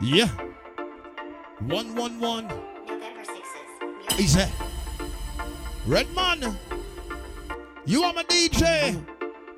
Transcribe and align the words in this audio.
Yeah. 0.00 0.28
One 1.60 1.94
one 1.94 2.20
one. 2.20 2.46
November 2.86 3.22
6th. 3.22 4.18
Is 4.20 4.36
it? 4.36 4.50
Redman. 5.86 6.56
You 7.86 8.02
are 8.02 8.12
my 8.12 8.24
DJ. 8.24 9.02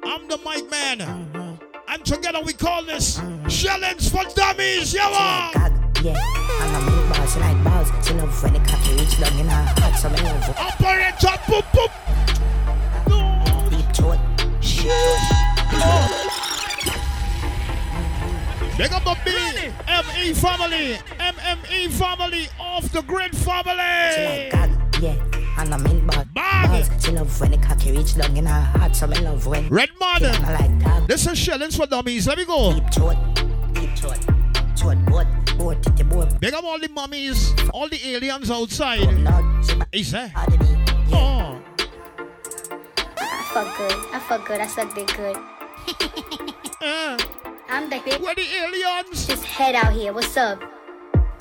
I'm 0.04 0.28
the 0.28 0.38
mic 0.38 0.70
man. 0.70 1.00
Uh-huh. 1.00 1.52
And 1.88 2.04
together 2.04 2.40
we 2.44 2.52
call 2.52 2.84
this 2.84 3.20
Challenge 3.48 4.10
for 4.10 4.22
Dummies. 4.34 4.94
Yeah. 4.94 5.08
Uh. 5.10 5.52
God, 5.52 6.04
yeah. 6.04 6.20
And 6.60 6.76
I'm 6.76 6.84
big 6.86 7.16
balls, 7.16 7.32
she 7.34 7.40
like 7.40 7.64
balls. 7.64 8.06
She 8.06 8.14
love 8.14 8.42
when 8.42 8.52
the 8.52 8.60
cocky 8.60 8.94
reach 8.94 9.20
down 9.20 9.38
in 9.40 9.46
her 9.46 9.74
heart, 9.80 9.96
so 9.96 10.08
me 10.08 10.20
love 10.22 10.44
her. 10.44 10.54
Operator, 10.56 11.36
boop, 11.48 11.64
boop. 11.74 11.90
No. 13.08 13.68
Deep 13.70 13.92
throat. 13.94 14.18
Shit. 14.62 14.92
Oh. 15.72 16.17
Big 18.78 18.92
up 18.92 19.02
the 19.02 19.18
B, 19.24 19.32
ME 19.88 20.32
family, 20.34 20.98
MME 21.18 21.90
family, 21.90 22.46
off 22.60 22.84
the 22.92 23.02
grid 23.02 23.34
She 23.34 23.42
family. 23.42 24.48
God, 24.52 25.02
yeah. 25.02 25.16
And 25.58 25.74
I'm 25.74 25.84
in 25.86 26.06
ball, 26.06 26.24
Bag. 26.32 26.88
She 27.02 27.10
love 27.10 27.40
when 27.40 27.50
the 27.50 27.58
cocky 27.58 27.90
reach 27.90 28.16
down 28.16 28.36
in 28.36 28.46
her 28.46 28.60
heart, 28.60 28.94
so 28.94 29.08
me 29.08 29.18
love 29.18 29.44
when. 29.48 29.68
Redman, 29.68 30.24
I 30.24 30.52
like 30.60 31.08
this 31.08 31.26
is 31.26 31.44
Challenge 31.44 31.76
for 31.76 31.86
Dummies. 31.88 32.28
Let 32.28 32.38
me 32.38 32.44
go. 32.44 32.72
Deep 32.72 32.88
throat. 32.92 33.16
Deep 33.72 33.98
throat. 33.98 34.24
Throat, 34.76 35.04
boat. 35.06 35.26
Boat, 35.58 35.82
titty, 35.82 36.04
boat. 36.04 36.38
Big 36.38 36.54
up 36.54 36.62
all 36.62 36.78
the 36.78 36.88
mummies, 36.88 37.52
all 37.74 37.88
the 37.88 37.98
aliens 38.14 38.48
outside. 38.48 39.00
Lord. 39.00 39.88
Is 39.90 40.12
that? 40.12 40.30
Harder. 40.30 40.56
Oh. 41.10 41.60
I 43.08 43.50
fuck 43.52 43.76
good. 43.76 43.92
I 44.12 44.20
fuck 44.20 44.46
good. 44.46 44.60
I 44.60 44.66
suck 44.68 44.94
dick 44.94 45.16
good. 45.16 45.36
Uh, 46.80 47.18
I'm 47.68 47.90
the 47.90 48.00
big 48.04 48.20
where 48.22 48.34
the 48.34 48.42
aliens? 48.42 49.26
just 49.26 49.44
head 49.44 49.74
out 49.74 49.92
here. 49.92 50.12
What's 50.12 50.36
up? 50.36 50.60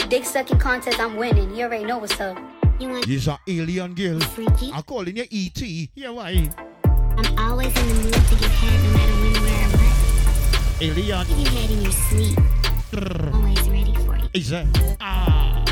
Dick 0.10 0.26
sucking 0.26 0.60
contest. 0.60 1.00
I'm 1.00 1.16
winning. 1.16 1.56
You 1.56 1.66
already 1.66 1.86
know 1.86 1.98
what's 1.98 2.20
up. 2.20 2.38
You 2.80 2.90
want 2.90 3.06
These 3.08 3.28
are 3.28 3.40
alien 3.48 3.94
girl. 3.96 4.20
freaky? 4.20 4.72
I'm 4.74 4.84
calling 4.84 5.16
you 5.18 5.26
E.T. 5.30 5.90
Yeah, 5.96 6.10
why? 6.12 6.50
I'm 6.86 7.40
always 7.40 7.68
in 7.68 7.88
the 7.88 7.94
mood 8.04 8.14
to 8.14 8.36
get 8.36 8.52
head 8.52 8.84
no 8.84 8.90
matter 8.92 9.14
when, 9.14 9.34
where, 9.44 9.68
or 9.68 9.78
what. 10.68 10.82
Alien. 10.82 11.28
You 11.30 11.36
get 11.46 11.54
head 11.54 11.70
in 11.72 11.82
your 11.82 11.92
sleep. 11.92 12.40
Always 13.34 13.70
ready 13.70 13.94
for 14.06 14.18
you. 14.18 14.30
Is 14.34 14.50
that? 14.50 14.68
Ah. 15.02 15.64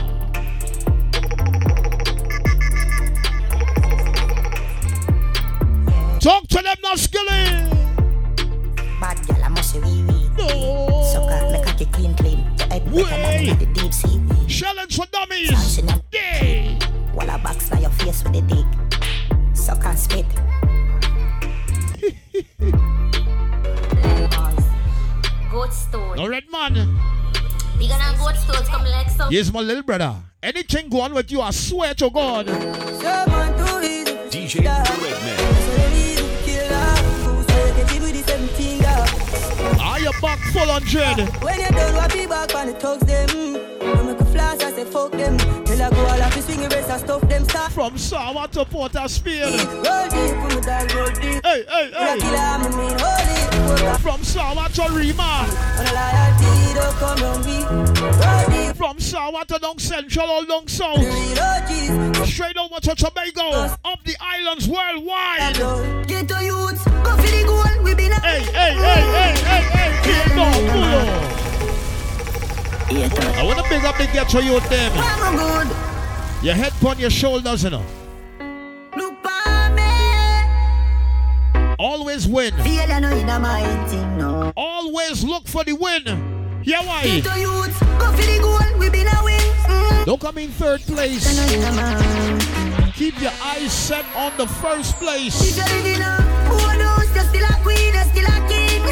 Talk 6.20 6.48
to 6.48 6.61
them 6.64 6.78
now, 6.81 6.95
Skilly. 6.95 7.84
Sucker, 11.12 11.50
make 11.52 11.64
cocky 11.64 11.86
clean, 11.86 12.14
clean. 12.16 12.40
Your 12.58 12.68
head 12.68 12.86
better 12.86 12.96
Way. 12.96 13.46
than 13.48 13.60
the 13.60 13.66
deep 13.74 13.94
sea. 13.94 14.22
Challenge 14.48 14.96
for 14.96 15.06
dummies. 15.12 15.50
Dancing 15.50 15.90
up. 15.90 16.02
Yeah. 16.12 16.80
While 17.14 17.32
I 17.32 17.38
box 17.38 17.72
now 17.72 17.80
your 17.80 17.90
face 17.92 18.24
with 18.24 18.34
the 18.34 18.42
dick. 18.42 18.66
Suck 19.56 19.86
and 19.86 19.98
spit. 20.00 20.26
Goat 25.52 25.73
stone. 25.73 26.18
No 26.18 26.28
red 26.28 26.44
man. 26.52 26.73
Bigger 27.78 27.94
than 27.98 28.18
goat 28.18 28.36
stones 28.36 28.68
come 28.70 28.84
like 28.86 29.10
so. 29.10 29.28
Here's 29.30 29.52
my 29.52 29.60
little 29.62 29.84
brother. 29.84 30.16
Anything 30.42 30.90
go 30.90 31.02
on 31.02 31.14
with 31.14 31.32
you, 31.32 31.42
I 31.42 31.52
swear 31.52 31.94
to 31.96 32.10
God. 32.10 32.48
DJ 34.30 34.64
Redman. 34.64 35.45
Back 40.21 40.39
full 40.52 40.69
on 40.69 40.81
dread? 40.83 41.17
When 41.44 41.59
you 41.59 41.67
done 41.69 41.95
what 41.95 42.13
be 42.13 42.25
back 42.25 42.53
on 42.55 42.67
the 42.67 42.73
thugs 42.73 43.05
them 43.05 43.53
When 43.80 44.05
make 44.08 44.19
a 44.19 44.25
flash 44.25 44.61
I 44.61 44.71
say 44.71 44.85
fuck 44.85 45.11
them 45.11 45.38
Till 45.66 45.81
I 45.81 45.89
go 45.89 46.05
all 46.05 46.21
off 46.21 46.35
the 46.35 46.41
swing 46.41 46.61
the 46.61 46.69
rest 46.69 46.89
I 46.89 46.97
stuff 46.97 47.21
them 47.27 47.44
stop 47.45 47.71
From 47.71 47.97
Sawa 47.97 48.47
to 48.49 48.65
Port 48.65 48.95
of 48.95 49.11
Roll 49.25 50.08
deep 50.09 50.36
from 50.39 50.49
the 50.49 50.61
dog 50.65 50.93
roll 50.93 51.09
deep 51.09 51.45
Hey, 51.45 51.64
hey, 51.67 51.92
I 51.95 52.14
hey. 52.14 52.20
kill 52.20 52.36
I'm 52.36 52.61
a 52.65 52.70
mean 52.77 52.98
holy 52.99 53.99
From 53.99 54.23
Sawa 54.23 54.70
to 54.73 54.83
Rima. 54.93 55.45
When 55.77 55.87
a 55.87 55.93
loyalty 55.93 56.73
don't 56.73 56.86
oh, 56.86 56.98
come 56.99 57.20
round 57.23 57.45
me 57.45 57.64
Roll 58.21 58.67
deep 58.67 58.75
From 58.75 58.99
Sawa 58.99 59.45
to 59.45 59.59
down 59.59 59.80
Central 59.80 60.27
oh, 60.27 60.43
or 60.43 60.45
down 60.45 60.65
the 60.65 60.71
South. 60.71 62.27
Straight 62.27 62.58
over 62.58 62.80
to 62.81 62.95
Tobago. 62.95 63.52
Up 63.86 64.04
the 64.04 64.15
islands 64.20 64.67
worldwide. 64.67 66.08
Get 66.08 66.27
to 66.30 66.43
youths 66.43 66.95
Go 67.05 67.16
for 67.16 67.30
the 67.30 67.43
goal 67.45 67.83
We 67.83 67.93
been 67.93 68.11
a 68.11 68.20
Hey, 68.20 68.42
hey, 68.42 68.73
hey, 68.73 69.02
hey, 69.16 69.33
hey, 69.45 69.64
hey. 69.77 69.92
Keep 70.04 70.38
on, 70.38 70.54
pull 70.71 70.83
on. 70.83 71.36
I 73.38 73.43
want 73.43 73.60
to 73.60 73.70
big 73.70 73.83
up 73.86 73.98
the 73.98 74.08
ghetto 74.08 74.39
youth 74.39 74.67
them. 74.70 74.92
I'm 74.95 75.33
a 75.33 75.38
good 75.38 75.67
Your 76.43 76.55
head 76.55 76.73
on 76.83 76.98
your 76.98 77.10
shoulders, 77.10 77.64
you 77.64 77.70
know. 77.70 77.86
Look 78.98 79.21
for 79.21 79.70
me 79.76 80.45
Always 81.77 82.27
win. 82.27 82.54
Feel 82.64 82.92
I 82.92 82.99
know 82.99 83.16
in 83.16 83.27
my 83.27 83.86
thing 83.87 84.17
no 84.17 84.52
Always 84.58 85.23
look 85.23 85.48
for 85.48 85.64
the 85.64 85.73
win. 85.73 86.04
Yeah, 86.64 86.83
why? 86.86 87.04
to 87.04 87.39
youths 87.39 87.80
Go 87.99 88.11
for 88.11 88.23
the 88.23 88.39
goal 88.42 88.80
We 88.80 88.89
been 88.89 89.08
a 89.08 89.23
win 89.23 89.39
mm. 89.39 90.05
Don't 90.05 90.22
come 90.22 90.37
in 90.39 90.49
third 90.49 90.82
place. 90.82 91.26
Keep 92.95 93.22
your 93.22 93.32
eyes 93.43 93.73
set 93.73 94.05
on 94.16 94.37
the 94.37 94.48
first 94.48 94.95
place. 94.95 95.55
You're 97.15 97.23
living 97.23 97.23
up, 97.23 97.23
who 97.23 97.23
knows, 97.23 97.23
you're 97.23 97.23
still 97.23 97.45
a 97.45 97.53
queen, 97.64 97.93
you're 97.93 98.03
still 98.03 98.26
a 98.26 98.36
king. 98.48 98.83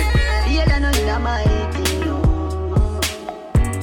Yeah, 0.53 0.66
I 0.67 0.79
know 0.79 0.91
you're 0.91 1.19
my 1.19 1.44
thing. 1.72 2.03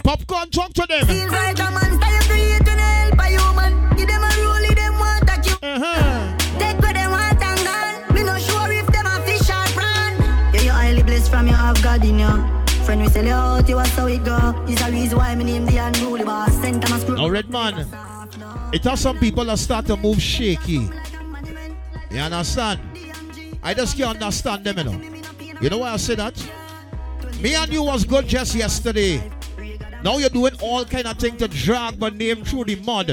Popcorn, 0.03 0.51
talk 0.51 0.73
to 0.75 0.87
them. 0.87 1.07
Feels 1.07 1.31
like 1.31 1.59
a 1.59 1.71
monster, 1.71 2.11
you 2.11 2.21
create 2.29 2.65
to 2.65 2.71
help 2.71 3.19
a 3.19 3.25
human. 3.27 3.73
Give 3.97 4.09
them 4.09 4.23
a 4.23 4.31
rule, 4.41 4.65
if 4.65 4.75
them 4.75 4.99
want 4.99 5.27
that 5.27 5.47
you. 5.47 5.55
Uh-huh. 5.63 6.37
Take 6.59 6.79
what 6.79 6.95
them 6.95 7.11
want 7.11 7.43
and 7.43 7.61
gone. 7.65 8.15
Me 8.15 8.23
not 8.23 8.41
sure 8.41 8.73
if 8.73 8.87
them 8.87 9.07
a 9.07 9.21
fish 9.25 9.51
or 9.51 9.67
prawn. 9.77 10.17
Yeah, 10.55 10.63
you're 10.63 10.73
highly 10.73 11.03
blessed 11.03 11.31
from 11.31 11.47
your 11.47 11.57
have 11.57 11.83
God 11.83 12.05
in 12.05 12.19
you. 12.19 12.61
Friend, 12.85 13.03
we 13.03 13.09
sell 13.09 13.25
you 13.25 13.33
out, 13.33 13.69
you 13.69 13.79
are 13.79 13.87
so 13.87 14.07
it 14.07 14.25
go. 14.25 14.55
It's 14.67 14.81
a 14.83 14.91
reason 14.91 15.19
why 15.19 15.35
me 15.35 15.45
name 15.45 15.67
the 15.67 15.77
unruly 15.77 16.25
boss. 16.25 16.53
Send 16.55 16.83
them 16.83 16.93
a 16.93 16.99
screw. 17.01 17.17
Now, 17.17 17.29
man, 17.51 17.87
it 18.73 18.85
has 18.85 19.01
some 19.01 19.19
people 19.19 19.45
that 19.45 19.59
start 19.59 19.87
to 19.87 19.97
move 19.97 20.21
shaky. 20.21 20.89
You 22.11 22.21
understand? 22.21 22.81
I 23.63 23.75
just 23.75 23.97
can't 23.97 24.23
understand 24.23 24.65
them, 24.65 24.79
you 24.79 24.85
know. 24.85 25.01
You 25.61 25.71
know 25.71 25.79
why 25.79 25.91
I 25.93 25.97
say 25.99 26.15
that? 26.15 26.35
Me 27.41 27.55
and 27.55 27.73
you 27.73 27.83
was 27.83 28.05
good 28.05 28.27
just 28.27 28.55
yesterday. 28.55 29.23
Now 30.03 30.17
you're 30.19 30.31
doing 30.31 30.55
all 30.63 30.85
kind 30.85 31.07
of 31.07 31.19
thing 31.19 31.37
to 31.39 31.49
drag 31.49 31.99
my 31.99 32.09
name 32.09 32.43
through 32.45 32.65
the 32.65 32.77
mud. 32.77 33.11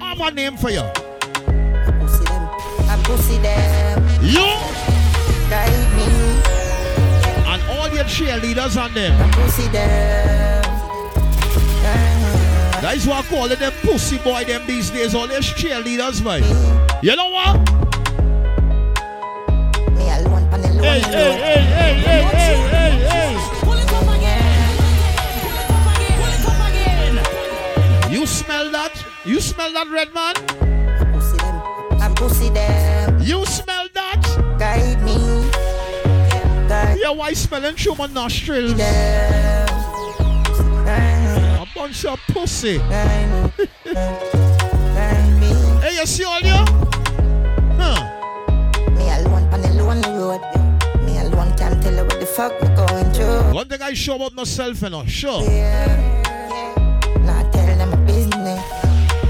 I 0.00 0.14
have 0.14 0.20
a 0.20 0.30
name 0.32 0.56
for 0.56 0.70
you. 0.70 0.82
Pussy 2.00 2.24
them. 2.24 2.48
I 2.90 3.00
pussy 3.04 3.38
them. 3.38 4.02
You 4.22 4.46
Guide 5.48 5.96
me. 5.96 6.04
and 7.46 7.62
all 7.78 7.88
your 7.94 8.04
cheerleaders 8.04 8.80
on 8.82 8.92
them. 8.94 9.30
Pussy 9.32 9.68
them. 9.68 10.64
That 12.80 12.94
is 12.96 13.06
what 13.06 13.24
I 13.24 13.28
call 13.28 13.48
them 13.48 13.72
pussy 13.82 14.18
boy 14.18 14.44
them 14.44 14.66
these 14.66 14.90
days. 14.90 15.14
All 15.14 15.26
these 15.26 15.46
cheerleaders, 15.46 16.22
man. 16.24 16.42
You 17.02 17.16
know 17.16 17.30
what? 17.30 17.87
Me 20.80 20.88
alone, 20.88 21.00
pan 21.00 21.00
alone. 21.00 21.00
Hey, 21.00 21.00
hey, 21.00 21.32
hey, 21.38 21.62
hey, 21.64 21.94
hey, 22.00 22.22
hey, 22.22 22.56
hey, 22.68 22.92
hey. 23.08 23.48
You 28.10 28.26
smell 28.26 28.70
that? 28.72 29.04
You 29.24 29.40
smell 29.40 29.72
that, 29.72 29.88
red 29.90 30.14
man? 30.14 30.34
Pussy 31.12 31.36
them. 31.38 31.56
I 32.00 32.12
pussy 32.16 32.48
them. 32.50 33.20
You 33.20 33.44
smell 33.46 33.88
that? 33.94 34.22
Guide 34.58 35.02
me. 35.02 35.50
Guide 36.68 36.98
Yeah, 37.00 37.10
why 37.10 37.32
smelling 37.34 37.76
through 37.76 37.96
my 37.96 38.06
nostrils? 38.06 38.74
them. 38.74 39.68
A 40.88 41.66
bunch 41.74 42.04
of 42.04 42.18
pussy. 42.28 42.78
Guide 42.78 43.52
me. 43.58 43.66
Guide 43.94 45.40
me. 45.40 45.48
Hey, 45.80 45.94
you 45.96 46.06
see 46.06 46.24
all 46.24 46.40
you? 46.40 46.77
Fuck 52.38 52.60
we 52.60 52.68
going 52.68 53.12
through. 53.12 53.52
One 53.52 53.68
thing 53.68 53.82
I 53.82 53.92
show 53.94 54.22
up 54.24 54.32
myself, 54.32 54.80
you 54.82 54.90
know. 54.90 55.04
Sure. 55.06 55.42
Yeah. 55.42 56.22
Not 57.26 57.52
tell 57.52 57.76
them 57.76 58.06
business. 58.06 58.62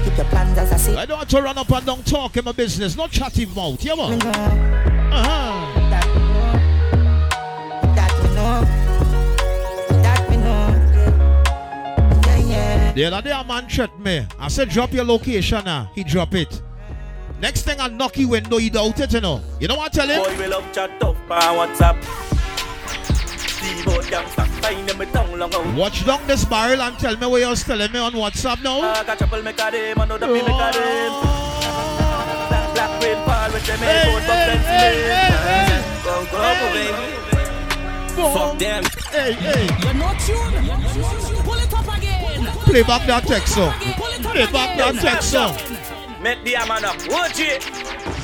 Keep 0.03 0.15
your 0.15 0.25
plans 0.27 0.57
as 0.59 0.71
I 0.71 0.77
see. 0.77 0.95
I 0.95 1.07
don't 1.07 1.17
want 1.17 1.29
to 1.31 1.41
run 1.41 1.57
up 1.57 1.71
and 1.71 1.85
down 1.87 2.03
talking 2.03 2.43
my 2.43 2.51
business. 2.51 2.95
Not 2.95 3.09
chatty 3.09 3.47
mouth. 3.47 3.83
Yeah, 3.83 3.95
Me 3.95 4.09
man. 4.09 4.21
Uh-huh. 5.11 5.89
that 5.89 6.07
me 6.13 6.21
know. 6.29 7.91
That 7.95 8.13
me 8.21 8.27
know. 8.37 8.61
That 10.03 10.29
me 10.29 10.37
know. 10.37 10.67
Yeah, 12.27 12.37
yeah. 12.37 12.91
The 12.93 13.05
other 13.05 13.21
day 13.23 13.31
a 13.31 13.43
man 13.43 13.67
threatened 13.67 14.03
me. 14.03 14.27
I 14.37 14.49
said, 14.49 14.69
drop 14.69 14.93
your 14.93 15.03
location 15.03 15.65
now. 15.65 15.89
He 15.95 16.03
drop 16.03 16.35
it. 16.35 16.61
Next 17.41 17.63
thing 17.63 17.79
I 17.79 17.87
knock 17.87 18.19
you 18.19 18.27
window, 18.27 18.57
he 18.57 18.69
doubt 18.69 18.99
it, 18.99 19.13
you 19.13 19.21
know. 19.21 19.41
You 19.59 19.67
know 19.67 19.77
what 19.77 19.97
I 19.97 20.05
tell 20.05 20.07
him? 20.07 20.37
Boy, 20.37 20.43
we 20.43 20.47
love 20.47 20.71
chat 20.71 20.99
tough 20.99 21.17
on 21.31 21.57
WhatsApp. 21.57 22.28
Watch 25.75 26.05
down 26.05 26.27
this 26.27 26.45
barrel 26.45 26.81
and 26.81 26.99
tell 26.99 27.15
me 27.15 27.25
what 27.25 27.39
you're 27.39 27.55
telling 27.55 27.91
me 27.91 27.99
on 27.99 28.11
WhatsApp 28.11 28.61
now. 28.63 28.81
I 28.81 29.03
got 29.03 29.17
trouble 29.17 29.41
make 29.41 29.59
a 29.59 29.71
dem, 29.71 29.99
I 29.99 30.05
know 30.05 30.17
the 30.17 30.27
me 30.27 30.41
make 30.41 30.49
a 30.49 30.71
dem. 30.71 31.11
Black, 32.49 32.73
black 32.73 33.01
rain 33.01 33.25
fall 33.25 33.51
with 33.53 33.65
them 33.65 33.79
Hey, 33.79 33.85
airport 33.87 34.23
hey, 34.23 34.47
bumping 34.47 34.61
hey, 34.67 34.95
hey, 35.07 35.69
me. 35.69 35.89
Go, 36.03 36.25
go, 36.31 36.39
baby. 36.73 37.19
Fuck 38.33 38.59
them. 38.59 38.83
Hey, 39.11 39.33
hey. 39.33 39.67
You're 39.83 39.93
not 39.93 40.19
tuned. 40.19 40.55
Pull 41.45 41.53
it 41.55 41.73
up 41.73 41.97
again. 41.97 42.45
Play 42.65 42.83
back 42.83 43.07
that 43.07 43.23
text 43.25 43.55
song. 43.55 43.71
Play 43.71 44.45
back 44.51 44.77
that 44.77 44.95
text 44.95 45.31
song. 45.31 45.55
Make 46.21 46.43
the 46.43 46.53
man 46.67 46.83
up. 46.83 46.97
Watch 47.09 47.39
it. 47.39 47.63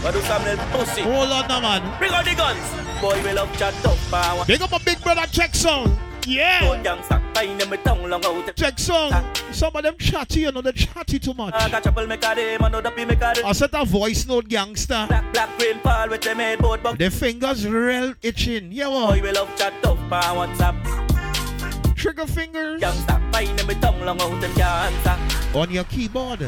But 0.04 0.12
do 0.12 0.22
some 0.22 0.44
little 0.44 0.66
pussy. 0.66 1.02
Hold 1.02 1.31
on 1.31 1.62
man. 1.62 1.98
Bring 1.98 2.12
out 2.12 2.25
the 2.25 2.36
guns. 2.36 2.84
Boy, 3.01 3.21
we 3.24 3.33
love 3.33 3.56
chat 3.57 3.74
up. 3.86 4.36
Want 4.36 4.47
Big 4.47 4.62
up 4.62 4.71
my 4.71 4.77
big 4.80 5.01
brother 5.01 5.25
check 5.31 5.53
song. 5.53 5.97
Yeah. 6.25 6.59
to 6.62 6.89
gangsta. 6.89 7.21
Find 7.36 7.59
them 7.59 7.69
me 7.69 7.77
tongue 7.77 8.09
long 8.09 8.25
out. 8.25 8.56
Check. 8.56 8.80
Some 8.80 9.75
of 9.75 9.83
them 9.83 9.95
chatty, 9.97 10.42
you 10.42 10.51
know, 10.51 10.62
they 10.62 10.71
chatty 10.71 11.19
too 11.19 11.33
much. 11.33 11.53
I 11.53 11.69
got 11.69 11.83
trouble 11.83 12.07
make 12.07 12.24
a 12.24 12.36
dem, 12.36 12.63
I 12.63 12.69
know 12.69 12.81
the 12.81 12.92
me 12.92 13.06
make 13.06 13.21
a 13.21 13.33
dem. 13.33 13.53
Set 13.53 13.69
a 13.74 13.86
voice 13.86 14.25
note 14.25 14.47
gangster. 14.47 15.06
Black, 15.07 15.33
black 15.33 15.59
rain 15.59 15.80
fall 15.80 16.09
with 16.09 16.21
them 16.21 16.39
airport 16.39 16.81
bumping. 16.83 17.06
The 17.06 17.12
fingers 17.12 17.68
real 17.68 18.13
itching. 18.21 18.71
Yeah, 18.71 18.86
Boy, 18.88 18.94
what? 18.94 19.21
we 19.21 19.31
love 19.31 19.56
chat 19.56 19.74
up. 19.86 19.97
I 20.12 20.36
WhatsApp. 20.36 21.95
Trigger 21.95 22.27
fingers 22.27 22.81
Gangsta. 22.81 23.31
Find 23.33 23.57
them 23.59 23.68
me 23.68 23.75
tongue 23.75 24.01
long 24.01 24.21
out. 24.21 24.42
Them 24.42 24.53
can't 24.56 24.95
stop. 25.01 25.56
on 25.56 25.71
your 25.71 25.83
keyboard. 25.86 26.39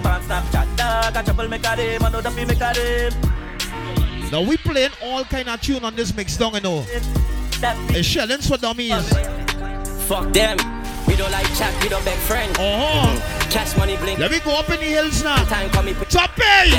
Now 4.31 4.41
we 4.41 4.57
playing 4.57 4.91
all 5.01 5.24
kind 5.24 5.47
of 5.47 5.62
tune 5.62 5.85
on 5.85 5.95
this 5.95 6.13
mix 6.13 6.35
down, 6.35 6.53
you 6.53 6.62
know. 6.62 6.85
It's 6.89 8.07
shellings 8.07 8.47
for 8.47 8.57
dummies. 8.57 9.07
Fuck 10.07 10.33
them. 10.33 10.57
We 11.07 11.15
don't 11.15 11.31
like 11.31 11.47
chat, 11.56 11.74
we 11.81 11.88
don't 11.88 12.03
beg 12.03 12.18
friend. 12.19 12.53
Oh, 12.59 12.63
uh-huh. 12.63 13.50
Cash 13.50 13.77
money 13.77 13.95
blink. 13.95 14.19
let 14.19 14.29
me 14.29 14.39
go 14.41 14.59
up 14.59 14.69
in 14.69 14.79
the 14.79 14.85
hills 14.85 15.24
now. 15.24 15.38
Time 15.45 15.69
coming. 15.69 15.95
Top 16.09 16.31
hey, 16.31 16.71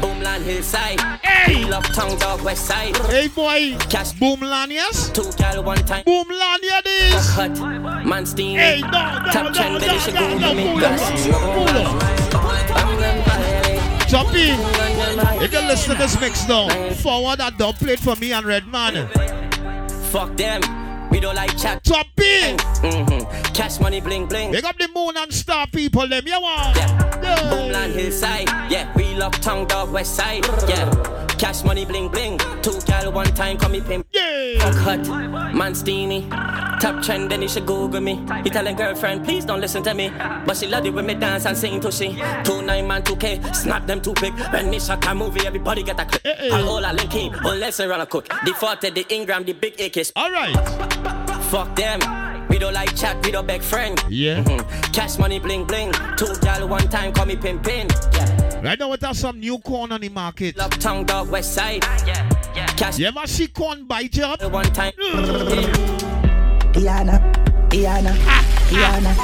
Boomland 0.00 0.42
hillside. 0.42 1.00
Hey! 1.24 1.64
Love 1.66 1.84
tongue 1.94 2.18
dog 2.18 2.42
west 2.42 2.66
side. 2.66 2.96
hey 3.06 3.28
boy. 3.28 3.76
Cash 3.88 4.12
Boomland, 4.14 4.70
yes. 4.70 5.10
two 5.10 5.30
gal 5.36 5.62
one 5.62 5.78
time. 5.86 6.02
Boomland, 6.04 6.58
yeah, 6.62 6.80
this. 6.82 7.34
Cut. 7.34 7.56
Man 8.04 8.26
steamy. 8.26 8.58
Hey, 8.58 8.80
no, 8.80 8.88
no, 8.88 9.30
Top 9.30 9.44
no, 9.44 9.52
trend, 9.52 9.74
no, 9.74 9.78
they 9.78 9.98
should 10.00 10.14
no, 10.14 10.20
go 10.20 10.38
no, 10.38 10.48
give 10.48 10.56
me 10.56 10.70
pull 10.72 10.80
gas. 10.80 11.28
up, 11.28 11.40
pull 11.40 11.68
up. 11.68 13.61
Choppy, 14.12 14.40
you 15.42 15.48
can 15.48 15.66
listen 15.68 15.92
to 15.94 15.98
this 15.98 16.20
mix 16.20 16.46
now. 16.46 16.68
Forward 16.96 17.38
that 17.38 17.56
dub 17.56 17.76
plate 17.76 17.98
for 17.98 18.14
me 18.16 18.30
and 18.34 18.44
Redman. 18.44 19.08
Fuck 20.10 20.36
them. 20.36 20.60
We 21.10 21.18
don't 21.18 21.34
like 21.34 21.56
chat. 21.56 21.82
Choppy, 21.82 22.56
Mm-hmm. 22.82 23.54
Cash 23.54 23.80
money 23.80 24.02
bling 24.02 24.26
bling. 24.26 24.52
big 24.52 24.66
up 24.66 24.76
the 24.76 24.88
moon 24.94 25.16
and 25.16 25.32
star 25.32 25.66
people, 25.66 26.06
them, 26.06 26.24
yeah, 26.26 26.36
what? 26.36 26.76
Yeah. 26.76 27.50
Boomland 27.50 27.94
hillside. 27.94 28.48
Yeah. 28.70 28.92
We 28.96 29.14
love 29.14 29.32
tongue 29.40 29.66
dog 29.66 29.90
west 29.90 30.14
side. 30.14 30.44
Yeah. 30.68 30.90
Cash 31.42 31.64
money 31.64 31.84
bling 31.84 32.08
bling. 32.08 32.38
Two 32.62 32.78
gal 32.86 33.10
one 33.10 33.26
time 33.34 33.56
call 33.58 33.68
me 33.68 33.80
pimp. 33.80 34.06
Yeah. 34.12 34.70
Cut. 34.84 35.08
Man 35.52 35.74
steamy. 35.74 36.28
Top 36.80 37.02
trend, 37.02 37.32
then 37.32 37.42
you 37.42 37.48
should 37.48 37.66
Google 37.66 38.00
me. 38.00 38.24
He 38.44 38.50
telling 38.50 38.76
girlfriend, 38.76 39.24
please 39.24 39.44
don't 39.44 39.60
listen 39.60 39.82
to 39.82 39.92
me. 39.92 40.10
But 40.46 40.56
she 40.56 40.68
love 40.68 40.86
it 40.86 40.94
when 40.94 41.04
me 41.04 41.14
dance 41.14 41.44
and 41.44 41.58
sing 41.58 41.80
to 41.80 41.90
she. 41.90 42.16
Two 42.44 42.62
nine 42.62 42.86
man, 42.86 43.02
two 43.02 43.16
K, 43.16 43.40
snap 43.54 43.88
them 43.88 44.00
too 44.00 44.14
quick. 44.14 44.32
When 44.52 44.70
me 44.70 44.78
shot 44.78 45.04
a 45.04 45.14
movie, 45.16 45.44
everybody 45.44 45.82
get 45.82 45.98
a 45.98 46.04
clip. 46.04 46.24
Eh, 46.24 46.46
eh. 46.46 46.50
All 46.54 46.68
all 46.76 46.86
I 46.86 46.92
link 46.92 47.12
in, 47.16 47.34
unless 47.34 47.80
I 47.80 47.86
run 47.86 48.00
a 48.00 48.06
cook. 48.06 48.28
The 48.44 48.54
40, 48.54 48.90
the 48.90 49.04
Ingram, 49.12 49.42
the 49.42 49.52
big 49.52 49.76
AKs. 49.78 50.12
All 50.14 50.30
right. 50.30 50.54
Fuck 51.50 51.74
them. 51.74 51.98
We 52.50 52.58
don't 52.58 52.72
like 52.72 52.94
chat, 52.94 53.16
we 53.26 53.32
don't 53.32 53.48
beg 53.48 53.62
friend. 53.62 54.00
Yeah. 54.08 54.44
Mhm. 54.44 54.92
Cash 54.92 55.18
money 55.18 55.40
bling 55.40 55.64
bling. 55.64 55.90
Two 56.16 56.32
gal 56.40 56.68
one 56.68 56.88
time 56.88 57.12
call 57.12 57.26
me 57.26 57.34
pin 57.34 57.58
pin. 57.58 57.88
Yeah. 58.12 58.41
Right 58.62 58.78
now, 58.78 58.90
we 58.90 58.96
have 59.02 59.16
some 59.16 59.40
new 59.40 59.58
corn 59.58 59.90
on 59.90 60.00
the 60.02 60.08
market. 60.08 60.56
Love 60.56 60.70
tongue 60.78 61.04
dog 61.04 61.28
west 61.30 61.52
side. 61.54 61.82
Yeah. 62.06 62.28
Yeah. 62.54 62.66
Cash 62.66 62.98
You 62.98 63.06
ever 63.06 63.26
see 63.26 63.48
corn 63.48 63.84
bite 63.86 64.16
you 64.16 64.24
up? 64.24 64.40
one 64.52 64.64
time. 64.72 64.92
Diana, 66.72 67.18
Diana, 67.68 68.14
Diana, 68.70 69.14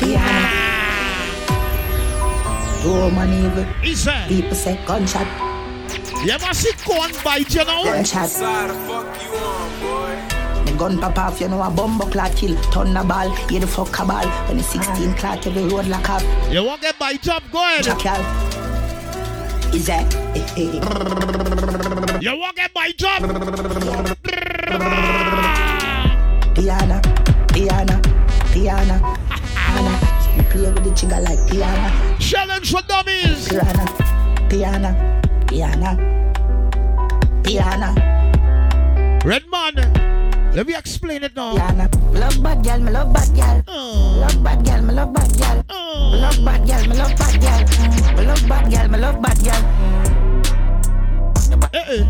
Diana. 0.00 0.50
Oh 2.84 3.10
man 3.14 3.44
evil. 3.44 3.64
He 3.82 3.94
said, 3.94 4.28
People 4.28 4.54
say 4.54 4.78
gunshot, 4.86 5.26
you 6.24 6.30
ever 6.32 6.52
see 6.54 6.72
corn 6.84 7.10
bite 7.24 7.54
you 7.54 7.64
now? 7.64 7.84
gunshot. 7.84 8.28
The 10.66 10.74
gun 10.76 10.98
pop 10.98 11.18
off, 11.18 11.40
you 11.40 11.48
know 11.48 11.62
a 11.62 11.70
bumbo 11.70 12.06
clock 12.06 12.34
kill. 12.34 12.60
Turn 12.72 12.92
the 12.94 13.02
ball, 13.04 13.30
hear 13.48 13.60
the 13.60 13.66
fuck 13.66 13.96
a 14.00 14.04
ball. 14.04 14.26
When 14.48 14.56
the 14.58 14.62
16 14.64 15.14
clock, 15.14 15.46
every 15.46 15.62
road 15.68 15.86
lock 15.86 16.08
up. 16.10 16.22
You 16.52 16.64
want 16.64 16.82
get 16.82 16.98
bite 16.98 17.28
up? 17.28 17.42
Go 17.52 17.58
ahead. 17.58 17.84
Jackal. 17.84 18.22
Is 19.74 19.86
that? 19.86 20.08
You 22.22 22.36
want 22.38 22.56
get 22.56 22.72
bite 22.74 23.02
up? 23.04 23.22
Diana, 26.54 27.00
Diana, 27.48 28.00
Diana, 28.52 29.00
Diana. 29.64 30.00
You 30.36 30.42
play 30.44 30.70
with 30.72 30.84
the 30.84 30.90
chigga 30.90 31.22
like 31.22 31.38
Diana, 31.50 32.18
Challenge 32.18 32.70
for 32.70 32.82
dummies. 32.82 33.48
Diana, 33.48 33.86
Diana, 34.48 35.22
Diana, 35.46 35.90
Diana, 37.42 39.20
Redman, 39.24 39.74
let 40.54 40.66
me 40.66 40.74
explain 40.74 41.22
it 41.22 41.34
now. 41.36 41.52
Love 42.12 42.42
bad 42.42 42.64
girl, 42.64 42.78
me 42.80 42.90
love 42.90 43.12
bad 43.12 43.34
girl. 43.34 43.62
Oh, 43.68 44.18
Love 44.20 44.42
bad 44.42 44.64
girl, 44.64 44.82
me 44.82 44.94
love 44.94 45.12
bad 45.12 45.38
girl. 45.38 45.64
Oh. 45.70 46.18
love 46.20 46.44
bad 46.44 46.66
girl, 46.66 46.86
me 46.88 46.96
love 46.96 47.16
bad 47.16 47.40
girl. 47.40 48.16
Me 48.16 48.24
love 48.26 48.48
bad 48.48 48.70
girl, 48.70 48.88
me 48.88 48.98
love 48.98 49.22
bad 49.22 49.38
girl. 49.44 49.62
Eh, 51.74 51.84
eh. 51.88 52.04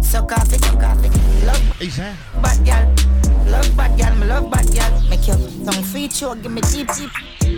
Suck 0.00 0.32
off 0.32 0.52
it, 0.52 0.62
suck 0.64 0.82
off 0.82 1.04
it. 1.04 1.12
Love 1.44 1.90
said, 1.90 2.16
bad 2.42 2.64
girl. 2.64 2.94
Love 3.50 3.76
bad 3.76 3.98
girl, 3.98 4.14
me 4.16 4.26
love 4.26 4.50
bad 4.50 4.66
girl. 4.72 5.02
Make 5.08 5.26
your 5.26 5.36
tongue 5.64 5.84
free 5.84 6.08
throat, 6.08 6.42
give 6.42 6.52
me 6.52 6.60
deep 6.60 6.88
deep. 6.94 7.10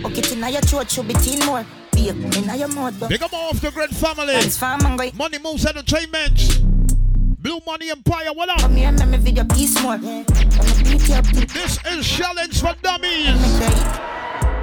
Okay, 0.05 0.33
inna 0.33 0.49
your 0.49 0.61
throat, 0.61 0.89
should 0.89 1.07
be 1.07 1.13
teen 1.15 1.45
more. 1.45 1.65
Be 1.91 2.09
inna 2.09 2.55
your 2.55 2.69
mouth, 2.69 2.99
but 2.99 3.09
big 3.09 3.21
up 3.21 3.33
off 3.33 3.59
the 3.61 3.69
great 3.71 3.89
family. 3.91 4.33
transform 4.33 4.85
and 4.85 4.97
go. 4.97 5.11
Money 5.15 5.37
Moves 5.39 5.65
Entertainment. 5.65 6.62
Blue 7.43 7.59
Money 7.65 7.91
Empire, 7.91 8.31
what 8.33 8.47
up? 8.47 8.59
Come 8.59 8.75
here, 8.77 8.91
make 8.93 9.07
me 9.09 9.17
video 9.17 9.43
piece 9.43 9.75
more. 9.83 9.97
Wanna 9.97 10.23
beat 10.81 11.07
you 11.09 11.15
up, 11.15 11.25
beat 11.27 11.49
This 11.49 11.77
is 11.91 12.07
Challenge 12.07 12.57
for 12.61 12.73
Dummies. 12.81 13.35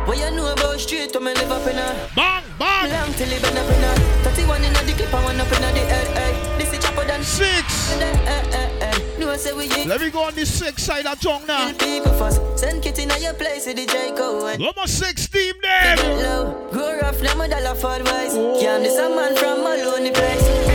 What 0.09 0.17
you 0.17 0.31
know 0.35 0.51
about 0.51 0.81
street 0.81 1.13
to 1.13 1.21
me 1.21 1.35
live 1.35 1.51
up 1.53 1.67
in 1.69 1.77
a 1.77 2.09
Bang, 2.17 2.43
bang. 2.59 2.91
long 2.91 3.13
till 3.13 3.29
live 3.29 3.45
up 3.45 3.53
in 3.53 3.85
a 3.85 4.25
31 4.25 4.65
in 4.65 4.71
a 4.75 4.83
the 4.85 4.93
clip 4.97 5.13
and 5.13 5.25
one 5.27 5.39
up 5.41 5.47
in 5.53 5.63
a 5.63 5.73
the 5.73 5.81
eh. 5.93 6.59
This 6.59 6.73
is 6.73 6.79
chopper 6.83 7.05
than 7.05 7.23
Six. 7.23 7.93
eh 8.01 8.17
eh 8.27 8.79
eh. 8.81 8.99
No 9.19 9.37
say 9.37 9.53
we 9.53 9.65
ain't 9.65 9.87
Let 9.87 10.01
me 10.01 10.09
go 10.11 10.23
on 10.25 10.35
the 10.35 10.47
six 10.47 10.83
side 10.83 11.05
of 11.05 11.21
tongue 11.21 11.47
now. 11.47 11.71
people 11.75 12.15
first. 12.15 12.41
Send 12.59 12.83
kit 12.83 12.99
in 12.99 13.11
your 13.23 13.35
place 13.35 13.67
with 13.67 13.77
the 13.77 13.85
Draco 13.85 14.47
and 14.47 14.59
Number 14.59 14.87
six 14.87 15.29
team 15.29 15.55
them. 15.63 15.99
low. 16.25 16.69
Grow 16.73 16.99
rough, 16.99 17.21
now 17.23 17.35
my 17.35 17.47
dollar 17.47 17.75
for 17.75 17.93
advice. 17.93 18.33
Can't 18.59 18.83
this 18.83 18.97
a 18.97 19.11
man 19.11 19.37
from 19.37 19.61
a 19.61 19.77
lonely 19.85 20.13
place. 20.13 20.70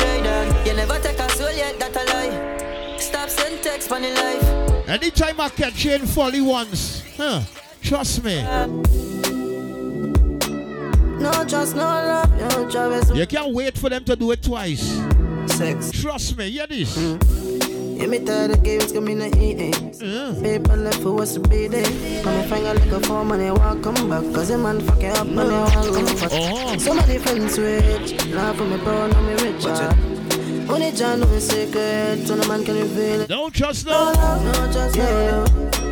We 0.00 0.22
down. 0.22 0.66
You 0.66 0.74
never 0.74 0.98
take 0.98 1.18
a 1.18 1.28
soul 1.30 1.52
yet, 1.52 1.78
that 1.78 1.94
a 1.96 2.04
lie. 2.12 2.98
Stop 2.98 3.28
send 3.28 3.62
text 3.62 3.88
funny 3.88 4.12
life. 4.12 4.88
Anytime 4.88 5.40
I 5.40 5.48
catch 5.48 5.84
you 5.84 5.92
in 5.92 6.06
folly 6.06 6.40
once, 6.40 7.02
huh? 7.16 7.42
Trust 7.82 8.24
me. 8.24 8.42
No 11.20 11.32
trust, 11.44 11.74
no 11.74 11.82
love, 11.82 12.30
no 12.38 12.70
Travis. 12.70 13.10
You 13.10 13.26
can't 13.26 13.52
wait 13.52 13.76
for 13.76 13.88
them 13.88 14.04
to 14.04 14.16
do 14.16 14.30
it 14.32 14.42
twice. 14.42 15.00
Sex. 15.46 15.90
Trust 15.92 16.36
me, 16.36 16.50
hear 16.50 16.66
this. 16.66 16.96
Mm. 16.96 17.55
Yeah, 17.96 18.06
me 18.06 18.18
tired 18.18 18.50
of 18.50 18.62
games, 18.62 18.92
come 18.92 19.08
in 19.08 19.18
the 19.20 19.28
eating. 19.38 19.72
Yeah. 20.00 20.34
Paper 20.42 20.76
left 20.76 21.00
for 21.02 21.12
what's 21.12 21.32
to 21.34 21.40
be 21.40 21.66
there. 21.66 21.84
Come 22.22 22.34
and 22.34 22.50
find 22.50 22.66
a 22.66 22.74
little 22.74 23.00
for 23.00 23.24
money, 23.24 23.50
walk 23.50 23.82
come 23.82 24.08
back. 24.10 24.22
Cause 24.34 24.48
the 24.48 24.58
man 24.58 24.80
fucking 24.80 25.12
up, 25.16 25.26
money, 25.26 25.50
walk 25.50 25.72
come 25.72 26.04
back. 26.04 26.32
Uh-huh. 26.32 26.78
So 26.78 26.94
many 26.94 27.18
friends 27.18 27.58
rich. 27.58 28.26
Laugh 28.26 28.56
for 28.56 28.64
me, 28.64 28.76
bro, 28.78 29.06
know 29.08 29.22
me 29.22 29.32
rich. 29.42 29.64
Only 30.68 30.92
John 30.92 31.20
know 31.20 31.26
me 31.28 31.40
secret. 31.40 32.26
So 32.26 32.34
no 32.36 32.46
man 32.48 32.64
can 32.64 32.74
reveal 32.76 33.20
it. 33.22 33.28
Don't 33.28 33.54
trust 33.54 33.86
No 33.86 34.12
no. 34.12 34.42
no 34.42 34.72
trust, 34.72 34.96
no 34.96 35.04
love. 35.04 35.85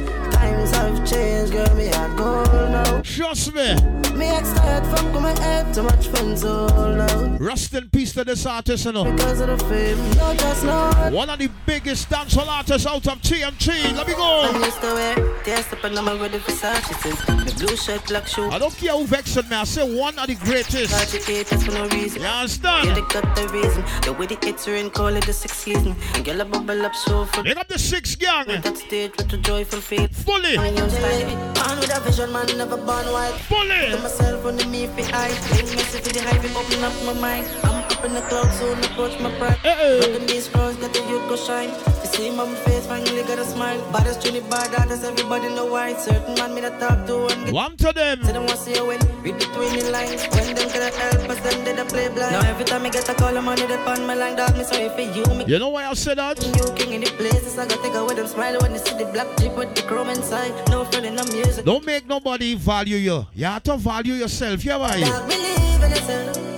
Time 0.45 0.57
things 0.57 0.71
have 0.77 1.09
changed, 1.09 1.53
girl. 1.53 1.75
Me 1.77 1.87
had 1.87 2.17
gold 2.19 2.53
now. 2.71 3.01
Trust 3.03 3.55
me. 3.55 3.75
Me 4.15 4.27
ex 4.27 4.53
tired 4.53 4.87
from 4.87 5.13
coming 5.13 5.37
head, 5.39 5.75
too 5.75 5.83
much 5.83 6.07
fun 6.09 6.37
so 6.37 6.67
now. 6.95 7.37
Rest 7.41 7.75
in 7.75 7.89
peace 7.91 8.13
to 8.13 8.25
this 8.25 8.47
artist, 8.47 8.85
you 8.87 8.93
know. 8.93 9.05
Because 9.11 9.41
of 9.41 9.49
the 9.59 9.65
fame, 9.65 9.99
no 10.17 10.35
just 10.35 10.65
not. 10.65 11.13
One 11.13 11.29
of 11.31 11.39
the 11.41 11.51
biggest 11.67 12.09
dancehall 12.11 12.47
artists 12.47 12.87
out 12.87 13.07
of 13.09 13.21
TMT. 13.23 13.97
Let 13.97 14.07
me 14.07 14.15
I 14.15 14.53
go. 14.53 14.59
used 14.65 14.81
to 14.83 14.87
wear 14.95 15.15
tears 15.43 15.73
up 15.73 15.83
and 15.85 15.99
I'm 15.99 16.21
ready 16.21 16.39
for 16.39 16.53
Versace 16.53 17.45
the 17.45 17.65
blue 17.67 17.77
shirt, 17.77 18.07
black 18.07 18.27
shoe. 18.29 18.49
I 18.51 18.59
don't 18.59 18.75
care 18.77 18.93
who 18.93 19.05
vexed 19.07 19.37
me. 19.51 19.57
I 19.57 19.65
say 19.65 19.99
one 19.99 20.17
of 20.19 20.27
the 20.29 20.37
greatest. 20.37 20.95
Educators 20.95 21.65
for 21.65 21.73
no 21.73 21.89
reason. 21.89 22.21
You 22.23 22.27
Yeah, 22.29 22.39
understand? 22.41 22.89
they 22.97 23.01
got 23.03 23.35
the 23.37 23.49
reason. 23.49 23.85
The 24.03 24.13
way 24.13 24.27
the 24.27 24.39
hits 24.47 24.69
are 24.69 24.75
in, 24.77 24.91
call 24.91 25.09
it 25.09 25.27
the 25.27 25.33
sixth 25.33 25.59
season. 25.59 25.97
And 26.15 26.25
girl, 26.25 26.41
I 26.41 26.45
bubble 26.45 26.87
up 26.87 26.95
so 26.95 27.25
for 27.27 27.43
Pick 27.43 27.57
up 27.57 27.67
the 27.69 27.79
six 27.79 28.15
gang. 28.15 28.47
that 28.47 28.77
stage 28.77 29.13
with 29.19 29.29
the 29.29 29.39
joyful 29.39 29.81
faith. 29.81 30.25
Fully. 30.35 30.59
When 30.59 30.77
you 30.77 30.91
style, 30.91 31.27
man 31.55 31.79
with 31.79 31.97
a 31.97 32.01
vision, 32.01 32.33
man 32.33 32.47
never 32.59 32.77
born 32.77 33.07
wild. 33.13 33.39
Fully. 33.43 33.91
To 33.91 33.99
myself 34.03 34.45
on 34.45 34.57
the 34.57 34.67
me 34.67 34.89
fi 34.89 35.03
hide. 35.03 35.31
Ain't 35.55 35.71
messy 35.77 36.01
for 36.01 36.11
the 36.11 36.23
hype, 36.23 36.43
open 36.57 36.83
up 36.83 36.93
my 37.07 37.13
mind. 37.13 37.47
I'm 37.63 37.85
up 37.85 38.05
in 38.05 38.15
the 38.15 38.21
clouds, 38.23 38.59
soon 38.59 38.83
approach 38.83 39.21
my 39.21 39.31
pride. 39.39 39.59
Uh-oh. 39.65 40.01
Broken 40.01 40.27
these 40.27 40.47
scrolls, 40.47 40.75
got 40.77 40.93
the 40.93 40.99
youth 41.07 41.29
go 41.29 41.37
shine. 41.37 41.71
See 42.15 42.31
my 42.31 42.47
face, 42.65 42.87
finally 42.87 43.23
got 43.25 43.41
a 43.41 43.45
smile. 43.45 43.81
Baddest 43.91 44.23
tune, 44.23 44.39
bad 44.49 44.73
artists, 44.79 45.05
everybody 45.05 45.49
know 45.49 45.67
why. 45.67 45.95
Certain 45.95 46.35
man 46.37 46.55
me 46.55 46.61
that 46.61 46.79
talk 46.79 47.07
to 47.09 47.27
and 47.27 47.45
get 47.47 47.53
One 47.55 47.77
to 47.79 47.93
them. 47.93 48.23
Say 48.23 48.33
them 48.33 48.47
want 48.47 48.59
see 48.61 48.75
you 48.75 48.87
win, 48.87 49.01
read 49.23 49.37
between 49.37 49.79
the 49.81 49.91
lines. 49.91 50.23
When 50.31 50.55
them 50.55 50.69
gonna 50.69 50.91
help 50.95 51.29
us, 51.29 51.41
then 51.41 51.65
they 51.65 51.85
play 51.85 52.09
blind. 52.09 52.33
Now 52.33 52.49
every 52.49 52.65
time 52.65 52.87
I 52.87 52.91
get 52.91 53.09
a 53.09 53.15
call, 53.15 53.37
I'm 53.37 53.49
on 53.49 53.59
it 53.59 53.69
upon 53.69 54.07
my 54.07 54.15
line. 54.15 54.37
Dog 54.37 54.57
me 54.57 54.63
sorry 54.63 54.91
for 54.91 55.01
you, 55.01 55.25
me 55.37 55.45
You 55.47 55.59
know 55.59 55.71
why 55.71 55.87
I 55.87 55.95
say 55.95 56.15
that? 56.15 56.39
you 56.45 56.73
king 56.77 56.93
in 56.93 57.01
the 57.01 57.11
places. 57.11 57.59
I 57.59 57.67
gotta 57.67 57.83
take 57.83 57.95
away 57.95 58.15
them 58.15 58.29
smile 58.29 58.61
when 58.61 58.73
they 58.75 58.79
see 58.79 58.97
the 58.97 59.07
black 59.07 59.37
jeep 59.39 59.53
with 59.57 59.75
the 59.75 59.83
chrome 59.83 60.09
inside. 60.11 60.55
No 60.69 60.85
friend 60.85 61.07
in 61.07 61.17
the 61.17 61.25
music. 61.33 61.65
Don't 61.65 61.85
make 61.85 62.07
nobody 62.07 62.55
value 62.55 62.97
you. 62.97 63.27
You 63.35 63.47
have 63.47 63.65
to 63.65 63.77
value 63.77 64.15
yourself. 64.15 64.65
Yeah, 64.65 64.77
why? 64.77 65.01
Dog 65.01 65.29
believe 65.29 65.83
in 65.83 65.91
yourself. 65.91 66.54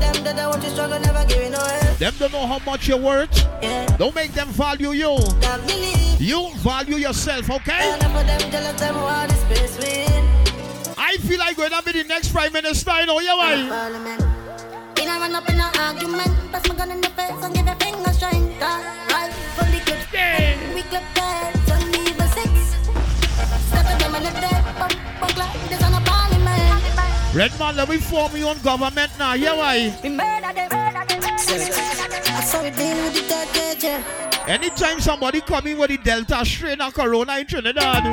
Them 0.00 0.24
that 0.24 0.38
I 0.38 0.46
want 0.48 0.62
you 0.62 0.70
struggle, 0.70 0.98
never 1.00 1.24
give 1.26 1.50
no 1.50 1.58
help. 1.58 1.98
Them 1.98 2.14
don't 2.18 2.32
know 2.32 2.46
how 2.46 2.58
much 2.60 2.88
you're 2.88 2.98
worth. 2.98 3.36
Yeah. 3.62 3.86
Don't 3.96 4.14
make 4.14 4.32
them 4.32 4.48
value 4.48 4.90
you. 4.92 5.18
You 6.18 6.50
value 6.56 6.96
yourself, 6.96 7.50
okay? 7.50 7.78
God 7.78 8.00
never 8.02 8.24
them 8.24 8.50
jealous, 8.50 8.80
them 8.80 8.94
want 8.96 9.30
the 9.30 9.36
space 9.36 9.78
win. 9.78 10.94
I 10.98 11.16
feel 11.18 11.38
like 11.38 11.56
going 11.56 11.70
to 11.70 11.82
be 11.84 11.92
the 11.92 12.04
next 12.04 12.32
prime 12.32 12.52
minister. 12.52 12.92
You 13.00 13.06
know, 13.06 13.20
yeah, 13.20 13.34
why? 13.34 13.68
Parliament. 13.68 14.20
In 15.00 15.08
a 15.08 15.20
run 15.20 15.34
up 15.34 15.48
in 15.48 15.60
an 15.60 15.70
argument, 15.78 16.52
pass 16.52 16.66
my 16.68 16.74
gun 16.74 16.90
in 16.90 17.00
the 17.00 17.08
face 17.10 17.42
and 17.44 17.54
give 17.54 17.66
a 17.66 17.74
finger 17.76 18.12
strength. 18.12 18.60
Right, 18.60 19.32
fully 19.56 19.80
clip, 19.80 19.98
Yeah. 20.12 20.74
we 20.74 20.82
clip 20.82 21.02
heads 21.16 21.70
and 21.70 21.92
leave 21.92 22.18
a 22.18 22.28
six. 22.28 22.50
Step 23.68 23.84
at 23.86 23.98
them 24.00 24.14
in 24.16 24.22
the 24.24 24.30
dead, 24.40 24.64
bump, 24.78 24.94
bump 25.20 25.36
like 25.36 25.68
this 25.68 25.82
on 25.84 25.92
a 25.92 26.00
parliament. 26.00 26.05
Red 27.36 27.58
man, 27.58 27.76
let 27.76 27.90
me 27.90 27.98
form 27.98 28.34
your 28.34 28.48
own 28.48 28.58
government 28.62 29.10
now. 29.18 29.34
Yeah, 29.34 29.56
why? 29.56 29.92
Anytime 34.48 35.00
somebody 35.00 35.42
come 35.42 35.66
in 35.66 35.76
with 35.76 35.90
the 35.90 35.98
Delta 35.98 36.46
strain 36.46 36.80
of 36.80 36.94
Corona 36.94 37.36
in 37.36 37.46
Trinidad. 37.46 38.04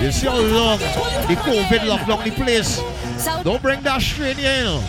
You 0.00 0.10
see 0.10 0.26
how 0.26 0.40
long 0.40 0.78
the 0.80 1.36
COVID 1.38 1.86
locked 1.86 2.08
down 2.08 2.24
the 2.24 2.32
place. 2.32 2.82
Don't 3.44 3.62
bring 3.62 3.82
that 3.82 4.02
strain 4.02 4.34
here, 4.34 4.58
you 4.58 4.64
know. 4.64 4.80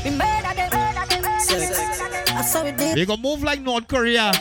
They 2.95 3.05
gonna 3.05 3.21
move 3.21 3.43
like 3.43 3.61
North 3.61 3.88
Korea. 3.88 4.31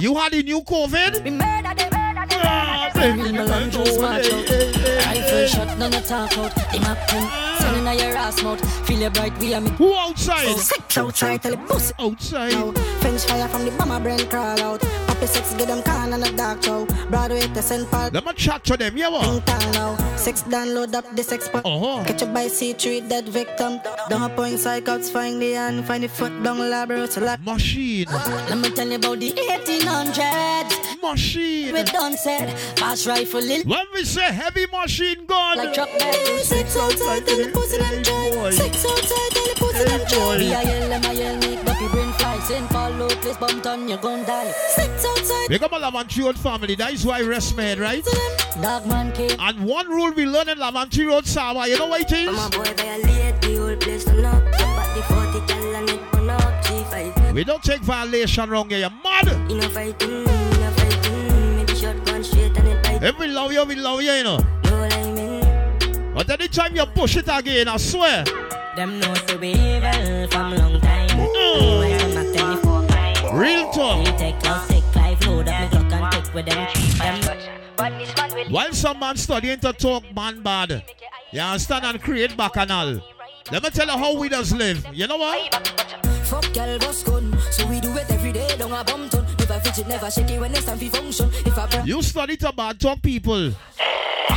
You 0.00 0.16
had 0.16 0.32
the 0.32 0.42
new 0.42 0.62
COVID? 0.62 2.09
Murder 2.20 2.38
them, 2.42 2.92
murder 2.96 3.32
them. 3.32 3.48
Ah, 3.48 4.50
baby, 4.52 4.80
Rifle 5.06 5.46
shot, 5.46 5.78
none 5.78 5.94
of 5.94 6.06
talk 6.06 6.36
out. 6.36 6.52
Up 6.86 7.59
ten, 7.60 7.74
sending 7.74 7.86
out 7.86 7.98
your 7.98 8.16
ass 8.16 8.42
mouth. 8.42 8.86
Feel 8.86 9.00
your 9.00 9.10
bright, 9.10 9.36
we 9.38 9.54
are 9.54 9.60
me. 9.60 9.70
Who 9.70 9.94
outside? 9.94 10.56
Six 10.56 10.98
outside, 10.98 11.42
tell 11.42 11.52
the 11.52 11.58
pussy. 11.58 11.94
Outside. 11.98 12.54
out. 12.54 12.78
French 13.00 13.24
fire 13.24 13.48
from 13.48 13.64
the 13.64 13.70
bomber 13.72 14.00
brain 14.00 14.26
crawl 14.28 14.60
out. 14.60 14.82
Happy 14.82 15.26
sex 15.26 15.54
get 15.54 15.68
them 15.68 15.82
can 15.82 16.12
and 16.12 16.24
a 16.24 16.32
dark 16.36 16.62
show. 16.62 16.86
Broadway 17.10 17.40
to 17.40 17.62
St. 17.62 17.90
Paul. 17.90 18.10
Let 18.12 18.24
me 18.24 18.32
chat 18.34 18.64
to 18.64 18.76
them, 18.76 18.96
yeah, 18.96 19.08
what? 19.08 19.26
In 19.28 19.42
town 19.42 19.72
now. 19.72 20.16
Sex 20.16 20.42
download 20.42 20.94
up 20.94 21.04
the 21.14 21.22
sex 21.22 21.48
pack. 21.48 21.64
Uh-huh. 21.64 22.04
Catch 22.04 22.22
up 22.22 22.34
by 22.34 22.46
C3 22.46 23.08
dead 23.08 23.28
victim. 23.28 23.80
Don't 24.08 24.34
point 24.34 24.54
psychots, 24.54 25.10
find 25.10 25.40
the 25.40 25.52
hand, 25.52 25.84
find 25.84 26.04
the 26.04 26.08
foot 26.08 26.42
down 26.42 26.58
labyrinth. 26.58 27.16
Like 27.16 27.40
Machine. 27.42 28.06
Let 28.48 28.58
me 28.58 28.70
tell 28.70 28.88
you 28.88 28.96
about 28.96 29.20
the 29.20 29.32
1800s. 29.32 31.02
Machine. 31.02 31.72
We 31.74 31.82
done 31.84 32.16
said, 32.16 32.58
fast 32.78 33.06
rifle 33.06 33.40
in 33.40 33.66
When 33.68 33.86
we 33.94 34.04
say 34.04 34.32
heavy 34.32 34.66
machine 34.72 35.24
gun, 35.26 35.58
like 35.58 35.72
truck 35.72 35.88
bed. 35.98 36.40
Sex 36.40 36.76
outside, 36.76 37.26
tell 37.26 37.49
the 37.50 37.58
pussy 37.58 37.78
them 37.78 38.34
boy. 38.34 38.50
Sex 38.50 38.84
outside, 38.84 39.30
tell 39.30 39.44
the 39.44 39.54
pussy 39.56 39.84
them 39.84 40.06
try. 40.08 40.38
Me 40.38 40.52
a 40.52 40.62
yell, 40.62 40.88
them 40.88 41.04
a 41.04 41.14
yell, 41.14 41.36
make 41.38 41.64
ducky 41.64 41.88
brain 41.88 42.12
fly. 42.12 42.38
Send 42.40 42.68
follow, 42.70 43.08
place 43.08 43.36
bump 43.36 43.66
on, 43.66 43.88
you 43.88 43.96
gon' 43.96 44.24
die. 44.24 44.52
Sex 44.74 45.04
outside, 45.04 45.48
Big 45.48 45.62
up 45.62 45.72
a 45.72 45.76
Laventille 45.76 46.24
Road 46.24 46.38
family. 46.38 46.74
That 46.74 46.92
is 46.92 47.04
why 47.04 47.18
I 47.18 47.22
rest 47.22 47.56
my 47.56 47.74
right? 47.76 48.04
Dog 48.62 48.86
man 48.86 49.12
came. 49.12 49.38
And 49.38 49.64
one 49.64 49.88
rule 49.88 50.12
we 50.12 50.26
learn 50.26 50.48
in 50.48 50.58
Laventille 50.58 51.08
Road, 51.08 51.26
Sawa, 51.26 51.68
you 51.68 51.78
know 51.78 51.86
what 51.86 52.02
it 52.02 52.12
is? 52.12 52.36
My 52.36 52.48
boy 52.50 52.64
violate 52.74 53.40
the 53.42 53.56
whole 53.56 53.76
place 53.76 54.04
turn 54.04 54.24
up. 54.24 54.42
Jump 54.58 54.94
the 54.94 55.02
40 55.02 55.46
gal 55.46 55.74
and 55.76 55.90
it 55.90 56.12
burn 56.12 56.30
up. 56.30 56.64
G5. 56.64 57.32
We 57.34 57.44
don't 57.44 57.62
take 57.62 57.80
violation 57.82 58.50
wrong 58.50 58.68
here, 58.68 58.78
you 58.78 58.90
mad? 59.02 59.50
You 59.50 59.56
know 59.58 59.68
fighting, 59.68 60.10
you 60.10 60.24
know 60.24 60.72
fighting. 60.76 61.66
Me 61.66 61.74
shotgun 61.74 62.24
straight 62.24 62.56
and 62.56 62.68
it 62.68 62.82
bite. 62.82 63.02
If 63.02 63.18
we 63.18 63.26
love 63.28 63.52
you, 63.52 63.64
we 63.64 63.74
love 63.76 64.02
you, 64.02 64.12
you 64.12 64.24
know. 64.24 64.59
No 66.10 66.16
liming. 66.16 66.26
But 66.26 66.30
anytime 66.30 66.76
you 66.76 66.86
push 66.86 67.16
it 67.16 67.28
again, 67.28 67.68
I 67.68 67.76
swear. 67.76 68.24
Them 68.76 69.00
know 69.00 69.14
to 69.14 69.38
be 69.38 69.48
evil 69.48 70.28
from 70.28 70.54
long 70.54 70.80
time. 70.80 71.08
Mm. 71.08 71.78
Why 71.78 71.98
them 71.98 72.14
not 72.14 72.34
tell 72.34 72.48
me 72.48 72.56
for 72.56 72.86
crime? 72.86 73.38
Real 73.38 73.70
talk. 73.72 74.18
take 74.18 74.44
your 74.44 74.58
sick 74.60 74.96
life, 74.96 75.26
load 75.26 75.48
up 75.48 75.72
me 75.72 75.78
Glock 75.78 75.92
and 75.92 76.12
take 76.12 76.34
with 76.34 76.46
them. 76.46 76.68
Them 77.76 78.52
While 78.52 78.72
some 78.72 78.98
man 78.98 79.16
studying 79.16 79.60
to 79.60 79.72
talk 79.72 80.04
man 80.14 80.42
bad, 80.42 80.82
you 81.32 81.40
understand 81.40 81.84
and 81.84 82.02
create 82.02 82.36
bacchanal. 82.36 83.00
Let 83.50 83.62
me 83.62 83.70
tell 83.70 83.86
you 83.86 83.98
how 83.98 84.16
we 84.18 84.28
does 84.28 84.52
live. 84.52 84.86
You 84.92 85.06
know 85.06 85.16
what? 85.16 85.54
Fuck 86.24 86.52
girl 86.52 86.78
boss 86.78 87.02
gun, 87.02 87.22
so 87.22 87.24
we 87.24 87.28
do 87.28 87.36
it 87.36 87.39
every 88.30 88.48
day. 88.48 88.56
Don't 88.56 88.72
a 88.72 88.84
bum 88.84 89.08
ton. 89.08 89.26
Never 89.38 89.60
fidget, 89.60 89.88
never 89.88 90.10
shake 90.10 90.30
it 90.30 90.40
when 90.40 90.52
it's 90.52 90.64
time 90.64 90.78
for 90.78 90.96
function. 90.96 91.30
If 91.46 91.58
I 91.58 91.66
bring 91.66 91.86
You 91.86 92.02
study 92.02 92.36
to 92.38 92.52
bad 92.52 92.80
talk 92.80 93.02
people. 93.02 93.52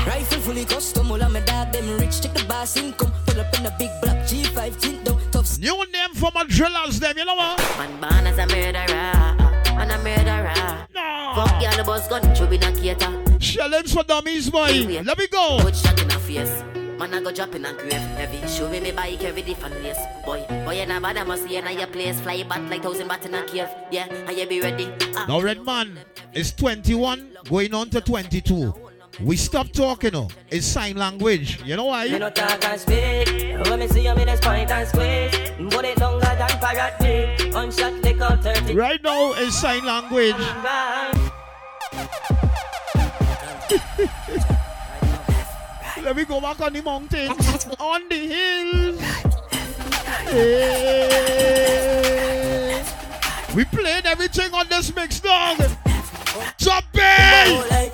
rifle 0.05 0.39
fully 0.39 0.65
custom, 0.65 1.11
all 1.11 1.21
of 1.21 1.31
my 1.31 1.39
dad 1.41 1.73
them 1.73 1.99
rich, 1.99 2.21
check 2.21 2.33
the 2.33 2.43
boss 2.45 2.77
income. 2.77 3.11
Pull 3.25 3.39
up 3.39 3.59
in 3.59 3.65
a 3.65 3.75
big 3.77 3.89
black 4.01 4.25
G5 4.27 4.79
tint 4.79 5.05
down, 5.05 5.19
tough 5.31 5.59
New 5.59 5.85
name 5.91 6.13
for 6.13 6.31
my 6.33 6.43
drillers, 6.45 6.99
them. 6.99 7.17
You 7.17 7.25
know 7.25 7.35
what? 7.35 7.59
Man 7.77 8.01
born 8.01 8.27
as 8.27 8.37
a 8.37 8.47
murderer. 8.47 9.75
Man 9.75 9.91
a 9.91 9.97
murderer. 10.03 10.87
No. 10.95 11.33
Fuck 11.35 11.61
y'all 11.61 11.77
the 11.77 11.83
boss 11.83 12.07
gun, 12.07 12.35
chubby 12.35 12.57
na 12.57 12.71
cater. 12.71 13.39
Challenge 13.39 13.93
for 13.93 14.03
dummies, 14.03 14.49
boy. 14.49 15.01
Let 15.03 15.17
me 15.17 15.27
go. 15.27 15.59
Good 15.61 15.75
shot 15.75 16.01
in 16.01 16.07
the 16.07 16.19
face. 16.19 16.63
Man, 17.03 17.15
I 17.15 17.21
go 17.21 17.31
drop 17.33 17.53
in 17.53 17.65
a 17.65 17.73
grave 17.73 17.91
heavy. 17.91 18.47
Show 18.47 18.69
me 18.69 18.79
me 18.79 18.93
bike 18.93 19.21
every 19.25 19.41
different 19.41 19.75
place. 19.75 19.97
Boy, 20.25 20.45
boy, 20.47 20.79
you 20.79 20.87
bad, 20.87 21.17
I 21.17 21.23
must 21.25 21.43
see 21.43 21.57
you 21.57 21.61
in 21.61 21.77
your 21.77 21.87
place. 21.87 22.21
Fly 22.21 22.43
back 22.43 22.61
like 22.69 22.81
thousand 22.81 23.09
bat 23.09 23.25
in 23.25 23.35
a 23.35 23.43
cave. 23.45 23.67
Yeah, 23.91 24.07
and 24.07 24.37
you 24.37 24.47
be 24.47 24.61
ready. 24.61 24.89
Ah. 25.13 25.25
Now, 25.27 25.41
Red 25.41 25.65
Man 25.65 25.99
it's 26.31 26.53
21, 26.53 27.39
going 27.49 27.73
on 27.73 27.89
to 27.89 27.99
22. 27.99 28.73
We 29.19 29.35
stop 29.35 29.69
talking, 29.73 30.15
oh. 30.15 30.29
It's 30.49 30.65
sign 30.65 30.95
language. 30.95 31.61
You 31.65 31.75
know 31.75 31.87
why? 31.87 32.07
Me 32.07 32.19
no 32.19 32.29
talk 32.29 32.63
and 32.63 32.79
speak. 32.79 33.67
When 33.67 33.79
me 33.79 33.87
see 33.89 34.05
you, 34.05 34.15
me 34.15 34.23
just 34.23 34.41
point 34.41 34.71
and 34.71 34.87
squeeze. 34.87 35.73
Put 35.75 35.83
it 35.83 35.99
longer 35.99 36.25
than 36.25 36.49
parrot 36.61 36.93
dick. 37.01 37.53
One 37.53 37.69
shot, 37.69 38.01
take 38.01 38.21
out 38.21 38.41
30. 38.41 38.75
Right 38.75 39.03
now, 39.03 39.33
it's 39.33 39.59
sign 39.59 39.83
language. 39.83 40.35
Let 46.03 46.15
me 46.17 46.25
go 46.25 46.41
back 46.41 46.59
on 46.59 46.73
the 46.73 46.81
mountains, 46.81 47.65
on 47.79 48.09
the 48.09 48.15
hills. 48.15 48.99
Yeah. 50.33 50.73
We 53.55 53.63
played 53.63 54.05
everything 54.05 54.53
on 54.53 54.67
this 54.67 54.93
mix, 54.93 55.21
dog. 55.21 55.59
Jump 56.57 56.85
it! 56.93 57.93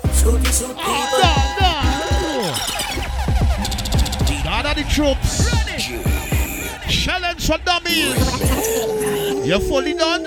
God 4.44 4.66
oh, 4.66 4.70
of 4.70 4.76
the 4.76 4.82
troops. 4.90 5.48
Challenge 6.88 7.46
for 7.46 7.58
dummies. 7.58 8.16
You 9.46 9.60
fully 9.60 9.94
done? 9.94 10.26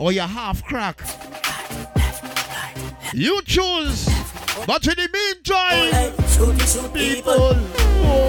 Or 0.00 0.10
you 0.10 0.22
half 0.22 0.64
crack? 0.64 1.02
You 3.12 3.42
choose. 3.42 4.08
But 4.66 4.86
in 4.86 4.94
the 4.96 5.08
meantime, 5.12 6.92
people, 6.92 7.56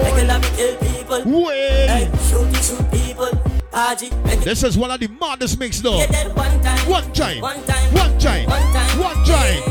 Like 0.02 0.22
a 0.22 0.26
love 0.26 0.56
kill 0.56 0.76
people. 0.76 1.22
wait. 1.46 2.08
Shoot, 2.28 2.56
shoot 2.56 2.90
people. 2.90 3.30
I 3.72 3.94
This 4.42 4.62
is 4.64 4.76
one 4.76 4.90
of 4.90 5.00
the 5.00 5.08
maddest 5.08 5.58
mix 5.58 5.80
though. 5.80 5.98
One 5.98 6.62
time. 6.62 6.88
One 6.88 7.12
time. 7.12 7.40
One 7.40 7.62
time. 7.64 7.92
One 7.94 8.18
time. 8.18 8.48
One 8.48 8.72
time. 8.72 8.98
One 8.98 9.24
time. 9.24 9.62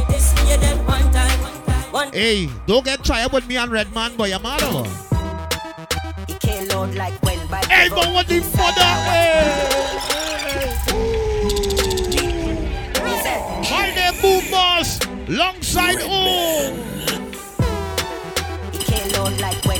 Yeah, 0.48 0.58
that 0.58 0.78
one 0.88 1.12
time. 1.12 1.40
One 1.92 2.14
Hey, 2.14 2.50
don't 2.68 2.86
get 2.86 3.04
tired 3.04 3.32
with 3.32 3.48
me 3.48 3.58
and 3.58 3.72
Redman, 3.72 4.16
boy. 4.16 4.34
I'm 4.34 4.46
out 4.46 4.64
of 4.64 4.88
He 6.28 6.34
came 6.36 6.68
loud 6.68 6.96
like 6.96 7.22
when 7.24 7.46
by 7.48 7.64
Hey, 7.66 7.90
but 7.90 8.14
what 8.14 8.28
the 8.28 8.40
mother? 8.40 8.82
My 8.82 10.09
He 18.74 18.80
came 18.80 19.12
loud 19.12 19.40
like 19.40 19.64
when. 19.64 19.80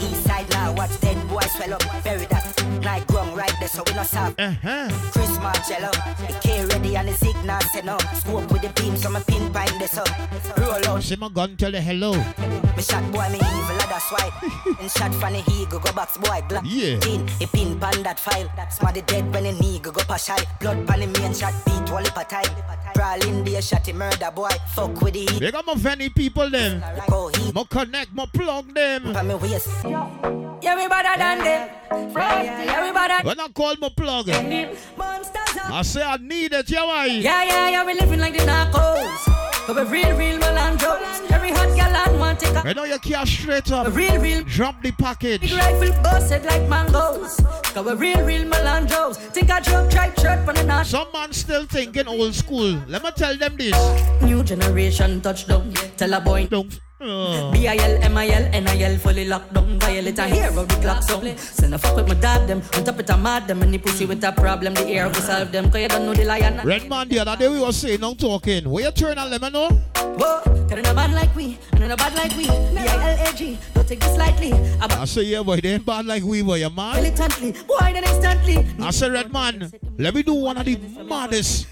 East 0.00 0.24
side 0.24 0.50
now, 0.50 0.74
watch 0.74 1.00
dead 1.00 1.16
boy 1.28 1.40
swell 1.56 1.72
up. 1.72 2.04
Bury 2.04 2.26
that. 2.26 2.59
Like 2.82 3.06
grung 3.06 3.36
right 3.36 3.52
there, 3.60 3.68
so 3.68 3.82
we 3.86 3.92
not 3.94 4.06
stop. 4.06 4.34
Uh-huh. 4.38 4.88
Chris 5.12 5.38
Marcello, 5.38 5.90
the 6.26 6.38
K 6.40 6.64
ready 6.64 6.96
and 6.96 7.08
the 7.08 7.12
signal 7.12 7.60
set 7.72 7.86
up. 7.88 8.00
Scope 8.16 8.50
with 8.50 8.62
the 8.62 8.70
beam, 8.80 8.96
so 8.96 9.10
my 9.10 9.20
pin 9.20 9.52
pine 9.52 9.78
this 9.78 9.98
up. 9.98 10.08
Roll 10.56 10.86
out. 10.88 11.02
See 11.02 11.16
my 11.16 11.28
gun, 11.28 11.56
tell 11.56 11.70
the 11.70 11.80
hello. 11.80 12.12
Me 12.12 12.82
shot 12.82 13.04
boy, 13.12 13.28
me 13.28 13.36
evil, 13.36 13.76
that's 13.84 14.10
why. 14.10 14.30
and 14.80 14.90
shot 14.90 15.14
from 15.14 15.34
the 15.34 15.40
he 15.40 15.66
go 15.66 15.78
go 15.78 15.92
box 15.92 16.16
boy, 16.16 16.42
black. 16.48 16.64
Yeah. 16.66 16.98
Tin, 17.00 17.28
he 17.38 17.46
pin 17.46 17.78
pan 17.78 18.02
that 18.02 18.18
file. 18.18 18.50
Smarty 18.70 19.02
dead 19.02 19.32
when 19.34 19.44
the 19.44 19.52
knee 19.52 19.78
go 19.80 19.90
go 19.90 20.02
pass 20.04 20.28
high. 20.28 20.44
Blood 20.60 20.86
pan 20.86 21.00
the 21.00 21.06
main 21.20 21.34
shot, 21.34 21.52
beat 21.66 21.90
all 21.90 22.02
the 22.02 22.10
time. 22.28 22.46
Brawl 22.94 23.22
in 23.26 23.44
there, 23.44 23.60
shot 23.60 23.84
the 23.84 23.92
murder 23.92 24.30
boy. 24.30 24.48
Fuck 24.74 25.00
with 25.02 25.14
the 25.14 25.20
heat. 25.20 25.40
They 25.40 25.50
got 25.50 25.66
my 25.66 25.74
funny 25.74 26.08
people 26.08 26.48
them. 26.48 26.82
Go 27.08 27.28
heat. 27.28 27.54
Connect, 27.68 28.14
more 28.14 28.26
plug 28.26 28.72
them. 28.74 29.12
Pan 29.12 29.28
me 29.28 29.34
waist. 29.34 29.68
Yeah, 29.84 30.76
we 30.76 30.88
better 30.88 31.18
than 31.18 31.38
them. 31.38 32.69
Better. 32.74 33.26
When 33.26 33.40
I 33.40 33.48
call 33.48 33.74
my 33.80 33.88
plug, 33.88 34.28
I 34.30 35.82
say 35.82 36.02
I 36.02 36.16
need 36.18 36.52
it, 36.52 36.70
yeah, 36.70 36.84
why? 36.84 37.06
Yeah, 37.06 37.42
yeah, 37.44 37.68
yeah, 37.70 37.84
we 37.86 37.94
living 37.94 38.20
like 38.20 38.34
the 38.34 38.40
narcos. 38.44 39.24
Cause 39.66 39.76
we 39.76 39.82
real, 40.02 40.16
real 40.16 40.38
Melandros. 40.38 41.30
Every 41.30 41.50
hot 41.50 41.76
gal 41.76 41.94
and 41.94 42.18
want 42.18 42.40
take 42.40 42.54
a 42.54 42.66
I 42.66 42.72
know 42.72 42.84
you 42.84 42.98
can't 42.98 43.28
straight 43.28 43.70
up. 43.70 43.94
real, 43.94 44.18
real 44.20 44.42
Drop 44.44 44.82
the 44.82 44.90
package. 44.92 45.42
big 45.42 45.52
rifle 45.52 46.02
busted 46.02 46.44
like 46.44 46.68
mangoes. 46.68 47.36
Cause 47.74 47.86
we 47.86 47.92
real, 47.94 48.24
real 48.24 48.44
Melandros. 48.44 49.16
Think 49.16 49.50
I 49.50 49.60
drop 49.60 49.90
tripe 49.90 50.18
shirt 50.18 50.44
from 50.44 50.56
the 50.56 50.64
national. 50.64 51.04
Some 51.04 51.12
man 51.12 51.32
still 51.32 51.64
thinking 51.66 52.08
old 52.08 52.34
school. 52.34 52.80
Let 52.88 53.02
me 53.04 53.10
tell 53.16 53.36
them 53.36 53.56
this. 53.56 53.76
New 54.22 54.42
generation 54.42 55.20
touchdown. 55.20 55.72
Tell 55.96 56.12
a 56.14 56.20
boy. 56.20 56.46
Don't. 56.46 56.80
Uh, 57.02 57.50
B-I-L, 57.50 58.02
M-I-L, 58.02 58.50
N-I-L, 58.52 58.98
fully 58.98 59.24
locked 59.24 59.54
down. 59.54 59.78
Violate 59.80 60.18
a 60.18 60.26
hear 60.28 60.48
of 60.48 60.68
the 60.68 60.74
clock 60.82 61.02
sound. 61.02 61.38
Send 61.40 61.74
a 61.74 61.78
fuck 61.78 61.96
with 61.96 62.06
my 62.08 62.14
dad 62.14 62.46
them. 62.46 62.60
On 62.76 62.84
top 62.84 63.00
it 63.00 63.08
a 63.08 63.16
mad 63.16 63.48
them. 63.48 63.62
And 63.62 63.68
Any 63.70 63.78
pussy 63.78 64.04
with 64.04 64.22
a 64.22 64.32
problem, 64.32 64.74
the 64.74 64.86
air 64.86 65.06
will 65.06 65.14
solve 65.14 65.50
them. 65.50 65.70
Cause 65.70 65.80
you 65.80 65.88
don't 65.88 66.04
know 66.04 66.12
the 66.12 66.24
lion. 66.26 66.60
Red 66.62 66.90
man, 66.90 67.08
the 67.08 67.20
other 67.20 67.36
day 67.36 67.48
we 67.48 67.58
was 67.58 67.76
saying, 67.78 68.00
now 68.00 68.12
talking. 68.12 68.68
Where 68.68 68.84
you 68.84 68.90
turn 68.92 69.16
and 69.16 69.30
let 69.30 69.40
me 69.40 69.48
know? 69.48 69.70
Whoa, 69.70 70.42
turn 70.68 70.80
a 70.84 70.92
bad 70.92 71.12
like 71.14 71.34
we, 71.34 71.58
and 71.72 71.84
a 71.84 71.96
bad 71.96 72.14
like 72.14 72.36
we. 72.36 72.44
B-I-L-A-G, 72.46 73.58
don't 73.72 73.88
take 73.88 74.00
this 74.00 74.18
lightly. 74.18 74.52
I'm 74.52 74.90
I 74.90 75.04
say, 75.06 75.22
yeah, 75.22 75.42
boy, 75.42 75.58
they 75.60 75.70
ain't 75.70 75.86
bad 75.86 76.04
like 76.04 76.22
we, 76.22 76.42
boy, 76.42 76.56
you 76.56 76.68
man. 76.68 76.96
militantly, 76.96 77.52
boy, 77.52 77.78
then 77.94 78.04
instantly. 78.04 78.66
I 78.78 78.90
say, 78.90 79.08
Red 79.08 79.32
man, 79.32 79.72
let 79.96 80.14
me 80.14 80.22
do 80.22 80.34
one 80.34 80.58
of 80.58 80.66
the 80.66 80.76
maddest 81.04 81.66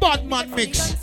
bad 0.00 0.24
man 0.26 0.50
mix. 0.54 0.94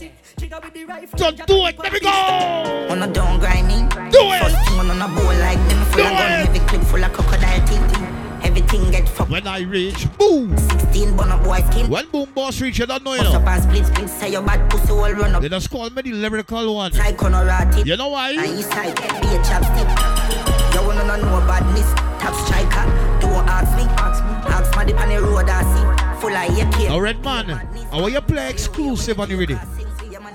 Just 0.41 1.45
do 1.45 1.67
it, 1.67 1.77
let 1.77 1.91
oh, 1.91 1.93
me 1.93 2.00
go! 2.00 2.93
On 2.93 3.03
a 3.03 3.13
down 3.13 3.39
grinding. 3.39 3.88
Do 4.10 4.19
it! 4.33 4.41
First 4.41 4.69
thing 4.69 4.79
on 4.79 5.01
a 5.01 5.07
bowl 5.07 5.25
like 5.25 5.60
them 5.69 5.86
full 5.86 5.98
Do 5.98 6.03
of 6.03 6.17
gun. 6.17 6.31
it! 6.31 6.45
Heavy 6.48 6.60
clip 6.67 6.81
full 6.83 7.03
of 7.03 7.13
crocodile 7.13 7.67
teeth. 7.67 8.43
Everything 8.43 8.89
get 8.89 9.07
fucked. 9.07 9.29
When 9.29 9.45
I 9.45 9.60
reach, 9.60 10.07
boom! 10.17 10.57
16 10.57 11.15
bun 11.15 11.29
up 11.29 11.43
boy 11.43 11.62
skin. 11.69 11.89
When 11.89 12.10
boom 12.10 12.29
boss 12.33 12.60
reach, 12.60 12.79
you 12.79 12.88
don't 12.88 13.03
know, 13.03 13.13
you 13.13 13.21
Bust 13.21 13.36
up 13.36 13.48
and 13.48 13.63
split 13.63 13.86
split. 13.86 14.10
Say 14.10 14.31
your 14.31 14.41
bad 14.41 14.67
pussy 14.71 14.91
all 14.91 15.12
run 15.12 15.36
up. 15.36 15.43
They 15.43 15.50
just 15.50 15.69
call 15.69 15.89
me 15.91 16.01
the 16.01 16.13
lyrical 16.13 16.75
one. 16.75 16.91
Like 16.93 17.17
Honorati. 17.17 17.86
You 17.86 17.98
know 17.98 18.10
why? 18.10 18.31
And 18.31 18.60
east 18.60 18.71
side, 18.71 18.95
be 18.95 19.27
a 19.27 19.39
chapstick. 19.45 20.74
You 20.74 20.81
wanna 20.88 21.05
know 21.05 21.17
no 21.17 21.45
badness? 21.45 21.93
Top 22.19 22.33
striker. 22.45 22.86
Don't 23.21 23.48
ask 23.48 23.77
me. 23.77 23.83
Ask 23.93 24.24
me. 24.24 24.31
Ask 24.51 24.77
me 24.77 24.91
the 24.91 25.00
on 25.00 25.10
the 25.10 25.21
road 25.21 25.50
I 25.50 25.62
see. 25.69 26.19
Full 26.19 26.36
of 26.36 26.74
AK. 26.74 26.89
Now, 26.89 27.00
Red 27.00 27.24
man, 27.24 27.51
I 27.91 28.01
want 28.01 28.13
you 28.13 28.21
play 28.21 28.50
exclusive 28.50 29.19
on 29.19 29.29
the 29.29 29.36
rhythm. 29.36 29.60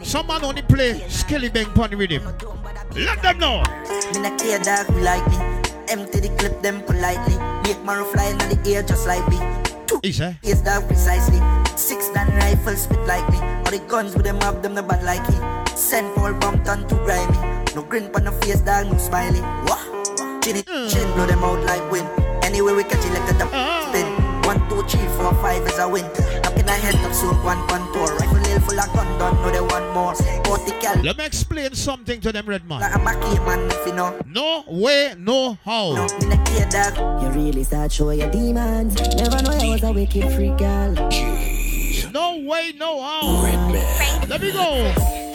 Some 0.07 0.29
man 0.29 0.45
only 0.45 0.63
play 0.63 1.03
Skelly 1.09 1.49
Bang 1.49 1.67
on 1.77 1.99
with 1.99 2.11
him. 2.11 2.23
Let 2.95 3.21
them 3.23 3.39
know. 3.41 3.65
Me 4.15 4.21
not 4.21 4.39
care 4.39 4.61
dog 4.61 4.87
who 4.87 5.01
like 5.01 5.27
me. 5.27 5.37
Empty 5.89 6.21
the 6.21 6.29
clip 6.39 6.63
them 6.63 6.81
politely. 6.83 7.35
Make 7.65 7.83
marrow 7.85 8.05
fly 8.05 8.27
in 8.27 8.39
the 8.39 8.57
air 8.71 8.85
just 8.85 9.09
like 9.09 9.27
me. 9.29 9.37
Two 9.89 9.99
Is 10.05 10.63
dog 10.63 10.87
precisely. 10.87 11.43
Six 11.77 12.09
dan 12.15 12.31
rifles 12.39 12.83
spit 12.83 13.01
like 13.09 13.29
me. 13.33 13.39
All 13.39 13.73
the 13.73 13.83
guns 13.89 14.15
with 14.15 14.23
them 14.23 14.41
have 14.43 14.63
them 14.63 14.77
the 14.77 14.83
bad 14.85 15.03
like 15.03 15.27
he. 15.27 15.77
Send 15.77 16.15
Paul 16.15 16.35
Bumpton 16.35 16.87
to 16.87 16.95
grimy. 17.03 17.37
No 17.75 17.83
grin 17.83 18.09
on 18.15 18.25
the 18.27 18.33
face 18.47 18.61
dog, 18.61 18.87
no 18.87 18.99
smiley. 18.99 19.41
Wah. 19.67 19.83
Chin 20.41 20.63
it, 20.63 20.67
chin 20.89 21.13
blow 21.15 21.27
them 21.27 21.43
out 21.43 21.59
like 21.67 21.83
wind. 21.91 22.09
Anyway 22.45 22.75
we 22.75 22.85
catch 22.85 23.05
it 23.05 23.13
like 23.13 23.29
a 23.29 23.39
dump 23.39 23.51
spin. 23.91 24.07
One, 24.47 24.63
two, 24.71 24.87
three, 24.87 25.09
four, 25.19 25.35
five 25.43 25.67
is 25.67 25.79
a 25.81 25.89
win. 25.89 26.07
Up 26.57 26.63
in 26.63 26.69
a 26.69 26.73
head 26.73 27.05
of 27.05 27.15
soon 27.15 27.37
one 27.45 27.59
contour. 27.69 28.17
Rifle 28.17 28.39
nail 28.41 28.61
full 28.61 28.81
of 28.81 28.93
gun, 28.95 29.19
don't 29.19 29.35
know 29.43 29.51
they 29.51 29.61
want 29.61 29.93
more. 29.93 30.15
Cortical. 30.45 31.03
Let 31.03 31.19
me 31.19 31.27
explain 31.27 31.75
something 31.75 32.19
to 32.23 32.33
them, 32.33 32.47
Red 32.47 32.67
man. 32.67 32.81
Like 32.81 32.95
a 32.95 32.99
Mackie 32.99 33.39
man, 33.41 33.71
if 33.71 33.87
you 33.87 33.93
know. 33.93 34.19
No 34.27 34.65
way, 34.67 35.15
no 35.19 35.59
how. 35.65 35.93
No, 35.95 36.07
me 36.19 36.35
not 36.35 36.47
care 36.47 36.67
dog. 36.71 37.23
You 37.23 37.29
really 37.29 37.63
start 37.63 37.93
show 37.93 38.11
your 38.11 38.31
demons. 38.31 38.95
Never 39.17 39.43
know 39.43 39.51
I 39.51 39.69
was 39.69 39.83
a 39.83 39.93
wicked 39.93 40.33
freak 40.33 40.57
girl. 40.57 40.95
No 42.13 42.39
way, 42.39 42.73
no 42.75 43.03
how. 43.03 44.27
Let 44.27 44.41
me 44.41 44.53
go. 44.53 45.26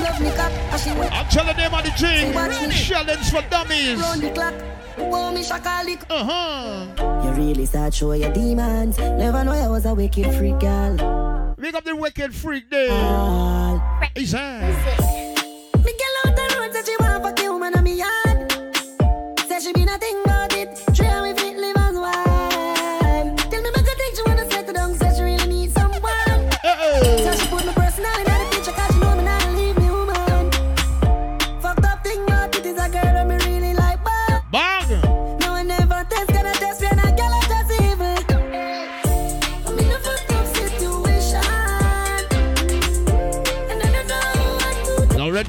Love 0.00 0.20
me 0.20 0.30
cock, 0.32 0.52
and 0.52 0.80
she 0.80 0.92
went 0.92 1.12
I'm 1.12 1.26
telling 1.28 1.56
them 1.56 1.74
on 1.74 1.84
the 1.84 1.90
thing. 1.90 2.32
Challenge 2.72 3.30
for 3.30 3.42
dummies. 3.50 4.00
round 4.00 4.22
the 4.22 4.30
clock. 4.30 4.54
Oh, 4.98 5.32
me 5.32 5.42
shakalik. 5.42 6.02
Uh 6.10 6.24
huh. 6.24 7.24
You 7.24 7.30
really 7.32 7.66
start 7.66 7.94
show 7.94 8.12
your 8.12 8.32
demons. 8.32 8.98
Never 8.98 9.44
know 9.44 9.52
I 9.52 9.68
was 9.68 9.86
a 9.86 9.94
wicked 9.94 10.34
freak 10.34 10.60
girl. 10.60 11.54
Big 11.58 11.74
up 11.74 11.84
the 11.84 11.96
wicked 11.96 12.34
freak 12.34 12.70
there. 12.70 12.92
All. 12.92 13.82
He's 14.14 14.34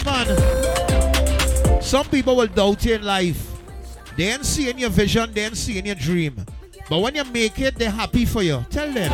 man. 0.06 1.82
Some 1.82 2.06
people 2.08 2.36
will 2.36 2.48
doubt 2.48 2.86
you 2.86 2.96
in 2.96 3.04
life. 3.04 3.48
They 4.18 4.26
ain't 4.26 4.46
seeing 4.46 4.78
your 4.80 4.90
vision, 4.90 5.32
they 5.34 5.46
ain't 5.46 5.58
seeing 5.58 5.86
your 5.86 5.96
dream. 5.96 6.46
But 6.90 7.00
when 7.00 7.16
you 7.16 7.24
make 7.26 7.58
it, 7.60 7.76
they're 7.76 7.90
happy 7.90 8.26
for 8.26 8.44
you. 8.44 8.66
Tell 8.70 8.92
them. 8.92 9.12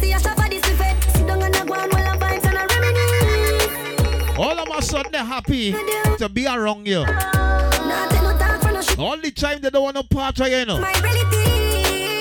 See 0.00 0.12
a 0.12 0.18
shot 0.18 0.36
for 0.36 0.48
this 0.48 0.62
effect. 0.64 1.04
Sit 1.16 1.26
down 1.26 1.42
and 1.42 1.54
a 1.54 1.64
go 1.64 1.74
on 1.74 1.88
while 1.90 2.06
I'm 2.06 2.18
vibes 2.18 2.44
and 2.44 2.58
I 2.58 2.66
reminisce. 2.66 4.38
All 4.38 4.58
of 4.58 4.68
a 4.76 4.82
sudden, 4.82 5.12
they're 5.12 5.24
happy 5.24 5.72
to 6.18 6.28
be 6.28 6.46
around 6.46 6.86
you. 6.86 7.04
Nah, 7.04 8.08
take 8.08 8.22
no 8.22 8.36
talk 8.36 8.60
for 8.62 8.72
no 8.72 8.80
shit. 8.82 8.98
All 8.98 9.16
the 9.16 9.30
time, 9.30 9.60
they 9.60 9.70
don't 9.70 9.82
want 9.82 9.96
to 9.96 10.02
part 10.04 10.40
of 10.40 10.48
you, 10.48 10.56
you 10.56 10.64
know. 10.66 10.80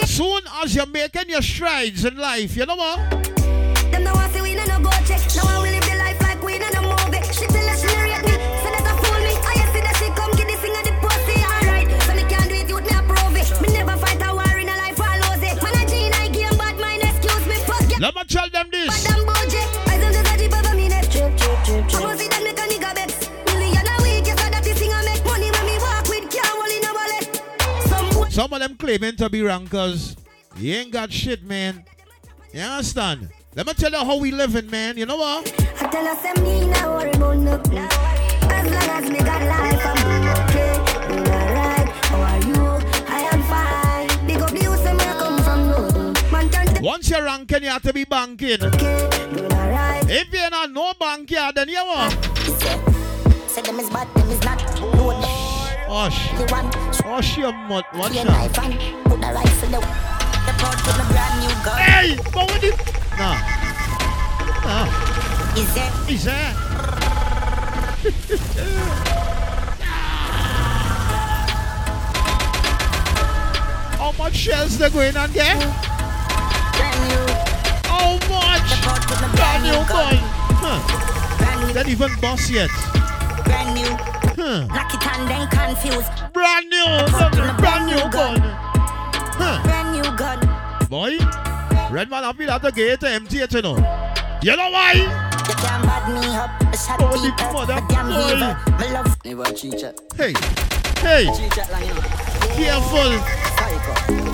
Soon 0.06 0.42
as 0.64 0.76
you're 0.76 0.86
making 0.86 1.30
your 1.30 1.42
strides 1.42 2.06
in 2.06 2.18
life, 2.18 2.56
you 2.56 2.66
know 2.66 2.76
what? 2.76 3.27
Can't 18.00 18.30
tell 18.30 18.50
them 18.50 18.68
this. 18.72 19.08
Some 28.30 28.54
of 28.54 28.60
them 28.60 28.76
claiming 28.76 29.16
to 29.16 29.30
be 29.30 29.42
rankers. 29.42 30.16
You 30.58 30.76
ain't 30.76 30.92
got 30.92 31.12
shit, 31.12 31.44
man. 31.44 31.84
You 32.54 32.62
understand? 32.62 33.30
Let 33.56 33.66
me 33.66 33.74
tell 33.74 33.92
you 33.92 33.98
how 33.98 34.18
we 34.18 34.30
living, 34.32 34.70
man. 34.70 34.96
You 34.96 35.08
know 35.08 35.18
what? 35.18 35.52
I 35.82 35.88
tell 35.90 36.16
say 36.18 36.34
me 36.44 36.68
worry 36.84 37.12
about. 37.14 37.68
As 37.74 38.72
long 38.72 38.90
as 38.90 39.10
me 39.10 39.20
got 39.20 39.42
life, 39.42 39.86
I'm 39.86 40.50
okay. 40.50 40.77
Ranking, 47.06 47.64
you 47.64 47.70
have 47.70 47.84
to 47.84 47.94
be 47.94 48.04
banking. 48.06 48.58
If 50.10 50.34
you're 50.34 50.50
not 50.50 50.72
no 50.72 50.94
banker, 51.00 51.52
then 51.54 51.70
you 51.70 51.86
what? 51.86 52.12
Say 53.48 53.62
them 53.62 53.80
is 53.80 53.90
bad, 53.90 54.08
them 54.16 54.30
is 54.30 54.42
not. 54.44 54.62
Hush. 55.90 56.18
Hush 57.04 57.38
your 57.38 57.54
mouth. 57.54 57.86
One 57.94 58.14
your 58.14 58.26
shot. 58.26 58.54
put 58.54 59.22
the 59.22 59.28
rifle 59.34 59.70
there. 59.70 59.82
The 59.82 60.54
pot 60.58 60.78
with 60.86 61.00
a 61.00 61.06
brand 61.12 61.40
new 61.42 61.54
gun. 61.64 61.78
Hey, 61.78 62.18
but 62.34 62.50
what 62.50 62.62
the? 62.62 62.70
Nah. 63.18 63.38
Nah. 64.66 64.88
Is 65.56 65.74
there? 65.76 65.92
Is 66.10 66.24
there? 66.26 66.54
How 73.98 74.12
much 74.18 74.36
shells 74.36 74.78
they 74.78 74.90
going 74.90 75.18
on 75.18 75.32
there? 75.32 75.87
Brand 76.78 77.00
new. 77.10 77.26
Oh, 77.90 77.90
How 77.90 78.12
much? 78.30 78.70
The 78.70 78.78
pot 78.86 79.02
with 79.10 79.26
a 79.26 79.30
Brand 79.34 79.34
oh, 79.34 79.36
brand 79.36 79.64
new 79.64 79.72
new 79.72 79.84
gun. 79.88 80.16
gun. 80.16 80.18
Huh. 80.62 81.74
Not 81.74 81.88
even 81.90 82.12
boss 82.22 82.50
yet. 82.50 82.70
Brand 83.46 83.74
new. 83.76 83.92
Huh. 84.38 84.66
Knock 84.68 84.94
it 84.94 85.06
and 85.08 85.28
then 85.30 85.48
confused. 85.50 86.10
Brand 86.34 86.70
new. 86.70 86.86
Pot 87.12 87.58
Brand 87.58 87.86
new 87.86 88.04
gun. 88.12 88.38
Huh. 89.40 89.62
Brand 89.64 89.92
new 89.94 90.10
gun. 90.18 90.40
Boy, 90.90 91.18
Redman, 91.92 92.24
I 92.24 92.34
feel 92.34 92.50
have 92.50 92.62
to 92.62 92.72
get 92.72 93.04
it 93.04 93.08
empty 93.08 93.40
it, 93.40 93.54
you 93.54 93.62
know. 93.62 93.76
You 94.42 94.56
know 94.56 94.70
why? 94.70 94.94
You 94.94 95.54
can't 95.56 95.84
bad 95.84 96.14
me 96.14 96.28
up. 96.36 96.74
A 96.74 96.78
shot 96.78 97.00
Oh, 97.02 97.12
the 97.12 97.30
deeper. 97.30 97.54
mother 97.54 97.82
damn 97.90 98.08
boy. 98.08 98.14
heaver. 98.28 98.60
My 98.72 98.92
love. 98.94 99.18
Never 99.26 99.46
cheat. 99.54 99.82
Hey, 100.16 100.34
hey, 101.02 101.26
Cheat 101.36 101.52
chat 101.54 101.70
you 101.82 101.94
know. 101.94 102.02
careful, 102.56 103.12
Psycho. 103.58 104.27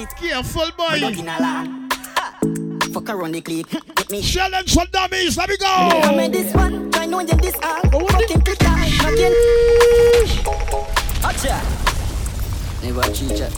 It 0.00 0.14
careful, 0.14 0.70
boy. 0.76 0.94
in 0.94 1.28
a 1.28 1.38
land. 1.40 1.92
Fuck 2.92 3.10
around 3.10 3.32
the 3.32 3.40
clique. 3.40 3.72
With 3.72 4.10
me. 4.12 4.22
Challenge 4.22 4.72
for 4.72 4.86
dummies, 4.92 5.36
let 5.36 5.48
me 5.48 5.56
go. 5.56 5.88
Go. 5.90 6.16
with 6.16 6.30
this 6.30 6.54
one. 6.54 6.88
Try 6.92 7.06
know 7.06 7.18
you 7.18 7.26
this 7.26 7.56
all. 7.64 7.80
Oh, 7.92 8.06
Fucking 8.06 8.42
put 8.42 8.58
down. 8.60 8.78
Again. 8.78 9.32
Acha. 11.26 11.58
Never 12.84 13.02
cheat 13.12 13.36
chat. 13.36 13.52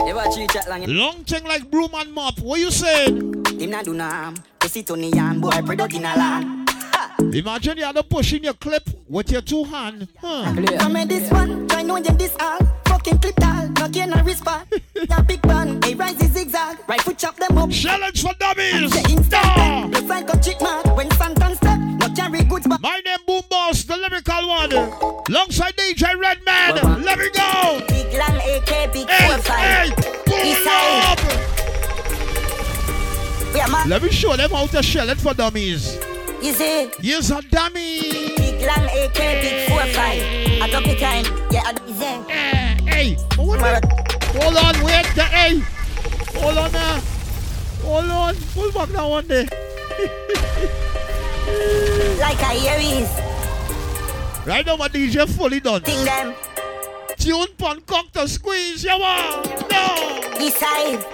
Never 0.04 0.24
cheat 0.34 0.50
chat 0.50 0.66
know. 0.68 0.92
Long 0.92 1.22
thing 1.22 1.44
like 1.44 1.70
broom 1.70 1.90
and 1.94 2.12
mop. 2.12 2.40
What 2.40 2.58
you 2.58 2.72
saying? 2.72 3.44
Him 3.60 3.70
nah 3.70 3.82
do 3.84 3.96
harm. 3.96 4.34
Pussy 4.58 4.82
to 4.82 4.96
the 4.96 5.06
yarn. 5.06 5.40
Boy, 5.40 5.50
dog 5.50 5.94
in 5.94 6.04
a 6.04 6.16
land. 6.16 6.68
Imagine 7.32 7.78
you 7.78 7.84
had 7.84 7.94
to 7.94 8.02
push 8.02 8.32
in 8.32 8.42
your 8.42 8.54
clip 8.54 8.90
with 9.08 9.30
your 9.30 9.42
two 9.42 9.62
hand. 9.62 10.08
Huh. 10.20 10.52
Come 10.78 10.94
with 10.94 11.08
this 11.08 11.30
one. 11.30 11.68
Try 11.68 11.82
know 11.82 11.96
you 11.96 12.02
this 12.02 12.34
all. 12.40 12.58
Fucking 12.86 13.18
clip 13.18 13.36
down. 13.36 13.57
Again 13.98 14.12
a 14.12 14.22
respond. 14.22 14.64
Ya 15.10 15.20
big 15.26 15.42
bang. 15.42 15.82
Hey, 15.82 15.94
rise 15.94 16.22
is 16.22 16.30
zigzag. 16.30 16.78
Right 16.86 17.00
foot 17.00 17.18
chop 17.18 17.34
them 17.34 17.58
up. 17.58 17.68
Challenge 17.68 18.22
for 18.22 18.32
dummies. 18.38 18.92
The 18.92 19.10
instant. 19.10 19.42
Ah. 19.42 19.88
Look 19.90 20.06
like 20.06 20.32
a 20.32 20.38
chick 20.38 20.60
man. 20.62 20.84
When 20.94 21.08
Santan 21.08 21.56
step. 21.56 21.80
No 21.98 22.08
carry 22.14 22.44
goods 22.44 22.68
back. 22.68 22.80
My 22.80 23.00
name 23.04 23.18
Boom 23.26 23.42
Boss, 23.50 23.82
the 23.82 23.96
lyrical 23.96 24.46
one. 24.46 24.72
Alongside 25.28 25.74
DJ 25.74 26.14
Redman. 26.16 27.02
Let 27.02 27.18
me 27.18 27.28
go. 27.30 27.87
Man. 33.70 33.88
Let 33.88 34.02
me 34.02 34.10
show 34.10 34.36
them 34.36 34.50
how 34.50 34.66
to 34.66 34.82
shell 34.82 35.08
it 35.10 35.18
for 35.18 35.34
dummies. 35.34 35.96
You 36.42 36.52
see. 36.52 36.90
Here's 37.00 37.30
a 37.30 37.42
dummy. 37.42 38.00
Big 38.36 38.60
long 38.62 38.84
AK. 38.84 39.14
Big 39.14 39.68
four 39.68 39.80
five. 39.92 40.22
I 40.62 40.68
don't 40.70 40.84
be 40.84 40.94
time. 40.96 41.24
Yeah 41.50 41.62
I 41.64 41.72
don't. 41.72 41.88
Yeah. 41.98 42.74
Hey, 42.88 43.14
what 43.36 43.60
the? 43.60 44.08
Hold 44.40 44.56
on, 44.56 44.84
wait. 44.84 45.06
The, 45.14 45.24
hey, 45.24 45.58
hold 46.38 46.58
on 46.58 46.72
now. 46.72 47.00
Hold 47.82 48.10
on. 48.10 48.34
Pull 48.54 48.72
back 48.72 48.90
now 48.90 49.08
one 49.10 49.26
day. 49.26 49.48
Like 52.20 52.42
a 52.42 52.68
Aries. 52.68 53.08
Right 54.46 54.66
now, 54.66 54.76
my 54.76 54.88
DJ 54.88 55.28
fully 55.28 55.60
done. 55.60 55.82
Ting 55.82 56.04
them. 56.04 56.34
Tune 57.16 57.46
pon 57.56 57.80
cock 57.82 58.12
to 58.12 58.28
squeeze. 58.28 58.84
You 58.84 58.98
want? 58.98 59.46
No. 59.70 60.20
East 60.40 60.58
side. 60.58 61.04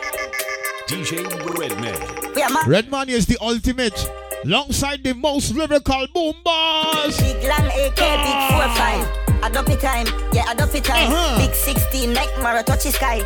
DJ 0.88 1.24
Redman. 1.58 2.13
Man. 2.36 2.68
Redman 2.68 3.08
is 3.08 3.26
the 3.26 3.38
ultimate. 3.40 4.10
Alongside 4.44 5.02
the 5.02 5.14
most 5.14 5.54
lyrical 5.54 6.06
boom 6.12 6.34
boss. 6.44 7.18
Big 7.20 7.42
long 7.44 7.66
AK, 7.66 7.96
big 7.96 8.40
four 8.50 8.68
five. 8.76 9.24
I 9.42 9.50
don't 9.52 9.66
be 9.66 9.76
time, 9.76 10.06
yeah, 10.32 10.44
I 10.46 10.54
don't 10.54 10.72
be 10.72 10.80
time. 10.80 11.12
Uh-huh. 11.12 11.38
Big 11.38 11.54
16, 11.54 12.12
neck 12.12 12.28
Mara, 12.40 12.62
touch 12.62 12.84
the 12.84 12.92
sky. 12.92 13.20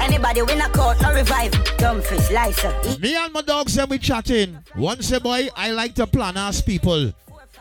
Anybody 0.00 0.42
win 0.42 0.60
a 0.60 0.68
court, 0.70 1.00
no 1.02 1.12
revive. 1.12 1.52
Lice 2.32 2.64
up. 2.64 2.86
Eat 2.86 3.00
Me 3.00 3.16
and 3.16 3.32
my 3.32 3.42
dogs 3.42 3.76
and 3.76 3.90
we 3.90 3.98
chatting. 3.98 4.58
Once 4.76 5.10
a 5.12 5.20
boy, 5.20 5.48
I 5.56 5.72
like 5.72 5.94
to 5.96 6.06
plan 6.06 6.36
ask 6.36 6.64
people. 6.64 7.12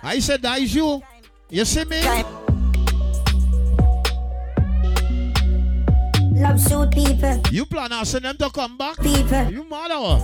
I 0.03 0.19
said, 0.19 0.41
that 0.43 0.59
is 0.59 0.73
you. 0.73 1.01
You 1.49 1.65
see 1.65 1.85
me? 1.85 2.01
time. 2.01 2.25
Love 6.39 6.59
suit 6.59 6.91
people, 6.91 7.41
You 7.51 7.65
plan 7.65 7.91
asking 7.91 8.21
them 8.21 8.37
to 8.37 8.49
come 8.49 8.77
back? 8.77 8.97
people. 9.01 9.51
You 9.51 9.63
mad 9.69 9.91
or. 9.91 10.17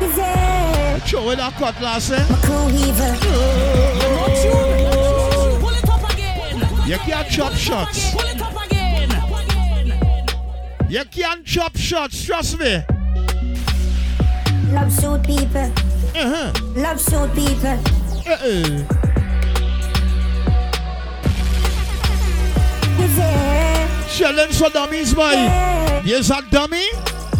Is 0.00 0.16
it? 0.18 1.06
Show 1.06 1.26
with 1.26 1.38
that 1.38 1.52
cutlass, 1.54 2.10
eh? 2.10 2.26
My 2.28 2.36
crew 2.36 2.68
heaver. 2.68 3.16
Pull 5.60 5.70
it 5.70 5.88
up 5.88 6.10
again. 6.12 6.88
You 6.88 6.96
can't 6.98 7.28
chop 7.28 7.52
shots. 7.54 8.12
Pull 8.14 8.26
it 8.26 8.40
up 8.40 8.64
again. 8.64 9.10
You 10.88 11.04
can't 11.04 11.44
chop 11.44 11.76
shots, 11.76 12.24
trust 12.24 12.58
me. 12.58 12.82
Love 14.72 14.92
suit 14.92 15.22
people, 15.24 15.70
Uh-huh. 16.14 16.52
love 16.76 17.00
suit 17.00 17.34
people. 17.34 17.78
Uh-uh. 18.26 18.99
Challenge 24.16 24.56
for 24.58 24.70
dummies, 24.70 25.14
boy. 25.14 25.32
Yeah. 25.32 26.02
Yes, 26.04 26.30
a 26.30 26.42
dummy? 26.50 26.84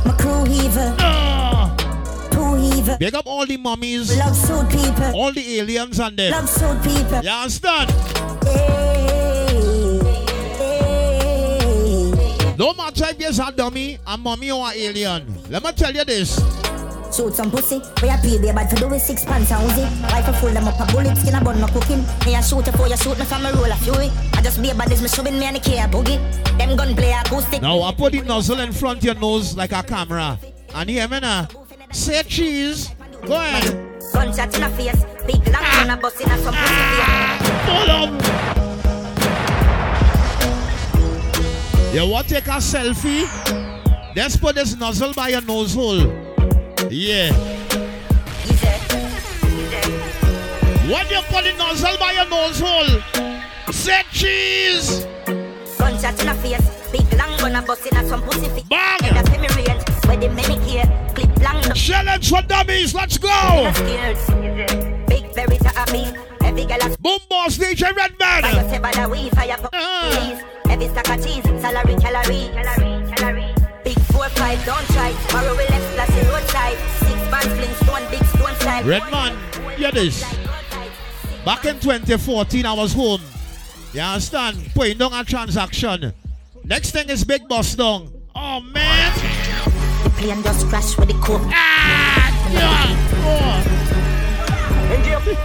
My 0.05 0.13
crew 0.19 0.45
heaver, 0.45 0.95
Ah. 0.99 1.75
heaver. 2.59 2.97
Big 2.99 3.15
up 3.15 3.27
all 3.27 3.47
the 3.47 3.57
mummies, 3.57 4.17
Love 4.19 4.37
suit 4.37 4.69
people, 4.71 5.15
all 5.15 5.33
the 5.33 5.59
aliens 5.61 5.99
and 6.01 6.17
them. 6.17 6.33
love 6.33 6.49
suit 6.49 6.83
people. 6.83 7.23
You 7.23 7.31
understand? 7.31 7.91
Hey, 8.45 10.01
hey. 10.59 12.55
No 12.59 12.73
matter 12.75 13.07
if 13.11 13.19
you're 13.19 13.47
a 13.49 13.53
dummy, 13.53 13.99
a 14.07 14.17
mummy 14.19 14.51
or 14.51 14.67
an 14.67 14.73
alien. 14.77 15.35
Let 15.51 15.63
me 15.65 15.73
tell 15.73 15.93
you 15.95 16.05
this. 16.05 16.39
Shoot 17.13 17.35
some 17.35 17.51
pussy. 17.51 17.83
We 18.03 18.09
a 18.09 18.17
pay 18.19 18.39
be 18.39 18.53
bad 18.53 18.71
for 18.71 18.77
do 18.77 18.89
with 18.89 19.03
six 19.03 19.25
pants 19.25 19.51
and 19.51 19.69
Uzi. 19.69 19.85
Rifle 20.13 20.35
full 20.35 20.51
them 20.51 20.69
up 20.69 20.79
a 20.79 20.93
bullet, 20.93 21.17
skin 21.19 21.35
a 21.35 21.43
bun 21.43 21.61
no 21.61 21.67
cooking. 21.67 22.05
Me 22.25 22.37
a 22.37 22.43
shoot 22.43 22.65
for 22.77 22.87
you 22.87 22.97
shoot 22.97 23.19
me 23.19 23.25
from 23.25 23.45
a 23.45 23.53
roll 23.53 23.73
of 23.73 23.79
fury. 23.81 24.11
I 24.35 24.43
just 24.43 24.63
be 24.63 24.71
a 24.71 24.75
bad 24.75 24.91
me 24.91 25.09
shoving 25.09 25.39
me 25.39 25.45
and 25.47 25.57
the 25.57 25.61
care 25.61 25.89
boogie. 25.89 26.19
Them 26.57 26.77
gun 26.77 26.95
play 26.95 27.13
acoustic. 27.13 27.63
Now 27.63 27.83
I 27.83 27.93
put 27.93 28.13
the 28.13 28.23
nozzle 28.23 28.61
in 28.61 28.73
front 28.73 28.99
of 28.99 29.05
your 29.05 29.15
nose 29.17 29.57
like 29.57 29.73
a 29.73 29.83
camera. 29.83 30.39
And 30.75 30.89
me 30.89 31.21
now. 31.21 31.49
Say 31.91 32.23
cheese. 32.23 32.91
Go 33.27 33.35
ahead. 33.35 34.01
Gunshot 34.13 34.57
in 34.57 34.63
a 34.63 34.71
face. 34.71 35.05
Big 35.27 35.45
long 35.49 35.65
gun 35.65 35.91
a 35.91 35.97
bust 35.97 36.21
in 36.21 36.31
a 36.31 36.39
some 36.39 36.55
pussy 36.55 36.75
face. 36.95 37.51
Hold 37.67 37.91
on. 37.91 38.41
You 41.93 42.07
want 42.09 42.29
to 42.29 42.35
take 42.35 42.47
a 42.47 42.61
selfie? 42.61 43.27
Let's 44.15 44.37
put 44.37 44.55
this 44.55 44.77
nozzle 44.77 45.13
by 45.13 45.31
your 45.31 45.43
nose 45.43 45.75
hole. 45.75 46.30
Yeah. 46.91 47.31
Easy. 48.45 48.67
When 50.91 51.07
you 51.07 51.21
put 51.31 51.45
the 51.45 51.55
nozzle 51.57 51.97
by 52.01 52.13
your 52.13 52.29
nose 52.29 52.59
hole, 52.59 53.73
say 53.73 54.03
cheese. 54.11 55.07
Gunshot 55.79 56.21
in 56.21 56.29
a 56.29 56.35
face. 56.35 56.91
Big 56.91 57.07
long 57.15 57.39
gun 57.39 57.55
a 57.55 57.63
bust 57.63 57.87
in 57.87 57.97
a 57.97 58.09
some 58.09 58.23
pussy 58.23 58.49
face. 58.49 58.65
Bang. 58.65 58.99
Head 59.03 59.25
a 59.25 59.31
semi 59.31 59.47
range. 59.55 59.89
Where 60.07 60.17
the 60.17 60.31
many 60.31 60.59
here. 60.69 61.13
Clip 61.15 61.31
long 61.39 61.63
no 61.63 61.75
Challenge 61.75 62.29
for 62.29 62.43
dummies. 62.43 62.93
Let's 62.93 63.19
go. 63.19 63.71
scared. 63.75 65.07
Big 65.07 65.33
berry 65.33 65.59
to 65.59 65.71
a 65.71 65.93
me. 65.93 66.13
Every 66.43 66.65
girl 66.65 66.93
a 66.93 66.99
Boom 66.99 67.21
boss 67.29 67.57
DJ 67.57 67.95
Redman. 67.95 68.69
say 68.69 68.81
by 68.81 68.91
the 68.91 69.09
way, 69.09 69.29
fire 69.31 69.53
uh-huh. 69.53 69.69
pop 69.71 70.11
please. 70.11 70.43
Every 70.69 70.89
stack 70.89 71.09
of 71.09 71.25
cheese, 71.25 71.51
five, 74.41 74.65
don't 74.65 74.87
try. 74.97 75.13
Tomorrow 75.29 75.55
we 75.55 75.65
left 75.69 75.95
plus 75.95 76.09
the 76.17 76.23
roadside. 76.33 76.79
Six 77.05 77.19
bands, 77.31 77.53
fling 77.57 77.75
stone, 77.83 78.11
big 78.11 78.25
stone 78.25 78.55
slide. 78.61 78.87
Redman, 78.87 79.37
hear 79.77 79.93
this. 79.93 80.25
Back 81.45 81.65
in 81.67 81.79
2014, 81.79 82.67
I 82.67 82.73
was 82.73 82.93
home. 82.95 83.21
You 83.93 84.01
understand? 84.01 84.57
Putting 84.75 84.99
down 84.99 85.13
a 85.13 85.25
transaction. 85.25 86.15
Next 86.65 86.93
thing 86.93 87.11
is 87.11 87.25
Big 87.25 87.47
Boss 87.49 87.75
Dong. 87.75 88.11
Oh 88.35 88.61
man. 88.61 89.13
The 90.05 90.11
plane 90.11 90.43
just 90.43 90.67
crashed 90.69 90.99
with 90.99 91.09
the 91.09 91.15
coke. 91.15 91.43
Ah, 91.47 92.51
yeah. 92.51 92.97
Oh. 93.29 93.61
Enjoy. 94.95 95.37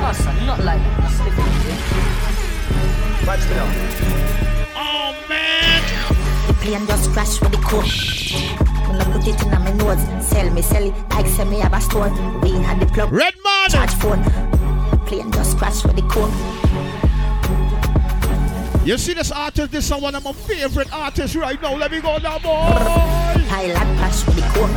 Oh, 0.00 0.12
son, 0.12 0.46
not 0.46 0.64
like 0.64 0.80
that. 0.80 1.10
Slip 1.12 1.32
it, 1.32 1.38
yeah. 1.68 3.26
Watch 3.26 3.44
me 3.48 3.54
now. 3.54 3.68
Oh 4.76 5.14
man. 5.28 5.97
Plane 6.60 6.86
just 6.86 7.10
crash 7.12 7.40
with 7.40 7.52
the 7.52 7.58
coke. 7.58 7.84
When 8.88 9.00
I 9.00 9.04
put 9.12 9.26
it 9.26 9.42
in 9.42 9.50
my 9.50 9.72
nose, 9.72 10.26
sell 10.26 10.50
me, 10.50 10.62
sell 10.62 10.84
it 10.84 10.94
like 11.10 11.26
say 11.26 11.44
me 11.44 11.60
have 11.60 11.72
a 11.72 11.80
store. 11.80 12.10
We 12.42 12.50
had 12.50 12.80
the 12.80 12.86
plug. 12.86 13.12
Red 13.12 13.34
man. 13.44 13.68
Charge 13.70 13.94
phone. 13.94 14.22
Plane 15.06 15.30
just 15.32 15.56
crash 15.58 15.84
with 15.84 15.96
the 15.96 16.02
coke. 16.02 16.67
You 18.88 18.96
see 18.96 19.12
this 19.12 19.30
artist, 19.30 19.70
this 19.70 19.90
is 19.90 20.00
one 20.00 20.14
of 20.14 20.24
my 20.24 20.32
favorite 20.32 20.90
artists 20.90 21.36
right 21.36 21.60
now. 21.60 21.76
Let 21.76 21.90
me 21.90 22.00
go 22.00 22.16
now, 22.16 22.38
boy. 22.38 22.48
Pilot 23.46 23.76
crash 23.98 24.24
with 24.24 24.36
the 24.36 24.42
coke. 24.54 24.70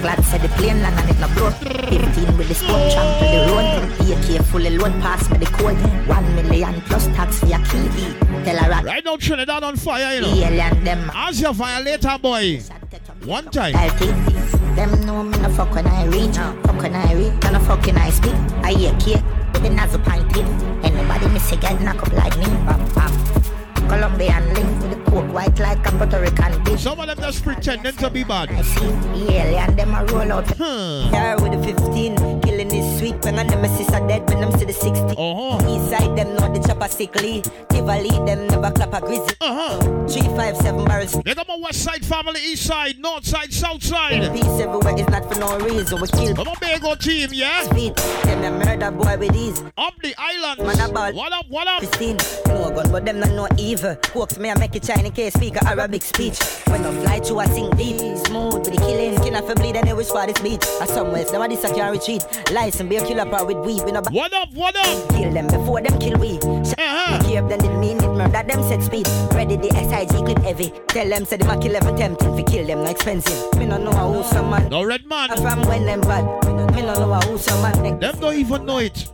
Glad 0.00 0.24
said 0.24 0.40
the 0.40 0.48
plane 0.56 0.80
land 0.80 0.98
and 0.98 1.10
it 1.10 1.20
no 1.20 1.28
blow. 1.34 1.50
15 1.50 2.38
with 2.38 2.48
the 2.48 2.54
scope, 2.54 2.90
champ 2.90 3.18
to 3.18 3.26
the 3.28 3.44
road. 3.52 4.38
AK 4.40 4.46
fully 4.46 4.78
load 4.78 4.92
pass 5.02 5.28
me 5.28 5.36
the 5.36 5.44
code. 5.44 5.76
One 6.08 6.34
million 6.36 6.80
plus 6.86 7.06
tax 7.08 7.40
for 7.40 7.48
your 7.48 7.58
key. 7.66 7.86
Tell 8.46 8.64
a 8.64 8.66
rat. 8.66 8.82
Right 8.82 9.04
now, 9.04 9.16
Trinidad 9.16 9.62
on 9.62 9.76
fire, 9.76 10.14
you 10.14 10.22
know. 10.22 10.28
Alien 10.28 10.82
them. 10.82 11.10
As 11.14 11.38
your 11.38 11.52
violator, 11.52 12.16
boy. 12.16 12.62
One 13.26 13.44
time. 13.50 13.76
I'll 13.76 13.90
take 13.90 14.16
these. 14.24 14.52
Them 14.74 15.04
know 15.04 15.22
me 15.22 15.36
no 15.36 15.50
fuck 15.50 15.74
when 15.74 15.86
I 15.86 16.06
reach. 16.06 16.36
Fuck 16.64 16.80
when 16.80 16.94
I 16.94 17.12
reach. 17.12 17.52
No 17.52 17.60
fucking 17.60 17.98
I 17.98 18.08
speak. 18.08 18.32
I 18.64 18.72
hear 18.72 18.94
cake. 18.98 19.22
With 19.52 19.64
the 19.64 19.68
nozzle 19.68 20.00
pint 20.00 20.32
tip. 20.32 20.46
Anybody 20.82 21.28
miss 21.28 21.52
a 21.52 21.56
get 21.56 21.78
knock 21.82 22.02
up 22.02 22.12
like 22.14 22.38
me. 22.38 22.46
Bam, 22.46 22.94
bam. 22.94 23.39
Colombian 23.90 24.54
link 24.54 24.82
with 24.82 24.90
the 24.90 25.10
coke 25.10 25.32
white 25.32 25.58
like 25.58 25.84
a 25.84 25.90
Puerto 25.90 26.20
Rican 26.20 26.52
bitch. 26.62 26.78
Some 26.78 27.00
of 27.00 27.08
them 27.08 27.18
just 27.18 27.42
pretending 27.42 27.96
to 27.96 28.08
be 28.08 28.22
bad. 28.22 28.48
I 28.50 28.62
see 28.62 28.86
the 28.86 29.32
alien 29.32 29.74
them 29.74 29.94
a 29.96 30.04
roll 30.04 30.30
out. 30.30 30.46
Hmm. 30.56 31.12
Here 31.12 31.36
with 31.40 31.52
the 31.52 31.74
15, 31.74 32.40
killing 32.60 32.84
is 32.84 32.98
sweet 32.98 33.24
when 33.24 33.38
I 33.38 33.44
them 33.44 33.64
sister 33.76 34.00
dead 34.06 34.28
when 34.28 34.40
them 34.40 34.52
see 34.58 34.64
the 34.64 34.72
60. 34.72 35.16
Uh-huh. 35.16 35.58
East 35.68 35.90
side 35.90 36.16
them 36.16 36.34
know 36.34 36.52
the 36.52 36.66
chopper 36.66 36.88
sickly. 36.88 37.42
Tivoli 37.68 38.10
them 38.26 38.46
never 38.48 38.70
clap 38.70 38.94
a 38.94 39.00
grizzly. 39.00 39.34
Uh-huh. 39.40 40.06
Three, 40.08 40.28
five, 40.36 40.56
seven 40.56 40.84
barrels. 40.84 41.12
They 41.12 41.34
got 41.34 41.48
my 41.48 41.56
west 41.56 41.82
side 41.82 42.04
family, 42.04 42.40
east 42.40 42.66
side, 42.66 42.98
north 42.98 43.24
side, 43.24 43.52
south 43.52 43.82
side. 43.82 44.32
Peace 44.32 44.60
everywhere 44.60 44.98
is 44.98 45.08
not 45.08 45.32
for 45.32 45.38
no 45.38 45.58
reason. 45.58 46.00
We 46.00 46.08
kill 46.08 46.34
Come 46.34 46.48
on, 46.48 46.56
big 46.60 46.84
old 46.84 47.00
team, 47.00 47.30
yeah? 47.32 47.62
speed. 47.62 47.96
Them 48.24 48.44
a 48.44 48.64
murder 48.64 48.90
boy 48.90 49.16
with 49.18 49.32
these. 49.32 49.62
Up 49.78 49.94
the 50.02 50.14
island. 50.18 50.66
Man 50.66 50.80
a 50.80 50.92
ball. 50.92 51.12
What 51.12 51.32
up, 51.32 51.46
what 51.48 51.68
up? 51.68 51.78
Christine, 51.78 52.18
no 52.46 52.70
gun, 52.70 52.90
but 52.90 53.04
them 53.04 53.20
not 53.20 53.30
no 53.30 53.48
evil. 53.56 53.96
Hawks 54.12 54.38
me, 54.38 54.50
I 54.50 54.58
make 54.58 54.74
a 54.74 54.80
Chinese 54.80 55.12
case 55.12 55.34
speak 55.34 55.56
a 55.56 55.66
Arabic 55.66 56.02
speech. 56.02 56.38
When 56.66 56.84
I 56.84 56.92
fly 57.02 57.18
to, 57.20 57.38
I 57.38 57.46
sing 57.46 57.70
deep. 57.70 57.98
Smooth 58.26 58.54
with 58.54 58.64
the 58.64 58.76
killing, 58.76 59.16
skin 59.18 59.36
off 59.36 59.48
a 59.48 59.54
bleed, 59.54 59.76
and 59.76 59.86
they 59.86 59.92
wish 59.92 60.08
for 60.08 60.26
this 60.26 60.40
beat. 60.40 60.64
I 60.80 60.86
somewhere, 60.86 61.24
them 61.24 61.42
a 61.42 61.48
this 61.48 61.64
I 61.64 61.72
can 61.74 61.92
retreat. 61.92 62.24
License 62.52 62.88
be 62.88 62.96
a 62.96 63.06
killer 63.06 63.26
power 63.26 63.44
with 63.46 63.58
weed. 63.58 63.82
We 63.84 63.92
no 63.92 64.02
back. 64.02 64.12
What 64.12 64.32
up, 64.32 64.52
what 64.54 64.74
up? 64.74 65.08
Kill 65.10 65.32
them 65.32 65.46
before 65.46 65.80
them 65.80 65.96
kill 66.00 66.18
we. 66.18 66.38
Uh-huh. 66.38 67.18
Me 67.18 67.24
keep 67.24 67.48
them 67.48 67.60
didn't 67.60 67.80
mean 67.80 67.98
it, 67.98 68.08
murder 68.08 68.42
them 68.42 68.62
set 68.64 68.82
speed. 68.82 69.06
Ready 69.32 69.56
the 69.56 69.68
SIG 69.70 70.24
clip 70.24 70.38
heavy. 70.38 70.72
Tell 70.88 71.08
them 71.08 71.24
say 71.24 71.36
them 71.36 71.48
a 71.50 71.62
kill 71.62 71.76
every 71.76 71.96
tempting 71.96 72.36
fi 72.36 72.42
kill 72.42 72.66
them 72.66 72.82
no 72.82 72.90
expensive. 72.90 73.56
Me 73.56 73.66
no 73.66 73.78
know 73.78 73.92
who 73.92 74.24
some 74.24 74.50
man. 74.50 74.68
No 74.68 74.82
red 74.82 75.06
man. 75.06 75.28
From 75.36 75.62
when 75.62 75.86
them 75.86 76.00
bad. 76.00 76.24
Me 76.74 76.82
no 76.82 76.94
know 76.94 77.20
who 77.20 77.38
some 77.38 77.62
man. 77.62 77.82
next. 77.82 78.00
Them 78.00 78.20
don't 78.20 78.34
even 78.34 78.66
know 78.66 78.78
it. 78.78 79.08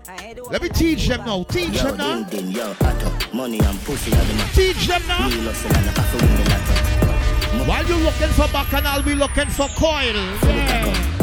Let 0.51 0.63
me 0.63 0.71
teach 0.71 1.09
them 1.09 1.25
now. 1.27 1.43
Teach 1.43 1.83
them 1.83 1.97
now. 1.99 2.23
Din, 2.23 2.51
yo, 2.51 2.73
pato. 2.75 3.35
Money 3.35 3.59
and 3.59 3.79
pussy 3.85 4.13
are 4.13 4.25
the 4.25 4.35
man. 4.35 4.49
Teach 4.55 4.87
them 4.87 5.03
now. 5.07 5.27
And 5.27 5.47
a 5.47 5.53
half 5.53 6.15
a 6.15 6.17
win 6.25 6.37
the 6.37 6.51
lotto. 6.51 7.69
While 7.69 7.85
you 7.87 7.97
looking 7.97 8.29
for 8.29 8.49
bacchanal, 8.49 9.03
we 9.03 9.15
looking 9.15 9.49
for 9.49 9.69
coil. 9.77 10.15
Yeah. 10.15 11.16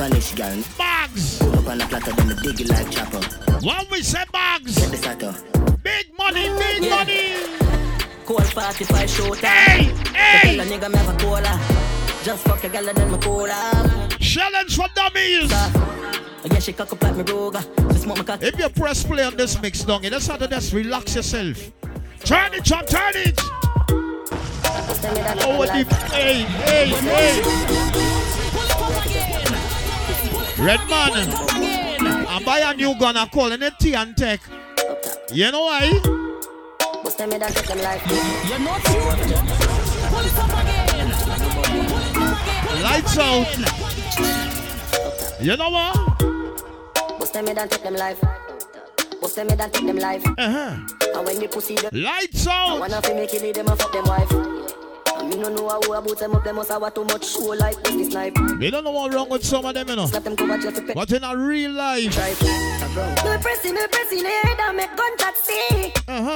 Spanish 0.00 0.32
gal. 0.34 0.56
Bags. 0.78 1.38
Pull 1.40 1.58
up 1.58 1.68
on 1.68 1.78
a 1.78 1.86
platter, 1.86 2.12
then 2.12 2.28
me 2.28 2.34
dig 2.42 2.62
it 2.62 2.70
like 2.70 2.90
chopper. 2.90 3.20
When 3.60 3.84
we 3.90 4.02
say 4.02 4.24
bags, 4.32 4.74
Get 4.78 4.92
the 4.92 4.96
sato. 4.96 5.34
big 5.82 6.06
money, 6.16 6.48
big 6.58 6.84
Yeah. 6.84 6.96
money. 6.96 7.34
Cold 8.24 8.46
45 8.46 9.10
show 9.10 9.34
time. 9.34 9.44
Hey, 9.44 9.92
hey. 10.14 10.56
Tell 10.56 10.60
a 10.60 10.64
nigga 10.64 10.88
me 10.90 10.96
have 10.96 11.08
a 11.14 11.18
cola. 11.22 11.60
Just 12.24 12.44
fuck 12.44 12.64
a 12.64 12.70
gal 12.70 12.88
and 12.88 12.96
then 12.96 13.10
me 13.12 13.18
cola. 13.18 14.08
Challenge 14.18 14.74
for 14.74 14.88
dummies. 14.96 15.50
Yeah, 15.50 16.60
she 16.60 16.72
cock 16.72 16.90
up 16.94 17.02
like 17.02 17.16
me 17.16 17.24
roga. 17.24 17.60
She 17.92 17.98
smoke 17.98 18.16
my 18.16 18.24
cock. 18.24 18.42
If 18.42 18.58
you 18.58 18.70
press 18.70 19.04
play 19.04 19.24
on 19.24 19.36
this 19.36 19.60
mix, 19.60 19.84
down, 19.84 20.02
you 20.02 20.08
just 20.08 20.26
have 20.28 20.38
to 20.38 20.48
just 20.48 20.72
relax 20.72 21.14
yourself. 21.14 21.58
Turn 22.24 22.54
it 22.54 22.72
up, 22.72 22.86
turn 22.86 23.12
it. 23.16 23.38
Oh, 25.42 25.58
what 25.58 25.68
the 25.68 25.84
hey, 26.14 26.44
hey, 26.64 26.86
hey. 26.88 27.99
Red 30.60 30.80
man, 30.90 31.12
I 32.28 32.42
buy 32.44 32.58
a 32.58 32.74
new 32.74 32.94
gun. 32.98 33.16
I 33.16 33.26
call 33.26 33.50
it 33.50 33.72
T 33.80 33.94
and 33.94 34.14
Tech. 34.16 34.40
You 35.32 35.50
know 35.50 35.62
why? 35.62 35.90
Bust 37.02 37.16
them 37.16 37.30
head 37.30 37.42
and 37.42 37.54
take 37.54 37.66
them 37.66 37.78
life. 37.78 38.02
You're 38.46 38.58
not 38.58 38.84
tuned. 38.84 39.32
Pull 40.10 40.20
it 40.20 40.38
up 40.38 40.52
again. 40.60 41.10
Lights 42.82 43.18
out. 43.18 43.48
You 45.40 45.56
know 45.56 45.70
what? 45.70 47.18
Bust 47.18 47.32
them 47.32 47.46
head 47.46 47.58
and 47.58 47.70
take 47.70 47.82
them 47.82 47.94
life. 47.94 48.20
Bust 49.20 49.36
them 49.36 49.48
head 49.48 49.60
and 49.62 49.72
take 49.72 49.86
them 49.86 49.96
life. 49.96 50.26
Uh-huh. 50.26 50.76
And 51.16 51.26
when 51.26 51.38
the 51.38 51.48
pussy 51.48 51.76
them, 51.76 51.90
Lights 51.94 52.46
I 52.46 52.72
out. 52.72 52.80
wanna 52.80 53.00
fi 53.00 53.14
make 53.14 53.32
it 53.32 53.54
them 53.54 53.66
and 53.66 53.78
fuck 53.80 53.92
them 53.92 54.04
wife. 54.04 54.49
And 55.30 55.38
me 55.40 55.48
no 55.48 55.54
know 55.54 55.68
how 55.68 55.78
about 55.92 56.18
them 56.18 56.34
up 56.34 56.42
them 56.44 56.56
must 56.56 56.70
have 56.70 56.92
too 56.94 57.04
much 57.04 57.24
show 57.24 57.44
like 57.52 57.80
business 57.84 58.12
life. 58.12 58.32
You 58.58 58.70
don't 58.70 58.82
know 58.82 58.90
what's 58.90 59.14
wrong 59.14 59.28
with 59.28 59.44
some 59.44 59.64
of 59.64 59.74
them, 59.74 59.88
you 59.88 59.96
know. 59.96 60.06
Them 60.06 60.34
cover. 60.36 60.92
But 60.94 61.12
in 61.12 61.22
a 61.22 61.36
real 61.36 61.70
life, 61.72 62.16
Me 62.16 63.36
pressing, 63.40 63.74
me 63.74 63.86
pressing, 63.92 64.18
hear 64.18 64.42
that 64.42 64.72
make 64.74 64.90
gunshot 64.96 65.36
see. 65.36 65.92
uh-huh. 66.08 66.34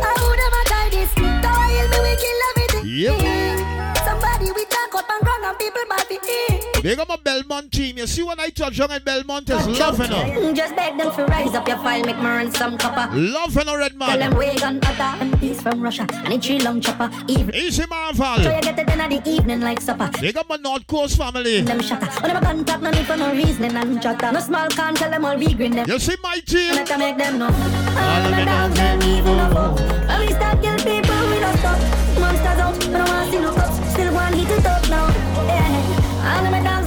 I 0.00 0.14
would 0.22 0.38
never 0.38 0.62
die 0.68 0.90
this. 0.90 1.12
Dial 1.42 1.88
me, 1.88 1.98
we 2.06 2.14
kill 2.22 2.40
everything. 2.50 2.84
Yep. 2.86 3.96
Somebody 4.06 4.52
we 4.52 4.64
talk 4.66 4.94
up 4.94 5.10
and 5.10 5.26
run 5.26 5.44
and 5.44 5.58
people 5.58 5.82
body 5.88 6.18
eat. 6.22 6.77
Big 6.88 6.98
up 6.98 7.06
my 7.06 7.16
Belmont 7.16 7.70
team. 7.70 7.98
You 7.98 8.06
see 8.06 8.22
when 8.22 8.40
I 8.40 8.48
touch 8.48 8.78
young 8.78 8.90
and 8.90 9.04
Belmont 9.04 9.50
is 9.50 9.78
loving 9.78 10.10
her. 10.10 10.54
Just 10.54 10.74
beg 10.74 10.96
them 10.96 11.14
to 11.14 11.24
rise 11.26 11.54
up 11.54 11.68
your 11.68 11.76
file, 11.76 12.02
make 12.02 12.16
me 12.16 12.24
run 12.24 12.50
some 12.50 12.78
copper. 12.78 13.14
Loving 13.14 13.66
her, 13.66 13.76
red 13.76 13.94
man. 13.94 14.08
Tell 14.08 14.18
them 14.18 14.38
we 14.38 14.54
gun 14.54 14.80
butter 14.80 15.22
and 15.22 15.38
peace 15.38 15.60
from 15.60 15.82
Russia. 15.82 16.06
And 16.10 16.32
a 16.32 16.38
tree 16.38 16.60
long 16.60 16.80
chopper. 16.80 17.10
Even 17.28 17.54
Easy 17.54 17.82
so 17.82 18.32
you 18.36 18.42
get 18.62 18.78
it 18.78 18.88
in 18.88 19.10
the 19.10 19.22
evening 19.26 19.60
like 19.60 19.82
supper. 19.82 20.10
Big 20.18 20.38
up 20.38 20.48
my 20.48 20.56
North 20.56 20.86
Coast 20.86 21.18
family. 21.18 21.60
Them 21.60 21.82
shatter. 21.82 22.06
When 22.22 22.32
them 22.32 22.42
a 22.42 22.46
contact, 22.46 22.82
no 22.82 22.90
need 22.90 23.04
for 23.04 23.18
no 23.18 23.32
reasoning 23.32 23.76
and 23.76 24.02
chatter. 24.02 24.32
No 24.32 24.40
small 24.40 24.68
can 24.68 24.94
tell 24.94 25.10
them 25.10 25.26
all 25.26 25.36
be 25.36 25.52
green 25.52 25.72
them. 25.72 25.86
You 25.86 25.98
see 25.98 26.16
my 26.22 26.38
team? 26.38 26.72
I 26.72 26.76
let 26.76 26.86
them 26.86 27.00
make 27.00 27.18
them 27.18 27.38
know. 27.38 27.48
All 27.48 28.24
of 28.24 28.34
the 28.34 28.44
dogs 28.46 28.74
them 28.74 29.02
evil. 29.02 29.38
And 29.38 30.26
we 30.26 30.32
start 30.32 30.62
kill 30.62 30.76
people 30.76 31.28
we 31.28 31.38
don't 31.38 31.58
stop. 31.58 31.78
Monsters 32.18 32.58
out, 32.64 32.78
we 32.78 32.92
don't 32.94 33.08
want 33.10 33.30
see 33.30 33.40
no 33.40 33.52
cops. 33.52 33.92
Still 33.92 34.14
one 34.14 34.32
hit 34.32 34.48
it 34.48 34.64
up 34.64 34.88
now. 34.88 35.06
Yeah. 35.44 35.98
All 36.20 36.44
of 36.44 36.50
the 36.52 36.60
dogs 36.68 36.77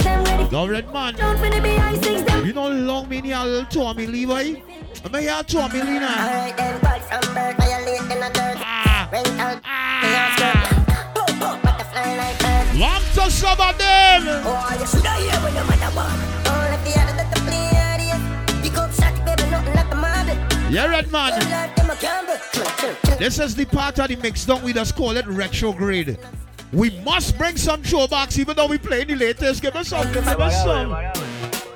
them 0.52 0.70
red 0.70 0.92
man. 0.92 1.14
Don't 1.14 1.38
finna 1.38 1.62
be 1.62 1.70
I 1.70 1.94
six 1.94 2.22
them. 2.22 2.44
You 2.44 2.52
know 2.52 2.68
long 2.68 3.08
me 3.08 3.22
near 3.22 3.42
little 3.44 3.64
Tommy 3.64 4.06
Levi? 4.06 4.60
I'm 5.04 5.14
here 5.14 5.42
Tommy 5.46 5.80
Lena. 5.82 6.06
Alright 6.06 6.56
then, 6.56 6.80
bad 6.80 7.02
from 7.02 7.34
birth, 7.34 7.56
violate 7.56 8.02
in 8.02 8.08
the 8.20 8.30
dirt. 8.34 8.58
Ah. 8.58 9.08
Ah. 9.64 9.98
Want 12.78 13.04
to 13.14 13.30
some 13.30 13.60
of 13.60 13.78
them. 13.78 14.26
Oh, 14.44 14.76
you 14.78 14.86
shoulda 14.86 15.12
hear 15.14 15.40
when 15.42 15.54
your 15.54 15.64
mother 15.64 15.90
born. 15.94 16.20
Oh, 16.44 16.68
let 16.70 16.84
the 16.84 17.00
other 17.00 17.16
that 17.16 17.28
the 17.34 17.40
play 17.40 17.70
area. 17.72 18.16
Pick 18.62 18.76
shot, 18.92 19.16
baby, 19.24 19.50
nothing 19.50 19.74
like 19.74 19.88
the 19.88 19.96
marble. 19.96 20.36
Yeah, 20.70 20.86
red 20.86 21.10
man. 21.10 21.40
Them. 21.40 21.48
This 23.18 23.38
is 23.38 23.54
the 23.54 23.64
part 23.64 23.98
of 24.00 24.08
the 24.08 24.16
mix, 24.16 24.44
don't 24.44 24.62
we 24.62 24.72
just 24.72 24.96
call 24.96 25.16
it 25.16 25.26
retrograde. 25.26 26.18
We 26.72 26.88
must 27.04 27.36
bring 27.36 27.58
some 27.58 27.82
throwbacks 27.82 28.38
even 28.38 28.56
though 28.56 28.66
we 28.66 28.78
play 28.78 29.04
the 29.04 29.14
latest. 29.14 29.60
Give 29.60 29.76
us 29.76 29.88
some, 29.88 30.10
give 30.12 30.26
us 30.26 30.64
some. 30.64 30.88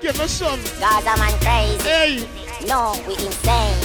Give 0.01 0.19
us 0.19 0.31
some. 0.31 0.59
Gaza 0.81 1.19
man 1.21 1.39
crazy. 1.41 1.89
Hey, 1.89 2.29
No, 2.67 2.95
we 3.07 3.13
insane. 3.13 3.77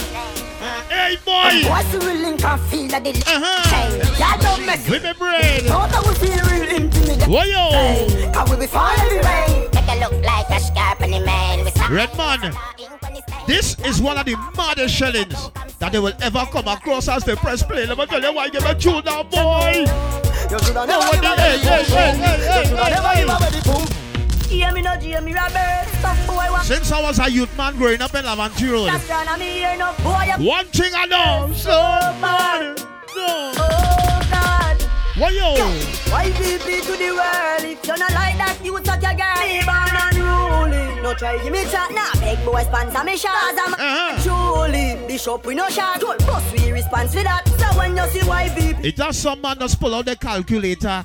hey 0.88 1.16
boy. 1.22 1.68
What's 1.68 1.92
the 1.92 1.98
real 2.00 2.16
link 2.16 2.42
and 2.42 2.60
feel 2.62 2.88
that 2.88 3.04
the 3.04 3.10
Uh-huh. 3.26 4.18
Y'all 4.18 4.40
don't 4.40 4.64
mess 4.64 4.88
With 4.88 5.02
me 5.02 5.12
brain. 5.18 5.68
I 5.70 6.00
would 6.06 6.16
feel 6.16 6.40
real 6.50 6.62
intimate. 6.62 7.28
Why 7.28 7.44
yo? 7.44 7.68
Hey, 7.70 8.32
I 8.34 8.44
will 8.48 8.56
be 8.56 8.66
fine 8.66 8.98
every 9.00 9.18
rain. 9.18 9.68
Make 9.74 9.88
it 9.88 10.00
look 10.00 10.24
like 10.24 10.48
a 10.48 10.60
scarp 10.60 11.00
man. 11.00 11.66
Red 11.90 12.16
man. 12.16 12.54
ink 12.78 12.90
on 13.02 13.12
his 13.12 13.24
face. 13.24 13.46
This 13.46 13.76
is 13.80 14.00
one 14.00 14.16
of 14.16 14.24
the 14.24 14.36
maddest 14.56 14.94
shellings 14.94 15.50
that 15.82 15.90
they 15.90 15.98
will 15.98 16.12
ever 16.22 16.46
come 16.52 16.68
across 16.68 17.08
as 17.08 17.24
they 17.24 17.34
press 17.34 17.60
play. 17.64 17.84
Let 17.86 17.98
me 17.98 18.06
tell 18.06 18.22
you 18.22 18.32
why 18.32 18.48
give 18.50 18.64
a 18.64 18.72
tune 18.72 19.02
now, 19.04 19.24
boy. 19.24 19.82
You 20.48 20.58
shoulda 20.60 20.86
never 20.86 21.10
give 21.10 21.24
a 21.24 21.34
hey, 21.34 21.58
hey, 21.58 21.82
hey, 21.82 22.14
hey, 22.14 22.38
hey, 22.38 22.60
You 22.60 22.68
shoulda 22.68 22.90
never 22.90 23.14
give 23.16 23.28
a 23.28 23.38
belly 23.42 23.60
boom. 23.66 24.48
Hear 24.48 24.72
me 24.72 24.82
no, 24.82 24.92
hear 25.00 25.20
me 25.20 25.34
rubber. 25.34 25.84
Some 26.00 26.26
boy 26.28 26.46
Since 26.62 26.92
I 26.92 27.02
was 27.02 27.18
a 27.18 27.28
youth 27.28 27.56
man 27.58 27.76
growing 27.76 28.00
up 28.00 28.14
in 28.14 28.24
Laventille 28.24 28.70
Road, 28.72 28.86
that's 28.90 29.08
down 29.08 29.26
on 29.26 29.40
me 29.40 29.46
here 29.58 29.76
no 29.76 29.92
boy. 30.04 30.22
you- 30.38 30.46
one 30.46 30.66
thing 30.66 30.92
I 30.94 31.06
know, 31.06 31.52
so 31.52 31.70
man, 32.20 32.76
no. 33.16 34.11
Why 35.16 35.28
yo? 35.28 35.54
Why 36.10 36.30
VP 36.30 36.80
to 36.86 36.92
the 36.96 37.10
world? 37.12 37.64
If 37.70 37.86
you're 37.86 37.98
not 37.98 38.12
like 38.12 38.36
that, 38.38 38.58
you 38.64 38.72
suck 38.82 39.02
your 39.02 39.12
girl. 39.12 39.36
Be 39.44 39.60
born 39.68 39.92
unruly. 40.08 41.02
No 41.02 41.12
try 41.14 41.36
give 41.42 41.52
me 41.52 41.64
chat 41.66 41.92
now. 41.92 42.10
Big 42.20 42.42
boy 42.46 42.62
sponsor 42.62 43.04
me 43.04 43.16
shot. 43.18 43.32
Cause 43.32 43.58
I'm 43.58 43.74
Uh-huh. 43.74 44.22
truly 44.24 45.06
bishop 45.06 45.44
we 45.44 45.54
no 45.54 45.68
shot. 45.68 46.00
Good 46.00 46.18
boss 46.26 46.42
we 46.52 46.72
response 46.72 47.12
for 47.14 47.22
that. 47.22 47.46
So 47.46 47.78
when 47.78 47.94
you 47.96 48.06
see 48.08 48.20
YVP. 48.20 48.84
It 48.84 48.96
does 48.96 49.18
some 49.18 49.42
man 49.42 49.58
just 49.58 49.78
pull 49.78 49.94
out 49.94 50.06
the 50.06 50.16
calculator 50.16 51.04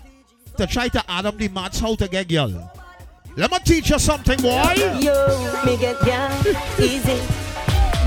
to 0.55 0.67
try 0.67 0.87
to 0.87 1.03
add 1.11 1.25
up 1.25 1.37
the 1.37 1.49
maths 1.49 1.79
how 1.79 1.95
to 1.95 2.07
get 2.07 2.29
girl. 2.29 2.71
Let 3.35 3.51
me 3.51 3.59
teach 3.59 3.89
you 3.89 3.99
something, 3.99 4.39
boy. 4.39 4.73
Yo, 4.99 5.61
me 5.65 5.75
get 5.77 5.99
down 6.05 6.31
easy. 6.79 7.19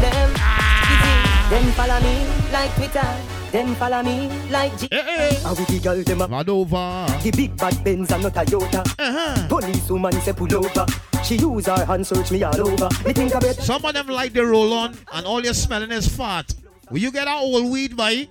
Them 0.01 0.31
easy. 0.33 1.51
Them 1.51 1.73
follow 1.73 2.01
me 2.01 2.27
like 2.53 2.75
Twitter. 2.75 3.07
Them 3.53 3.75
follow 3.75 4.03
me 4.05 4.31
like 4.49 4.79
G. 4.79 4.87
Eh, 4.93 4.97
eh, 4.97 5.29
eh. 5.35 5.41
How 5.43 5.55
we 5.55 5.65
the 5.65 5.81
girl 5.83 6.01
them 6.05 6.21
a 6.23 6.29
mad 6.29 6.49
over. 6.49 7.07
The 7.21 7.33
big 7.35 7.57
bad 7.57 7.83
Benz 7.83 8.13
and 8.13 8.23
not 8.23 8.33
Toyota. 8.35 8.87
Uh-huh. 8.97 9.49
Police 9.49 9.91
woman 9.91 10.13
say 10.21 10.33
pull 10.33 10.55
over. 10.55 10.87
She 11.25 11.35
use 11.35 11.67
her 11.67 11.85
hand 11.85 12.07
search 12.07 12.31
me 12.31 12.45
all 12.45 12.61
over. 12.61 12.89
Me 13.05 13.13
think 13.13 13.35
about 13.35 13.57
Some 13.57 13.85
of 13.85 13.93
them 13.93 14.07
like 14.07 14.33
the 14.33 14.47
roll 14.47 14.73
on 14.73 14.97
and 15.13 15.27
all 15.27 15.43
you're 15.43 15.55
smelling 15.55 15.91
is 15.91 16.07
fat. 16.07 16.55
Will 16.93 16.99
you 16.99 17.11
get 17.11 17.27
our 17.27 17.41
old 17.41 17.73
weed, 17.73 17.97
boy? 17.97 18.29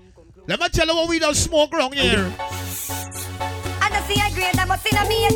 Let 0.48 0.60
me 0.62 0.70
tell 0.70 0.88
you 0.88 0.96
what 0.96 1.10
we 1.10 1.20
don't 1.20 1.36
smoke 1.36 1.74
wrong 1.74 1.92
here. 1.92 2.32
I 2.40 3.90
don't 3.92 4.04
see 4.08 4.22
a 4.24 4.34
grade, 4.34 4.58
I 4.58 4.66
must 4.66 4.84
see 4.88 4.96
a 4.96 5.04
maid. 5.04 5.36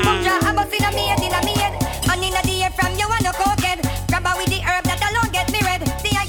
Bunja, 0.00 0.42
I 0.42 0.52
must 0.56 0.70
see 0.72 0.82
a 0.82 0.90
maid 0.90 1.20
in 1.20 1.32
a 1.32 1.44
maid. 1.44 1.72
And 2.10 2.24
in 2.24 2.32
a 2.32 2.42
day 2.42 2.68
from 2.74 2.98
you 2.98 3.06
want 3.08 3.22
no 3.22 3.32
cokehead. 3.32 3.84
Grab 4.08 4.26
her 4.26 4.36
with 4.38 4.48
the 4.48 4.60
herb 4.64 4.93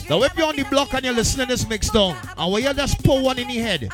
Now 0.10 0.22
if 0.22 0.38
you're 0.38 0.48
on 0.48 0.56
the 0.56 0.64
block 0.64 0.94
and 0.94 1.04
you're 1.04 1.14
listening 1.14 1.48
to 1.48 1.54
this 1.54 1.68
mix 1.68 1.90
down, 1.90 2.16
and 2.38 2.52
when 2.52 2.64
you 2.64 2.74
just 2.74 3.04
pour 3.04 3.22
one 3.22 3.40
in 3.40 3.50
your 3.50 3.64
head, 3.64 3.90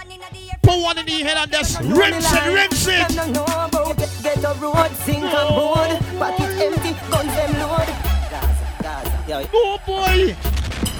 pour 0.62 0.84
one 0.84 0.97
in 0.97 1.08
your 1.08 1.26
head 1.26 1.38
and 1.38 1.52
just 1.52 1.80
rinse 1.82 2.26
it, 2.34 2.54
rinse 2.54 2.88
it. 2.88 3.08
Get, 4.21 4.43
a 4.43 4.54
road, 4.60 4.91
sink 4.97 5.24
and 5.24 5.50
board. 5.56 6.00
Pocket 6.19 6.62
empty, 6.62 6.93
guns 7.10 7.34
them 7.34 7.54
load. 7.60 7.88
Gaza, 8.30 8.67
Gaza, 8.82 9.24
yo. 9.28 9.47
Oh 9.54 9.80
boy. 9.86 10.36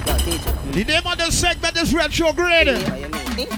The 0.04 0.84
name 0.84 1.06
of 1.06 1.18
the 1.18 1.30
segment 1.30 1.76
is 1.76 1.94
retrograde. 1.94 2.68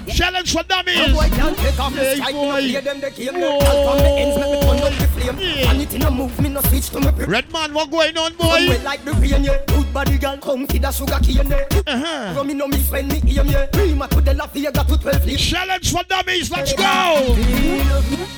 Challenge 0.08 0.52
for 0.52 0.62
dummies. 0.64 1.12
boy 1.12 1.28
take 1.28 1.80
off 1.80 1.94
the 1.94 2.14
strike, 2.14 2.34
me 2.34 2.40
boy. 2.40 2.46
no 2.46 2.70
play 2.70 2.80
them 2.80 3.00
the 3.00 3.10
game. 3.10 3.40
No 3.40 3.60
from 3.60 3.98
the 3.98 4.10
ends, 4.10 4.38
make 4.38 4.50
me 4.50 4.60
turn 4.60 4.82
up 4.82 4.98
the 4.98 5.06
flame. 5.08 5.68
And 5.68 5.82
it 5.82 5.94
in 5.94 6.02
a 6.02 6.10
move, 6.10 6.40
me 6.40 6.48
no 6.48 6.60
switch 6.62 6.90
to 6.90 7.00
me 7.00 7.10
Red 7.26 7.52
man, 7.52 7.74
what 7.74 7.90
going 7.90 8.16
on, 8.16 8.34
boy? 8.34 8.78
like 8.84 9.04
the 9.04 9.12
rain, 9.14 9.44
yeah. 9.44 9.64
Good 9.66 9.92
body 9.92 10.18
girl, 10.18 10.36
come 10.38 10.66
feed 10.66 10.84
a 10.84 10.92
sugar 10.92 11.18
cane, 11.22 11.48
yeah. 11.48 11.68
Uh-huh. 11.86 12.34
From 12.34 12.46
me 12.46 12.54
when 12.54 13.08
me 13.08 13.22
aim, 13.26 13.46
yeah. 13.46 13.66
Prima 13.66 14.08
to 14.08 14.20
the 14.20 14.34
La 14.34 14.46
Vega 14.46 14.84
to 14.84 14.98
12 14.98 15.26
leaf. 15.26 15.38
Challenge 15.38 15.92
for 15.92 16.04
dummies, 16.04 16.50
let's 16.50 16.72
go. 16.72 16.82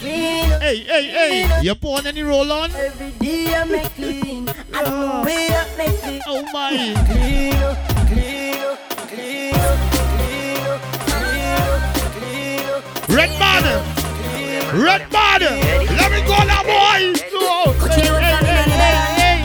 Hey, 0.00 0.78
hey, 0.80 1.04
hey. 1.04 1.60
You 1.62 1.74
pouring 1.74 2.06
any 2.06 2.22
roll 2.22 2.50
on? 2.50 2.70
Every 2.72 3.10
day 3.12 3.54
I 3.54 3.64
make 3.64 3.94
clean. 3.94 4.48
I 4.74 4.84
don't 4.84 5.00
know 5.00 5.24
where 5.24 5.50
I 5.50 5.76
make 5.76 6.00
clean. 6.00 6.20
Oh 6.26 6.42
my. 6.52 6.94
Clean 7.06 7.54
up, 7.54 7.95
Red 13.08 13.30
man. 13.40 13.64
Red 14.82 15.10
man. 15.10 15.40
Let 15.96 16.12
me 16.12 16.20
go 16.26 16.36
now, 16.44 16.62
boy. 16.62 17.14
Hey, 17.88 18.02
hey, 18.02 18.38
hey, 18.44 18.96
hey, 19.16 19.38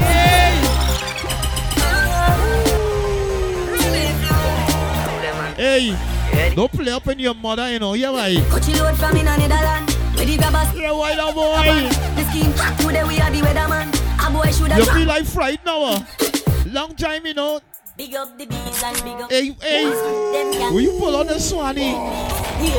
hey. 5.58 5.94
Hey. 5.94 6.54
Don't 6.56 6.72
play 6.72 6.92
up 6.92 7.08
in 7.08 7.20
your 7.20 7.34
mother, 7.34 7.72
you 7.72 7.80
know. 7.80 7.94
Yeah, 7.94 8.12
why? 8.12 8.36
Coachy 8.50 8.74
load 8.74 8.96
from 8.98 9.16
in 9.16 9.28
a 9.28 9.38
Netherland. 9.38 9.90
Where 10.16 10.26
the 10.26 10.38
grabbers. 10.38 10.74
Yeah, 10.80 10.92
why 10.92 11.16
now, 11.16 11.32
boy? 11.32 11.90
The 12.16 12.24
scheme. 12.30 12.54
Today 12.86 13.04
we 13.04 13.20
are 13.20 13.32
the 13.32 13.42
weatherman. 13.42 13.88
A 14.20 14.32
boy 14.32 14.52
should 14.52 14.72
You 14.78 14.86
feel 14.94 15.08
like 15.08 15.26
fried 15.26 15.60
now? 15.66 15.84
uh? 15.84 16.00
Long 16.68 16.96
time, 16.96 17.26
you 17.26 17.34
know. 17.34 17.60
Big 18.02 18.16
up 18.16 18.36
the 18.36 18.48
bees 18.48 18.84
and 18.84 18.98
big 19.04 19.22
up. 19.22 19.30
Hey, 19.30 19.56
hey. 19.62 19.86
Will 20.72 20.82
you 20.82 20.98
pull 20.98 21.16
on 21.16 21.28
the 21.28 21.40
Swanee? 21.40 21.94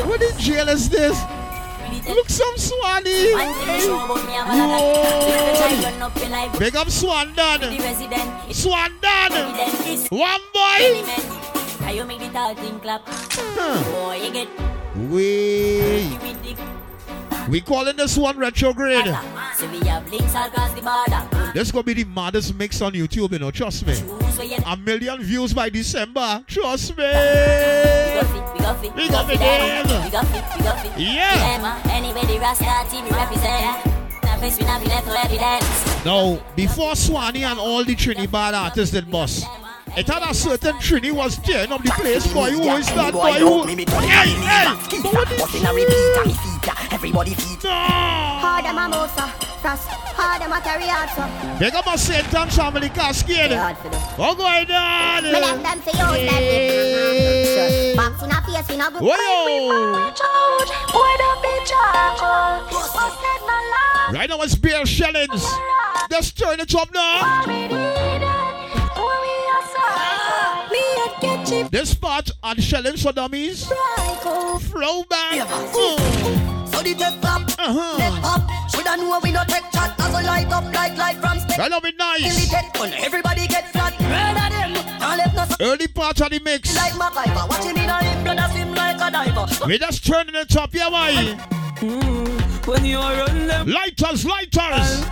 What 0.03 0.21
in 0.21 0.37
jail 0.37 0.67
is 0.67 0.89
this? 0.89 1.17
Look 2.09 2.27
some 2.27 2.57
Swanee. 2.57 3.31
Whoa. 3.31 4.99
Big 6.59 6.75
up 6.75 6.89
Swan 6.89 7.33
Dan. 7.35 7.61
Swan. 8.51 8.91
One 10.11 10.41
boy. 10.53 11.05
You 11.89 12.03
make 12.03 12.19
the 12.19 12.27
clap. 12.81 13.05
Boy, 13.05 14.19
you 14.25 14.29
get 14.29 14.49
We 15.09 16.19
we 17.47 17.61
calling 17.61 17.95
this 17.95 18.17
one 18.17 18.37
retrograde. 18.37 19.05
So 19.55 19.69
we 19.69 19.79
have 19.87 20.05
links 20.11 20.35
across 20.35 20.73
the 20.73 20.81
border. 20.81 21.32
This 21.53 21.71
gonna 21.71 21.83
be 21.83 21.93
the 21.93 22.03
maddest 22.05 22.55
mix 22.55 22.81
on 22.81 22.93
YouTube, 22.93 23.31
you 23.31 23.39
know. 23.39 23.51
Trust 23.51 23.85
me. 23.85 23.93
A 24.65 24.75
million 24.75 25.21
views 25.21 25.53
by 25.53 25.69
December. 25.69 26.43
Trust 26.47 26.97
me. 26.97 27.03
We 27.03 27.09
got 27.09 28.25
fit, 28.25 28.53
we 28.53 28.59
got 28.59 28.81
fit, 28.81 28.95
We 28.95 29.09
got 29.09 29.27
fit, 29.29 29.39
them. 29.39 29.87
them. 29.87 30.03
We 30.05 30.09
got 30.11 30.27
fit, 30.27 30.43
we 30.57 30.63
got 30.63 30.79
fit. 30.81 30.91
Yeah. 30.99 31.59
Them, 31.59 31.91
Anyway, 31.91 32.25
the 32.25 32.39
Rasta 32.39 32.89
team 32.89 33.03
we 33.05 33.11
represent. 33.11 33.85
Now 34.23 34.37
face 34.39 34.57
we 34.59 34.65
not 34.65 34.81
be 34.81 34.87
left 34.87 35.07
for 35.07 35.15
evidence. 35.15 36.05
Now, 36.05 36.39
before 36.55 36.95
Swanee 36.95 37.43
and 37.43 37.59
all 37.59 37.83
the 37.83 37.95
Trini 37.95 38.29
bad 38.29 38.53
artists 38.55 38.93
did 38.93 39.09
bust, 39.11 39.45
it 39.95 40.07
had 40.07 40.29
a 40.29 40.33
certain 40.33 40.75
Trini 40.77 41.11
was 41.11 41.37
tearing 41.37 41.71
up 41.71 41.83
the 41.83 41.91
place. 41.91 42.31
Boy, 42.33 42.51
who 42.51 42.69
is 42.71 42.87
that 42.87 43.13
boy? 43.13 43.33
Who? 43.33 43.63
Hey, 43.63 43.85
hey! 43.85 44.65
But 45.03 45.13
what 45.13 45.31
is 45.31 46.53
Everybody 46.91 47.33
feet. 47.33 47.63
Hard 47.63 48.65
them 48.65 48.77
a 48.77 48.87
mosa, 48.87 49.27
frost. 49.61 49.87
Hard 50.15 50.41
them 50.41 50.53
a 50.53 50.61
carry 50.61 50.87
out 50.87 51.09
so. 51.09 51.25
Big 51.59 51.73
up 51.75 51.85
my 51.85 51.95
St. 51.95 52.23
Tom's 52.31 52.55
family 52.55 52.89
cascade. 52.89 53.51
What 54.15 54.37
going 54.37 54.71
on? 54.71 55.23
Me 55.23 55.31
let 55.31 55.61
them 55.63 55.81
say 55.81 55.91
yo, 55.97 56.13
Hey. 56.13 57.95
them. 57.95 57.97
Box 57.97 58.23
in 58.23 58.31
a 58.31 58.41
face, 58.45 58.69
we 58.69 58.77
no 58.77 58.89
good. 58.91 59.01
Whoa. 59.03 60.11
Boy, 60.93 61.13
don't 61.17 61.41
be 61.41 61.53
charged. 61.65 62.71
Busted 62.71 63.41
my 63.45 63.59
life. 63.73 64.13
Right 64.15 64.29
now 64.29 64.41
it's 64.41 64.55
beer 64.55 64.85
shellings. 64.85 65.43
Just 66.09 66.37
turn 66.37 66.59
it 66.59 66.73
up 66.75 66.93
now. 66.93 68.52
This 71.69 71.93
part 71.93 72.29
on 72.43 72.57
shellings 72.59 73.03
for 73.03 73.11
dummies. 73.11 73.65
Flow 73.65 75.03
back. 75.03 75.33
So 75.73 76.81
the 76.81 77.17
pop, 77.21 77.41
Uh-huh. 77.59 78.21
pop. 78.21 78.69
Shoulda 78.71 78.97
know 78.97 79.19
we 79.23 79.31
no 79.31 79.43
take 79.45 79.63
chat 79.71 79.95
as 79.99 80.09
a 80.09 80.21
light 80.23 80.51
up 80.51 80.63
like 80.73 80.97
light 80.97 81.17
from 81.17 81.39
step. 81.39 81.69
Now 81.69 81.79
it 81.83 81.95
nice. 81.97 82.53
Everybody 83.03 83.47
get 83.47 83.71
flat. 83.71 83.99
Murder 84.01 84.49
them, 84.49 84.73
can't 84.99 85.17
let 85.17 85.33
no 85.59 85.65
Early 85.65 85.87
part 85.87 86.21
of 86.21 86.29
the 86.31 86.39
mix. 86.39 86.75
like 86.75 86.93
MacGyver. 86.93 87.49
Watch 87.49 87.63
him 87.63 87.77
in 87.77 87.89
a 87.89 88.23
brother 88.23 88.51
swim 88.51 88.73
like 88.73 88.95
a 89.01 89.11
diver. 89.11 89.47
We 89.67 89.77
just 89.77 90.05
turning 90.05 90.35
it 90.35 90.55
up, 90.55 90.73
yeah, 90.73 90.89
why? 90.89 91.35
When 92.65 92.85
you 92.85 92.97
them, 92.97 93.67
Lighters, 93.67 94.25
lighters. 94.25 95.05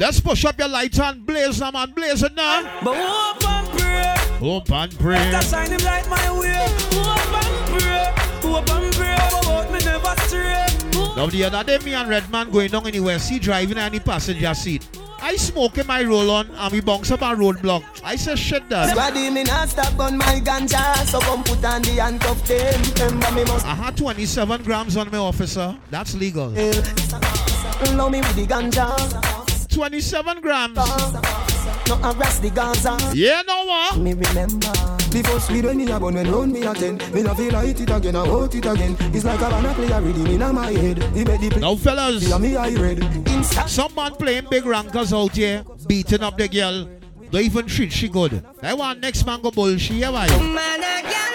Let's 0.00 0.18
push 0.18 0.46
up 0.46 0.58
your 0.58 0.68
lighter 0.68 1.02
and 1.02 1.26
blaze 1.26 1.58
them 1.58 1.76
and 1.76 1.94
blaze 1.94 2.22
it 2.22 2.34
now. 2.34 2.62
but 2.82 2.96
hope 2.96 3.46
and 3.46 3.68
pray. 3.78 4.14
Hope 4.38 4.72
and 4.72 4.98
pray. 4.98 5.30
That 5.30 5.44
shine 5.44 5.70
him 5.70 5.84
light 5.84 6.08
my 6.08 6.40
way. 6.40 6.56
Hope 6.96 7.36
and 7.36 7.68
pray, 7.68 8.08
hope 8.40 8.70
and 8.70 8.94
pray. 8.94 9.14
About 9.42 9.70
me 9.70 9.78
never 9.84 10.14
stray. 10.22 10.66
Now 11.14 11.26
the 11.26 11.44
other 11.44 11.64
day, 11.64 11.84
me 11.84 11.92
and 11.92 12.08
Redman 12.08 12.50
going 12.50 12.70
down 12.70 12.86
anywhere, 12.86 13.18
see 13.18 13.38
driving 13.38 13.76
in 13.76 13.92
the 13.92 14.00
passenger 14.00 14.54
seat. 14.54 14.88
I 15.20 15.36
smoke 15.36 15.76
in 15.76 15.86
my 15.86 16.02
roll 16.02 16.30
on 16.30 16.48
and 16.48 16.72
we 16.72 16.80
bounce 16.80 17.10
up 17.10 17.20
a 17.20 17.36
roadblock. 17.36 17.84
I 18.02 18.16
say 18.16 18.36
shit 18.36 18.70
that. 18.70 18.96
Squaddy 18.96 19.30
me 19.30 19.42
not 19.42 19.68
stop 19.68 19.98
on 20.00 20.16
my 20.16 20.40
ganja, 20.40 20.96
so 21.04 21.20
come 21.20 21.44
put 21.44 21.62
on 21.62 21.82
the 21.82 21.90
handcuff 21.90 22.42
them. 22.48 22.82
Remember 22.94 23.32
me 23.32 23.44
must 23.44 23.66
I 23.66 23.74
had 23.74 23.98
27 23.98 24.62
grams 24.62 24.96
on 24.96 25.10
me, 25.10 25.18
officer. 25.18 25.76
That's 25.90 26.14
legal. 26.14 26.48
know 26.52 28.08
me 28.08 28.20
with 28.20 28.36
the 28.36 28.46
ganja. 28.48 29.39
27 29.70 30.40
grams. 30.40 30.76
No 30.76 31.96
harass 31.96 32.38
the 32.40 32.50
Gaza. 32.50 32.96
Yeah, 33.14 33.42
no 33.46 33.64
what? 33.64 33.98
Me 33.98 34.12
remember 34.14 34.72
the 35.10 35.22
first 35.24 35.50
weed 35.50 35.64
when 35.64 35.76
me 35.76 35.90
a 35.90 35.98
bun 35.98 36.14
when 36.14 36.30
round 36.30 36.52
me 36.52 36.62
a 36.62 36.72
ten. 36.74 36.98
Me 37.12 37.22
no 37.22 37.34
feel 37.34 37.52
light 37.52 37.80
it 37.80 37.90
again, 37.90 38.16
I 38.16 38.22
want 38.28 38.54
it 38.54 38.64
again. 38.64 38.96
It's 39.14 39.24
like 39.24 39.40
a 39.40 39.48
banana 39.50 39.74
play 39.74 39.90
a 39.90 40.00
rhythm 40.00 40.26
in 40.26 40.54
my 40.54 40.70
head. 40.70 40.96
The 40.98 41.24
bed 41.24 41.40
the 41.40 41.60
Now, 41.60 41.74
fellas, 41.74 42.28
play 42.28 42.38
me 42.38 42.56
I 42.56 42.70
read. 42.70 42.98
Insta 42.98 43.68
some 43.68 43.94
man 43.94 44.14
playing 44.14 44.46
big 44.50 44.64
rankers 44.64 45.12
out 45.12 45.34
here, 45.36 45.64
beating 45.86 46.22
up 46.22 46.36
the 46.36 46.48
girl. 46.48 46.88
Don't 47.30 47.42
even 47.42 47.66
treat 47.66 47.92
she 47.92 48.08
good. 48.08 48.44
I 48.62 48.74
want 48.74 49.00
next 49.00 49.24
man 49.24 49.40
go 49.40 49.50
bullshit. 49.50 49.96
Yeah, 49.96 50.10
why? 50.10 50.26
Man, 50.28 50.80
I 50.82 51.02
can't 51.02 51.34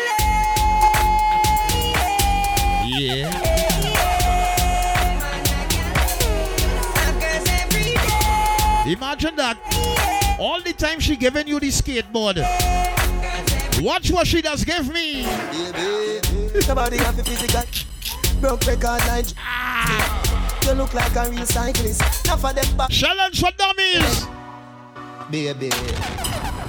eh. 2.84 3.00
Yeah. 3.00 3.55
Imagine 8.88 9.36
that. 9.38 9.58
All 10.40 10.62
the 10.62 10.74
time 10.74 11.00
she 11.00 11.16
giving 11.16 11.48
you 11.48 11.60
the 11.60 11.70
skateboard. 11.70 12.38
Watch 13.82 14.12
what 14.12 14.28
she 14.28 14.42
does 14.42 14.64
give 14.64 14.94
me. 14.94 15.24
Somebody 16.62 16.98
have 16.98 17.18
a 17.18 17.24
physical 17.24 17.62
broke 18.40 18.66
record 18.68 19.02
like 19.08 19.26
ah. 19.40 20.62
You 20.66 20.74
look 20.74 20.94
like 20.94 21.16
a 21.16 21.30
real 21.30 21.46
cyclist. 21.46 22.26
Enough 22.26 22.46
of 22.46 22.56
them 22.56 22.78
back. 22.78 22.90
Challenge 22.92 23.40
for 23.40 23.52
dummies. 23.58 24.28
Baby. 25.32 25.72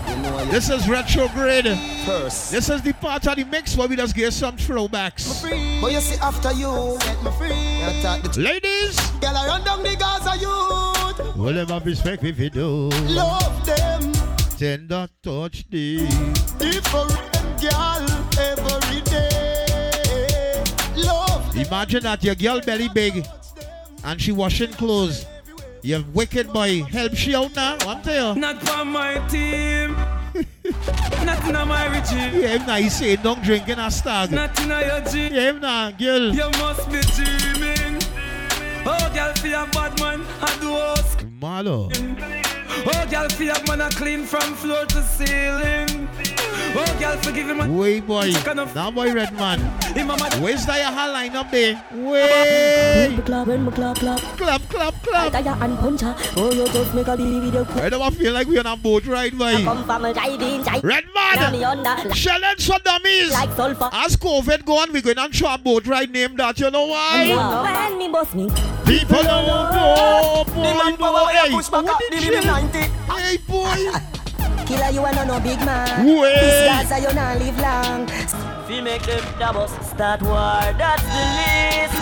You 0.09 0.17
know 0.23 0.45
This 0.47 0.71
is 0.71 0.89
retrograde. 0.89 1.79
First. 2.07 2.51
This 2.51 2.71
is 2.71 2.81
the 2.81 2.95
part 2.95 3.27
of 3.27 3.37
the 3.37 3.45
mix 3.45 3.77
where 3.77 3.89
we 3.89 3.97
just 3.97 4.15
get 4.15 4.33
some 4.33 4.57
throwbacks. 4.57 5.43
But 5.83 5.93
you 5.93 6.01
see 6.01 6.19
after 6.21 6.53
you 6.53 6.97
get 7.01 7.23
me 7.23 7.31
free. 7.33 7.49
You 7.49 8.43
Ladies. 8.43 8.99
Girl, 9.21 9.37
I 9.37 9.47
run 9.49 9.65
down 9.65 9.83
the 9.83 9.97
Gaza 9.97 10.39
youth. 10.39 10.96
Well, 11.37 11.55
them 11.55 11.69
have 11.69 11.87
respect 11.87 12.25
if 12.25 12.39
you 12.39 12.51
do. 12.51 12.89
Love 13.09 13.67
them. 13.67 14.13
Tender 14.59 15.09
touch 15.23 15.69
the 15.71 15.99
Different 16.59 17.13
girl 17.61 18.07
every 18.39 19.01
day. 19.03 20.65
Love. 20.97 21.57
Imagine 21.57 22.03
that 22.03 22.23
your 22.23 22.35
girl 22.35 22.61
belly 22.61 22.89
big 22.89 23.27
and 24.05 24.21
she 24.21 24.33
washing 24.33 24.73
clothes. 24.73 25.27
You 25.83 26.05
wicked 26.13 26.53
boy. 26.53 26.83
Help 26.83 27.15
she 27.15 27.35
out 27.35 27.55
now. 27.55 27.77
One 27.85 28.03
tell 28.03 28.35
you. 28.35 28.41
Not 28.41 28.63
for 28.63 28.85
my 28.85 29.15
team. 29.29 29.97
Nothing 31.25 31.57
on 31.57 31.69
my 31.69 31.87
regime. 31.87 32.41
Yeah, 32.41 32.49
him 32.49 32.67
now 32.67 32.77
he 32.77 32.89
say 32.89 33.17
don't 33.17 33.43
drink 33.43 33.69
in 33.69 33.79
a 33.79 33.91
stag. 33.91 34.33
Nothing 34.33 34.73
on 34.73 34.85
your 34.85 35.01
gym. 35.03 35.33
Yeah, 35.33 35.51
him 35.51 35.61
now, 35.61 35.91
girl. 35.93 36.35
You 36.35 36.51
must 36.59 36.91
be 36.91 37.01
dreaming. 37.15 37.86
Oh, 38.89 39.11
girl, 39.13 39.35
for 39.35 39.49
your 39.49 39.67
bad 39.69 39.99
man, 40.01 40.25
I 40.41 40.59
do 40.61 40.73
ask. 40.77 41.25
Malo. 41.41 41.89
Oh, 41.93 43.07
girl, 43.11 43.29
for 43.29 43.43
your 43.43 43.63
man, 43.67 43.81
I 43.81 43.89
clean 43.91 44.25
from 44.25 44.55
floor 44.55 44.85
to 44.87 45.03
ceiling. 45.03 46.09
Oh, 46.79 46.97
girl, 46.99 47.17
forgive 47.19 47.49
him. 47.49 47.77
Wait, 47.77 48.07
boy. 48.07 48.33
Now, 48.75 48.91
boy, 48.91 49.13
red 49.13 49.33
man. 49.35 49.61
Where's 50.43 50.67
that 50.67 50.79
your 50.79 50.93
hand 50.93 51.13
line 51.13 51.35
up 51.37 51.51
there? 51.51 51.83
Wait. 51.93 53.25
Clap, 53.25 53.47
when 53.47 53.65
me 53.65 53.73
clap, 53.73 53.97
clap. 53.97 54.21
Clap, 54.37 54.63
clap, 54.69 54.95
clap. 55.03 55.35
I 55.35 55.43
tire 55.43 55.77
puncher. 55.77 56.15
Oh, 56.37 56.53
you 56.53 56.67
just 56.69 56.95
make 56.95 57.07
a 57.09 57.17
baby 57.17 57.41
video. 57.41 57.65
I 57.83 57.89
don't 57.89 58.15
feel 58.15 58.33
like 58.33 58.47
we're 58.47 58.61
on 58.61 58.67
a 58.67 58.77
boat 58.77 59.07
ride, 59.07 59.37
boy. 59.39 59.65
Come 59.65 59.85
from 59.85 60.05
a. 60.05 60.13
Red 60.83 61.05
man. 61.15 62.13
Challenge 62.13 62.67
for 62.67 62.79
dummies. 62.81 63.33
As 63.35 64.17
COVID 64.17 64.65
go 64.65 64.79
on, 64.79 64.93
we're 64.93 65.03
going 65.03 65.19
on 65.19 65.31
to 65.31 65.55
a 65.55 65.59
boat 65.59 65.87
ride 65.87 66.11
named 66.11 66.39
that. 66.39 66.59
You 66.61 66.71
know 66.71 66.87
why? 66.87 67.89
When 67.91 67.99
me 67.99 68.09
boss 68.09 68.35
me. 68.35 68.49
People 68.85 69.23
don't 69.23 69.47
know, 69.47 69.71
boy. 69.73 69.75
Power 69.75 70.45
boy. 70.45 71.25
when 71.25 71.51
you 71.51 71.57
push 71.57 71.69
back 71.69 71.85
What 71.85 71.95
up 71.95 72.01
the 72.11 72.17
the 72.17 72.23
shit? 72.23 72.31
limit 72.33 72.47
90. 72.47 72.79
Hey, 72.79 73.37
boy. 73.39 74.13
Killer, 74.67 74.91
you 74.91 75.01
are 75.03 75.13
not 75.15 75.27
no 75.29 75.39
big 75.41 75.59
man. 75.65 76.07
Wait. 76.07 76.41
This 76.41 76.89
Gaza, 76.89 76.99
you 77.01 77.15
not 77.15 77.39
live 77.39 77.59
long. 77.59 78.07
We 78.69 78.81
make 78.81 79.03
them 79.03 79.23
doubles 79.39 79.71
start 79.87 80.21
war, 80.23 80.61
that's 80.77 81.03
the 81.07 81.23
least. 81.39 81.95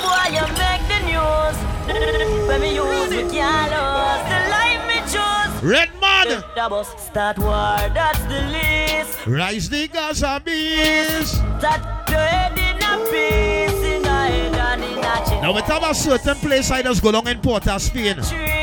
Boy, 0.00 0.26
you 0.32 0.46
make 0.56 0.84
the 0.88 1.00
news. 1.04 1.56
When 2.48 2.60
me 2.62 2.74
use, 2.74 3.10
we 3.10 3.22
can't 3.28 3.70
lose. 3.70 4.22
The 4.32 4.38
life 4.48 4.82
me 4.88 4.98
choose. 5.12 5.62
Red 5.62 5.90
man. 6.00 6.42
Doubles 6.56 6.88
start 6.98 7.38
war, 7.38 7.76
that's 7.92 8.20
the 8.24 8.40
least. 8.48 9.26
Rise 9.26 9.68
the 9.68 9.88
Gaza 9.88 10.40
beast. 10.42 11.36
That 11.60 12.06
the 12.06 12.16
head 12.16 12.58
in 12.58 12.82
a 12.82 12.96
piece, 13.10 13.84
in 13.84 14.04
a 14.04 14.26
head 14.26 14.54
and 14.54 14.84
in 14.84 14.98
a 14.98 15.02
chest. 15.02 15.42
Now, 15.42 15.52
we 15.52 15.60
have 15.60 15.82
a 15.82 15.94
certain 15.94 16.36
place 16.36 16.70
I 16.70 16.82
just 16.82 17.02
go 17.02 17.10
long 17.10 17.28
in 17.28 17.38
Port 17.40 17.68
of 17.68 17.82
Spain. 17.82 18.14
Trees, 18.14 18.24
boy, 18.24 18.28
life 18.30 18.48
pop. 18.48 18.59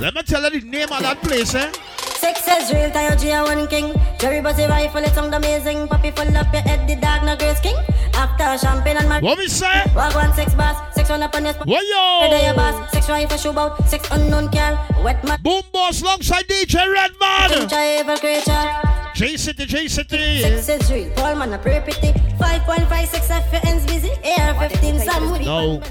Let 0.00 0.14
me 0.14 0.22
tell 0.22 0.42
you 0.44 0.60
the 0.60 0.66
name 0.66 0.92
of 0.92 1.00
that 1.00 1.20
place, 1.22 1.54
eh? 1.54 1.72
Sex 1.96 2.46
is 2.46 2.72
real, 2.72 2.90
tie 2.90 3.14
G 3.16 3.30
a 3.30 3.42
one 3.42 3.66
king. 3.66 3.94
Jerry 4.18 4.40
Buzzy 4.40 4.64
rifle, 4.64 5.02
it 5.02 5.14
sound 5.14 5.34
amazing. 5.34 5.88
Puppy 5.88 6.10
full 6.10 6.36
up 6.36 6.52
your 6.52 6.62
head, 6.62 6.88
the 6.88 6.94
dog 6.96 7.24
no 7.24 7.36
grace 7.36 7.60
king. 7.60 7.76
After 8.14 8.58
champagne 8.58 8.96
and 8.96 9.08
my 9.08 9.20
What 9.20 9.38
we 9.38 9.48
say? 9.48 9.84
Walk 9.94 10.14
one 10.14 10.32
sex 10.34 10.54
boss, 10.54 10.94
sex 10.94 11.10
on 11.10 11.22
up 11.22 11.34
on 11.34 11.44
your 11.44 11.54
spot. 11.54 11.66
What 11.66 11.84
yo? 11.84 12.28
Head 12.30 12.44
your 12.44 12.54
boss, 12.54 12.92
sex 12.92 13.08
rifle 13.08 13.38
shoe 13.38 13.52
bout, 13.52 13.88
sex 13.88 14.08
unknown 14.10 14.50
girl. 14.50 14.78
Wet 15.02 15.22
man. 15.24 15.38
Boom 15.42 15.62
boss 15.72 16.02
alongside 16.02 16.46
DJ 16.46 16.86
Redman. 16.92 17.68
Evil 18.00 18.16
creature. 18.18 18.66
J 19.14 19.36
City, 19.36 19.66
J 19.66 19.88
City. 19.88 20.42
Sex 20.42 20.68
is 20.68 20.92
real, 20.92 21.10
Paul 21.14 21.36
man 21.36 21.52
a 21.52 21.58
pretty 21.58 21.80
pretty. 21.80 22.18
5.56 22.38 23.30
F 23.30 23.52
your 23.52 23.62
ends 23.66 23.86
busy. 23.86 24.10
Air 24.22 24.54
15 24.54 25.00
some 25.00 25.42
No. 25.42 25.82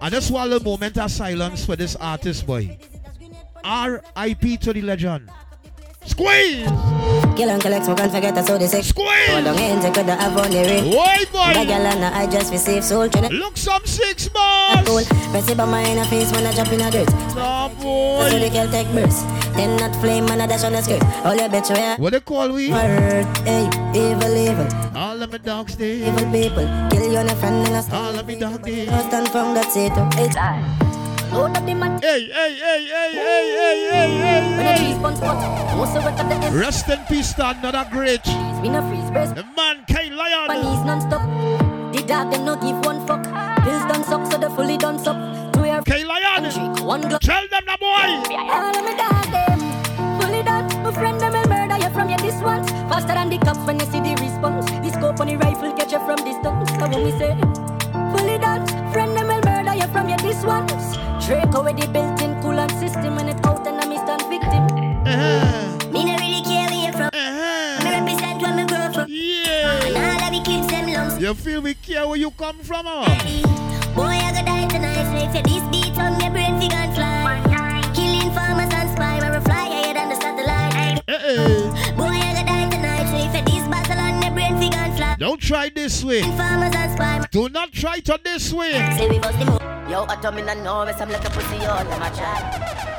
I 0.00 0.10
just 0.10 0.32
want 0.32 0.52
a 0.52 0.58
moment 0.58 0.98
of 0.98 1.10
silence 1.12 1.64
for 1.64 1.76
this 1.76 1.94
artist 1.96 2.44
boy. 2.44 2.76
R.I.P. 3.64 4.56
to 4.58 4.72
the 4.72 4.82
legend. 4.82 5.30
Squeeze! 6.04 6.66
Kill 7.36 7.48
and 7.48 7.62
collect, 7.62 7.84
smoke 7.84 8.00
and 8.00 8.10
forget 8.10 8.34
that's 8.34 8.48
how 8.48 8.58
they 8.58 8.66
say. 8.66 8.82
Squeeze! 8.82 9.28
Hold 9.30 9.46
on, 9.46 9.56
hands, 9.56 9.84
you 9.84 9.92
could 9.92 10.06
have 10.06 10.36
on 10.36 10.50
your 10.50 10.64
ring. 10.64 10.94
Why, 10.94 11.24
boy? 11.30 11.54
That 11.54 11.66
girl 11.66 11.86
and 11.86 12.04
I 12.04 12.28
just 12.30 12.52
for 12.52 12.58
safe 12.58 12.82
soul. 12.84 13.08
Tryna 13.08 13.30
Look 13.30 13.56
some 13.56 13.84
six 13.86 14.32
months! 14.34 14.88
cool. 14.88 15.04
Press 15.30 15.48
it 15.48 15.56
by 15.56 15.64
my 15.64 15.84
inner 15.84 16.04
face 16.04 16.32
when 16.32 16.44
I 16.44 16.52
jump 16.52 16.72
in 16.72 16.80
a 16.80 16.90
dirt. 16.90 17.08
Nah, 17.36 17.68
So 17.68 18.38
the 18.38 18.50
girl 18.50 18.68
take 18.68 18.88
burst. 18.92 19.26
Then 19.54 19.76
not 19.76 19.94
flame 20.00 20.26
and 20.28 20.42
I 20.42 20.46
dash 20.46 20.64
on 20.64 20.72
the 20.72 20.82
skirt. 20.82 21.02
All 21.24 21.34
your 21.36 21.48
bitch 21.48 21.70
where 21.70 21.96
What 21.96 22.12
they 22.12 22.20
call 22.20 22.50
we? 22.52 22.70
Hurt, 22.70 23.38
hey, 23.46 23.66
evil, 23.94 24.36
evil. 24.36 24.66
All 24.96 25.22
of 25.22 25.30
my 25.30 25.38
dogs 25.38 25.76
there. 25.76 25.94
Evil 25.94 26.30
people. 26.32 26.66
Kill 26.90 27.12
you 27.12 27.18
and 27.18 27.30
a 27.30 27.36
friend 27.36 27.66
and 27.66 27.76
a 27.76 27.94
All 27.96 28.18
of 28.18 28.26
me 28.26 28.38
dogs 28.38 28.58
there. 28.58 28.86
Stand 29.08 29.28
from 29.28 29.54
that 29.54 29.70
seat. 29.70 29.92
It's 30.18 30.36
I. 30.36 30.91
Load 31.32 31.56
up 31.56 31.64
the 31.64 31.74
mat. 31.74 32.04
Hey, 32.04 32.28
hey, 32.28 32.54
hey, 32.54 32.84
hey, 32.84 33.12
hey, 33.12 33.56
hey, 33.56 33.78
hey, 33.88 34.56
When 34.56 34.58
the 34.58 34.62
hey, 34.64 34.76
trees 34.84 34.98
burn 34.98 35.16
spot. 35.16 35.76
Most 35.76 35.96
of 35.96 36.04
it 36.04 36.20
at 36.20 36.28
the 36.28 36.34
end. 36.34 36.54
Rest 36.54 36.88
in 36.90 36.98
peace, 37.08 37.30
Stan, 37.30 37.56
another 37.56 37.88
great. 37.90 38.20
We 38.60 38.68
no 38.68 38.86
freeze 38.86 39.10
press. 39.10 39.32
The 39.32 39.44
man, 39.56 39.84
K 39.88 40.10
Lion. 40.10 40.48
Bunnies 40.48 40.84
non-stop. 40.84 41.22
The 41.92 42.02
dog 42.06 42.30
them 42.30 42.44
no 42.44 42.56
give 42.56 42.84
one 42.84 43.06
fuck. 43.06 43.24
Pills 43.64 43.84
done 43.88 44.04
suck 44.04 44.30
so 44.30 44.36
they 44.36 44.54
fully 44.54 44.76
done 44.76 44.98
suck. 44.98 45.16
Two 45.54 45.64
year 45.64 45.80
K 45.86 46.04
Lion. 46.04 46.52
drink 46.52 46.84
one 46.84 47.00
glass. 47.00 47.20
Tell 47.20 47.48
them 47.48 47.64
the 47.64 47.76
boy. 47.80 48.36
All 48.36 48.76
of 48.76 48.84
me 48.84 48.94
dog 48.94 49.24
them 49.32 49.60
fully 50.20 50.42
done. 50.42 50.68
My 50.82 50.92
friend 50.92 51.18
them 51.18 51.32
will 51.32 51.48
murder 51.48 51.78
you 51.78 51.90
from 51.96 52.10
your 52.10 52.18
distance. 52.18 52.70
Faster 52.92 53.14
than 53.14 53.30
the 53.30 53.38
cops 53.38 53.60
when 53.66 53.80
you 53.80 53.86
see 53.86 54.00
the 54.00 54.14
response. 54.20 54.66
The 54.70 54.90
scope 54.92 55.20
on 55.20 55.28
the 55.28 55.36
rifle 55.36 55.72
catch 55.72 55.92
you 55.92 56.00
from 56.04 56.16
distance. 56.16 56.70
So 56.76 56.88
when 56.88 57.04
we 57.04 57.12
say 57.12 57.81
you 60.20 60.32
your 60.32 60.66
distance. 60.66 60.96
Draco 61.24 61.62
with 61.64 61.76
the 61.80 61.86
built-in 61.88 62.34
coolant 62.42 62.72
system 62.78 63.18
and 63.18 63.30
it 63.30 63.46
out 63.46 63.66
and 63.66 63.80
I'm 63.80 63.92
stand 63.96 64.22
victim. 64.28 64.64
Uh-huh. 65.06 65.90
Me 65.92 66.04
no 66.04 66.16
really 66.18 66.42
care 66.42 66.68
where 66.68 66.86
you 66.86 66.92
from. 66.92 67.10
Uh-huh. 67.12 67.84
Me 67.84 67.90
represent 67.90 68.42
where 68.42 68.54
me 68.56 68.64
grow 68.66 68.92
from. 68.92 69.06
Yeah. 69.08 69.86
And 69.86 69.96
all 69.96 70.26
of 70.26 70.32
the 70.34 70.40
kids 70.44 70.66
them 70.68 70.86
lungs. 70.92 71.18
You 71.20 71.34
feel 71.34 71.60
we 71.62 71.74
care 71.74 72.06
where 72.06 72.16
you 72.16 72.30
come 72.32 72.58
from, 72.60 72.86
huh? 72.86 73.04
Hey, 73.22 73.42
Boy, 73.94 74.02
I 74.04 74.32
go 74.32 74.42
die 74.44 74.68
tonight. 74.68 75.04
Snake 75.10 75.30
for 75.30 75.42
this 75.48 75.62
beat 75.70 75.98
on 75.98 76.20
your 76.20 76.30
brain, 76.30 76.58
figure 76.60 76.76
and 76.76 76.94
fly. 76.94 77.82
Killing 77.94 78.32
farmers 78.34 78.72
and 78.72 78.90
spy, 78.90 79.18
where 79.20 79.32
we 79.38 79.44
fly 79.44 79.66
higher 79.68 79.94
than 79.94 80.08
the 80.08 80.16
satellite. 80.16 81.02
Uh-uh. 81.08 81.70
Boy, 81.70 81.81
Don't 85.22 85.40
try 85.40 85.68
this 85.68 86.02
way. 86.02 86.20
Farmers 86.34 86.74
and 86.74 86.90
spy. 86.98 87.24
Do 87.30 87.48
not 87.48 87.70
try 87.70 88.00
to 88.00 88.18
this 88.24 88.52
way. 88.52 88.72
Say 88.98 89.08
we 89.08 89.20
bust 89.20 89.38
the 89.38 89.46
move. 89.46 89.62
Yo, 89.88 90.04
I 90.08 90.16
told 90.16 90.34
me 90.34 90.42
not 90.42 90.58
know 90.66 90.84
me 90.84 90.92
some 90.98 91.10
like 91.10 91.24
a 91.24 91.30
pussy, 91.30 91.62
yo, 91.62 91.78
them 91.78 92.02
a 92.02 92.10
try. 92.10 92.42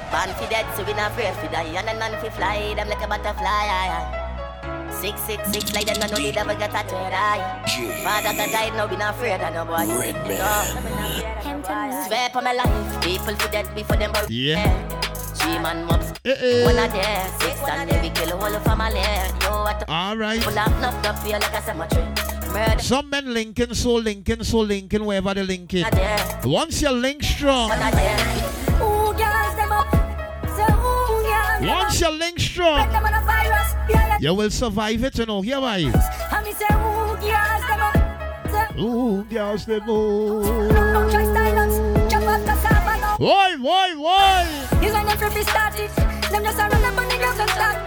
Born 0.07 0.31
fi 0.39 0.47
dead, 0.47 0.65
so 0.71 0.85
we 0.85 0.93
not 0.93 1.11
afraid 1.11 1.35
fi 1.35 1.47
die. 1.51 1.75
And 1.75 1.89
a 1.89 1.99
none 1.99 2.15
fi 2.21 2.29
fly, 2.29 2.75
them 2.75 2.87
like 2.87 3.03
a 3.03 3.07
butterfly. 3.09 3.43
aye, 3.43 3.91
aye. 3.99 4.89
Six, 5.01 5.19
six, 5.19 5.51
six, 5.51 5.73
like 5.75 5.85
them 5.85 5.99
no 5.99 6.07
know 6.15 6.23
they 6.23 6.31
never 6.31 6.55
get 6.55 6.71
a 6.71 6.87
third 6.87 7.11
eye. 7.11 7.43
Father 8.07 8.31
that 8.37 8.49
died, 8.53 8.73
now 8.79 8.87
we 8.87 8.95
not 8.95 9.15
afraid 9.15 9.41
of 9.43 9.53
no 9.53 9.65
boy. 9.65 9.83
Red 9.83 10.15
No. 10.23 12.07
Swear 12.07 12.29
for 12.29 12.41
my 12.41 12.53
life, 12.53 13.03
people 13.03 13.35
fi 13.35 13.51
dead 13.51 13.75
before 13.75 13.97
them 13.97 14.13
bury. 14.13 14.27
Yeah. 14.29 14.71
Three 15.43 15.59
man 15.59 15.83
mobs, 15.85 16.13
Uh-uh. 16.23 16.63
one 16.63 16.79
a 16.79 16.87
there. 16.87 17.27
Six 17.41 17.59
and 17.67 17.89
they 17.89 17.99
be 17.99 18.09
kill 18.15 18.37
whole 18.37 18.57
family. 18.61 18.95
Yo, 19.43 19.63
what 19.63 19.77
the 19.79 19.91
All 19.91 20.15
right. 20.15 20.41
full 20.41 20.57
of 20.57 20.79
knocked 20.79 21.05
up 21.05 21.19
feel 21.19 21.33
like 21.33 21.53
a 21.53 21.61
cemetery. 21.61 22.07
Murder. 22.53 22.81
Some 22.81 23.09
men 23.09 23.33
linking, 23.33 23.73
so 23.73 23.95
linking, 23.95 24.43
so 24.45 24.59
linking, 24.59 25.03
wherever 25.05 25.33
they 25.33 25.43
link 25.43 25.73
it. 25.73 26.45
Once 26.45 26.81
you 26.81 26.91
link 26.91 27.23
strong, 27.23 27.69
One 27.69 27.79
a 27.81 27.91
there. 27.91 28.17
Ooh, 28.79 29.11
girls 29.19 29.55
them 29.59 29.71
up. 29.73 29.91
Say 30.55 30.63
ooh, 30.63 31.23
girls 31.27 31.59
them 31.59 31.69
once 31.69 31.99
you 31.99 32.09
link 32.11 32.39
strong, 32.39 32.89
them 32.89 33.03
on 33.03 33.13
a 33.13 33.21
virus. 33.25 33.73
Yeah, 33.89 34.07
yeah. 34.07 34.17
you 34.21 34.33
will 34.33 34.49
survive 34.49 35.03
it, 35.03 35.17
you 35.17 35.25
know. 35.25 35.41
Here 35.41 35.57
I 35.57 35.79
And 35.79 36.47
ooh, 36.71 37.17
girls 37.19 37.65
them 37.67 37.81
up. 37.81 38.79
Ooh, 38.79 39.23
girls, 39.25 39.65
they 39.65 39.79
move. 39.81 40.71
no, 40.71 41.09
try 41.11 41.25
up 41.51 41.92
cassava 43.17 43.25
now. 43.25 43.25
Why, 43.25 43.55
why, 43.55 43.95
why? 43.95 44.79
Here's 44.79 44.93
when 44.93 45.05
them 45.05 45.17
free 45.17 45.43
started. 45.43 45.89
Them 46.31 46.43
just 46.43 46.57
a 46.57 46.61
run 46.61 46.83
up 46.85 46.97
on 46.97 47.07
the 47.09 47.17
ground 47.17 47.39
and 47.39 47.49
start. 47.49 47.77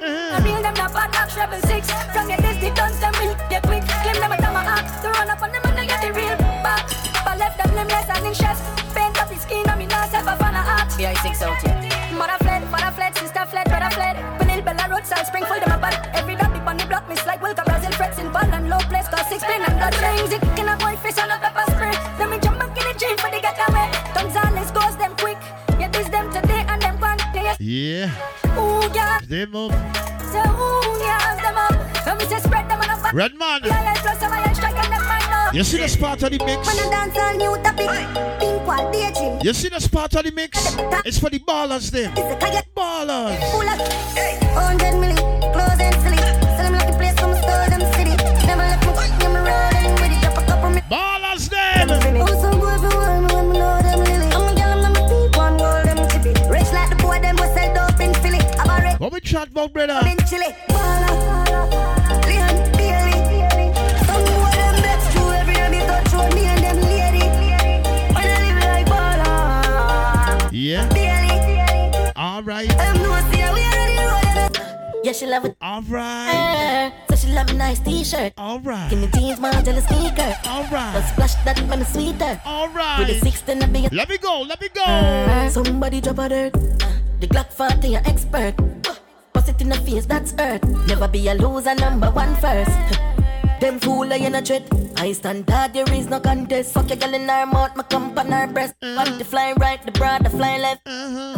I 0.00 0.40
mean 0.44 0.62
them 0.62 0.74
not 0.74 0.92
bad 0.92 1.14
up 1.14 1.28
treble 1.30 1.60
six. 1.66 1.90
From 2.12 2.28
your 2.28 2.38
distant 2.38 2.76
guns 2.76 2.98
them 3.00 3.12
will 3.18 3.34
get 3.50 3.62
quick. 3.62 3.82
Claim 3.82 4.20
them 4.20 4.32
a 4.32 4.36
tomahawk. 4.36 4.86
To 5.02 5.08
run 5.10 5.30
up 5.30 5.42
on 5.42 5.52
them 5.52 5.62
and 5.64 5.78
they 5.78 5.86
get 5.86 6.00
the 6.02 6.12
real 6.12 6.36
back. 6.62 6.86
But 7.24 7.38
left 7.38 7.58
them 7.58 7.74
limbless 7.74 8.08
and 8.08 8.26
in 8.26 8.34
chest. 8.34 8.62
Paint 8.94 9.20
up 9.20 9.28
the 9.28 9.36
skin 9.36 9.66
and 9.68 9.78
me 9.78 9.86
not 9.86 10.10
self 10.10 10.26
a 10.26 10.36
fan 10.36 10.54
of 10.54 10.66
art. 10.66 10.88
BI 10.96 11.14
six 11.22 11.42
out 11.42 11.58
here. 11.62 11.74
Mother 12.14 12.38
fled, 12.42 12.62
father 12.70 12.92
fled, 12.94 13.16
sister 13.16 13.46
fled, 13.46 13.66
brother 13.66 13.90
fled. 13.94 14.16
Vanille 14.38 14.62
Bella 14.62 14.86
Road, 14.90 15.06
South 15.06 15.26
Springfield, 15.26 15.62
them 15.62 15.72
a 15.74 15.78
bad. 15.78 16.10
Every 16.14 16.34
dog 16.34 16.52
big 16.52 16.62
on 16.62 16.76
the 16.76 16.86
block, 16.86 17.08
miss 17.08 17.26
like 17.26 17.40
Wilka, 17.40 17.64
Brazil, 17.64 17.92
Frets 17.92 18.18
in 18.18 18.30
Ball 18.32 18.50
and 18.50 18.68
low 18.70 18.78
place, 18.90 19.08
cause 19.08 19.26
six 19.28 19.42
pin 19.44 19.62
and 19.62 19.74
blood 19.78 19.94
rings. 20.02 20.32
It 20.32 20.42
them 27.78 29.54
up. 29.54 29.72
So 30.32 30.40
who 30.40 30.68
yams 31.00 31.42
them 31.42 31.56
up? 31.56 32.06
When 32.06 32.18
we 32.18 32.24
say 32.24 32.38
spread 32.40 32.68
them 32.68 32.80
on 32.80 32.90
a 32.90 33.10
Red 33.12 33.34
man. 33.36 33.60
Yeah, 33.64 33.82
yeah, 33.82 33.94
plus 34.02 34.18
some 34.18 34.32
iron 34.32 34.54
strike 34.54 34.74
and 34.74 34.92
them 34.92 35.04
mind 35.06 35.32
up. 35.32 35.54
You 35.54 35.64
see 35.64 35.78
the 35.78 35.88
spot 35.88 36.22
of 36.22 36.30
the 36.30 36.44
mix? 36.44 36.66
When 36.66 36.78
I 36.78 36.90
dance 36.90 37.16
all 37.16 37.34
new 37.36 37.62
topic, 37.62 37.88
pink 38.40 38.66
wall, 38.66 38.92
daydream. 38.92 39.40
You 39.42 39.52
see 39.54 39.68
the 39.68 39.80
spot 39.80 40.14
of 40.16 40.24
the 40.24 40.32
mix? 40.32 40.58
It's 41.04 41.18
for 41.18 41.30
the 41.30 41.38
ballers 41.38 41.90
them. 41.90 42.14
Ballers. 42.76 43.38
Full 43.50 43.68
of 43.68 43.78
100 43.78 44.94
milli, 44.94 45.16
clothes 45.52 45.80
and 45.80 45.94
silly. 46.02 46.17
Live 59.28 59.44
like 68.64 68.86
baller. 68.86 70.48
Yeah. 70.50 70.88
All 72.16 72.42
right. 72.42 72.70
I'm 72.80 73.02
no 73.02 73.20
see 73.28 73.44
we 73.52 73.60
already. 73.68 74.58
Yeah, 75.04 75.12
she 75.12 75.26
love 75.26 75.44
it. 75.44 75.56
All 75.60 75.82
right. 75.82 76.32
Eh, 76.32 76.90
so 77.10 77.16
she 77.16 77.28
love 77.34 77.50
a 77.50 77.52
nice 77.52 77.80
t-shirt. 77.80 78.32
All 78.38 78.60
right. 78.60 78.88
Give 78.88 78.98
me 78.98 79.08
jeans, 79.12 79.38
my 79.40 79.52
jealous 79.60 79.84
sneaker. 79.84 80.34
All 80.46 80.64
right. 80.72 80.92
The 80.94 81.02
splash 81.02 81.34
that 81.44 81.60
me 81.68 81.84
sweeter. 81.84 82.40
All 82.46 82.70
right. 82.70 83.00
With 83.00 83.08
the 83.08 83.30
16 83.30 83.62
I 83.62 83.66
be 83.66 83.88
Let 83.92 84.08
me 84.08 84.16
go. 84.16 84.40
Let 84.48 84.58
me 84.58 84.68
go. 84.72 84.84
Eh, 84.86 85.48
somebody 85.50 86.00
drop 86.00 86.18
a 86.18 86.28
dirt. 86.30 86.52
The 87.20 87.26
Glock 87.26 87.52
40 87.52 87.94
an 87.96 88.06
expert. 88.06 88.77
Bust 89.48 89.62
it 89.62 89.64
in 89.64 89.70
the 89.70 89.78
face, 89.90 90.04
that's 90.04 90.34
earth. 90.38 90.62
Never 90.86 91.08
be 91.08 91.26
a 91.28 91.34
loser, 91.34 91.74
number 91.74 92.10
one 92.10 92.36
first. 92.36 92.70
Them 93.60 93.80
fool 93.80 94.12
I 94.12 94.16
in 94.16 94.34
a 94.34 94.42
threat. 94.42 94.68
I 94.98 95.12
stand 95.12 95.48
hard, 95.48 95.72
there 95.72 95.90
is 95.90 96.06
no 96.06 96.20
contest. 96.20 96.74
Fuck 96.74 96.90
your 96.90 96.98
girl 96.98 97.14
in 97.14 97.26
her 97.26 97.46
mouth, 97.46 97.74
my 97.74 97.82
cum 97.84 98.12
on 98.18 98.30
her 98.30 98.46
breast. 98.46 98.74
One 98.82 99.16
the 99.16 99.24
flying 99.24 99.54
right, 99.56 99.82
the 99.86 99.92
broad, 99.92 100.24
the 100.24 100.28
flying 100.28 100.60
left. 100.60 100.82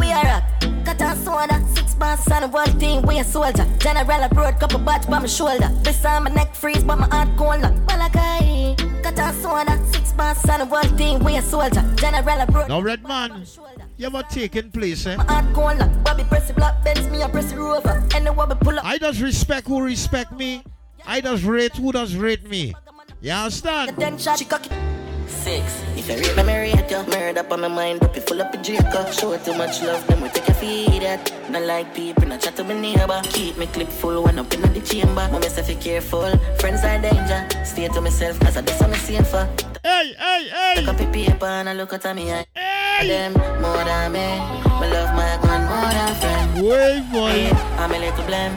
We 0.00 0.10
are 0.10 0.26
up. 0.26 0.44
Cut 0.84 1.00
a 1.00 1.14
soda, 1.22 1.64
six 1.72 1.94
bars 1.94 2.26
on 2.32 2.50
one 2.50 2.76
team, 2.80 3.02
we 3.02 3.20
a 3.20 3.24
soldier. 3.24 3.66
General 3.78 4.24
abroad, 4.24 4.58
couple 4.58 4.80
batch 4.80 5.08
by 5.08 5.20
my 5.20 5.26
shoulder. 5.26 5.70
This 5.82 6.04
on 6.04 6.24
my 6.24 6.30
neck 6.30 6.52
freeze, 6.56 6.82
but 6.82 6.98
my 6.98 7.06
heart 7.06 7.28
cold. 7.36 7.62
Well, 7.62 8.02
I 8.02 8.08
got 8.08 9.04
Cut 9.04 9.18
a 9.20 9.32
soda, 9.40 9.78
six 9.92 10.12
bars 10.14 10.44
on 10.48 10.68
one 10.68 10.96
team, 10.96 11.22
we 11.22 11.36
a 11.36 11.42
soldier. 11.42 11.84
General 11.94 12.40
abroad. 12.40 12.68
Now, 12.70 12.80
red 12.80 13.04
man, 13.04 13.46
you 14.00 14.06
ever 14.06 14.22
taken 14.22 14.70
place, 14.70 15.06
eh? 15.06 15.16
My 15.16 15.24
heart 15.24 15.54
cold. 15.54 16.04
Bobby 16.04 16.24
press 16.24 16.48
the 16.48 16.54
black 16.54 16.82
Benz, 16.82 17.06
me 17.08 17.20
a 17.20 17.28
press 17.28 17.52
the 17.52 17.58
rover. 17.58 18.02
And 18.14 18.26
the 18.26 18.32
wobble 18.32 18.56
pull 18.56 18.78
up. 18.78 18.84
I 18.84 18.96
just 18.96 19.20
respect 19.20 19.66
who 19.66 19.82
respect 19.82 20.32
me. 20.32 20.64
I 21.06 21.20
just 21.20 21.44
rate 21.44 21.76
who 21.76 21.92
does 21.92 22.16
rate 22.16 22.48
me. 22.48 22.74
You 23.20 23.32
understand? 23.32 23.96
Then 23.96 24.16
shot, 24.16 24.38
she 24.38 24.46
cock. 24.46 24.64
Six. 25.26 25.84
If 25.96 26.08
you 26.08 26.16
rate 26.16 26.36
me, 26.36 26.42
me 26.44 26.72
rate 26.72 26.90
you. 26.90 27.02
Murder 27.12 27.40
up 27.40 27.52
on 27.52 27.60
my 27.60 27.68
mind, 27.68 28.00
but 28.00 28.16
you 28.16 28.22
full 28.22 28.40
up 28.40 28.54
a 28.54 28.56
Draco. 28.56 29.10
Show 29.12 29.36
too 29.36 29.54
much 29.54 29.82
love, 29.82 30.06
then 30.06 30.22
we 30.22 30.30
take 30.30 30.48
a 30.48 30.54
feed 30.54 31.02
that. 31.02 31.30
Not 31.50 31.62
like 31.62 31.94
people, 31.94 32.26
not 32.26 32.40
chat 32.40 32.56
to 32.56 32.64
my 32.64 32.72
neighbor. 32.72 33.20
Keep 33.24 33.58
me 33.58 33.66
clip 33.66 33.88
full 33.88 34.24
when 34.24 34.38
up 34.38 34.52
in 34.54 34.62
the 34.62 34.80
chamber. 34.80 35.28
Mama 35.30 35.50
say 35.50 35.74
be 35.74 35.78
careful, 35.78 36.38
friends 36.58 36.82
are 36.84 36.98
danger. 36.98 37.46
Stay 37.64 37.88
to 37.88 38.00
myself, 38.00 38.40
cause 38.40 38.56
I 38.56 38.62
do 38.62 38.72
something 38.72 38.98
safer. 39.00 39.46
Hey, 39.84 40.14
hey, 40.18 40.48
hey. 40.48 40.72
Take 40.76 40.88
up 40.88 40.96
the 40.96 41.06
paper 41.06 41.46
and 41.46 41.68
I 41.68 41.74
look 41.74 41.92
at 41.92 42.16
me. 42.16 42.26
Hey. 42.54 42.69
Them 43.00 43.32
more 43.62 43.82
than 43.84 44.12
me. 44.12 44.28
Me 44.78 44.86
love 44.92 45.14
my 45.16 45.38
gun 45.40 45.64
more 45.64 45.90
than 45.90 46.14
friend. 46.20 46.52
Wait, 46.62 47.02
boy. 47.10 47.56
I'm 47.80 47.92
a 47.92 47.98
little 47.98 48.24
blame. 48.24 48.52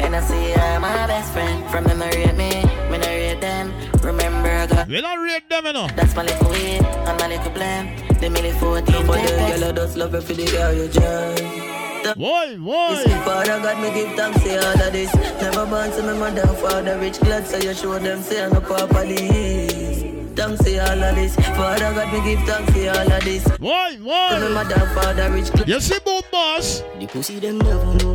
And 0.00 0.14
I 0.14 0.20
see 0.20 0.52
I'm 0.52 0.82
my 0.82 1.06
best 1.06 1.32
friend. 1.32 1.64
From 1.70 1.84
them, 1.84 2.02
I 2.02 2.10
rate 2.10 2.36
me. 2.36 2.50
Me 2.90 2.98
not 2.98 3.08
rate 3.08 3.40
them. 3.40 3.72
Remember, 4.02 4.50
I 4.50 4.66
got. 4.66 4.88
We 4.88 5.00
don't 5.00 5.22
rate 5.24 5.48
them, 5.48 5.64
you 5.64 5.72
know. 5.72 5.88
That's 5.96 6.14
my 6.14 6.24
little 6.24 6.50
weed. 6.50 6.84
And 6.84 7.18
my 7.18 7.26
little 7.26 7.50
blame. 7.52 7.96
The 8.20 8.28
milli 8.28 8.52
14. 8.60 9.06
For 9.06 9.16
the 9.16 9.58
girl, 9.58 9.64
I 9.64 9.72
just 9.72 9.96
love 9.96 10.12
you 10.12 10.20
for 10.20 10.34
the 10.34 10.44
girl 10.44 10.72
you 10.74 10.88
join. 10.88 11.76
Boy, 12.14 12.56
boy. 12.58 13.02
Father 13.24 13.58
God, 13.60 13.80
me 13.80 13.90
give 13.94 14.14
thanks 14.14 14.42
to 14.44 14.56
all 14.58 14.86
of 14.86 14.92
this. 14.92 15.14
Never 15.40 15.66
born 15.66 15.90
to 15.90 16.02
my 16.02 16.12
mother 16.12 16.42
and 16.42 16.58
father 16.58 16.98
rich. 16.98 17.18
Glad 17.20 17.46
so 17.46 17.56
you 17.56 17.74
show 17.74 17.98
them 17.98 18.22
say 18.22 18.44
I'm 18.44 18.52
a 18.52 18.60
papa 18.60 19.06
this. 19.06 19.75
Thanks 20.36 20.62
to 20.64 20.78
all 20.78 21.02
of 21.02 21.14
this. 21.16 21.34
Father 21.36 21.92
God, 21.94 22.12
me 22.12 22.20
give 22.34 22.46
thanks 22.46 22.72
to 22.74 22.88
all 22.88 23.12
of 23.12 23.24
this. 23.24 23.44
Why, 23.58 23.92
To 23.94 23.98
me 23.98 24.04
why? 24.06 24.48
mother 24.52 24.74
and 24.78 24.90
father 24.94 25.30
rich. 25.32 25.48
You 25.66 25.80
see, 25.80 25.98
boom, 26.04 26.22
boss. 26.30 26.82
The 27.00 27.06
pussy 27.06 27.38
them 27.40 27.58
never 27.58 27.94
know 27.94 28.05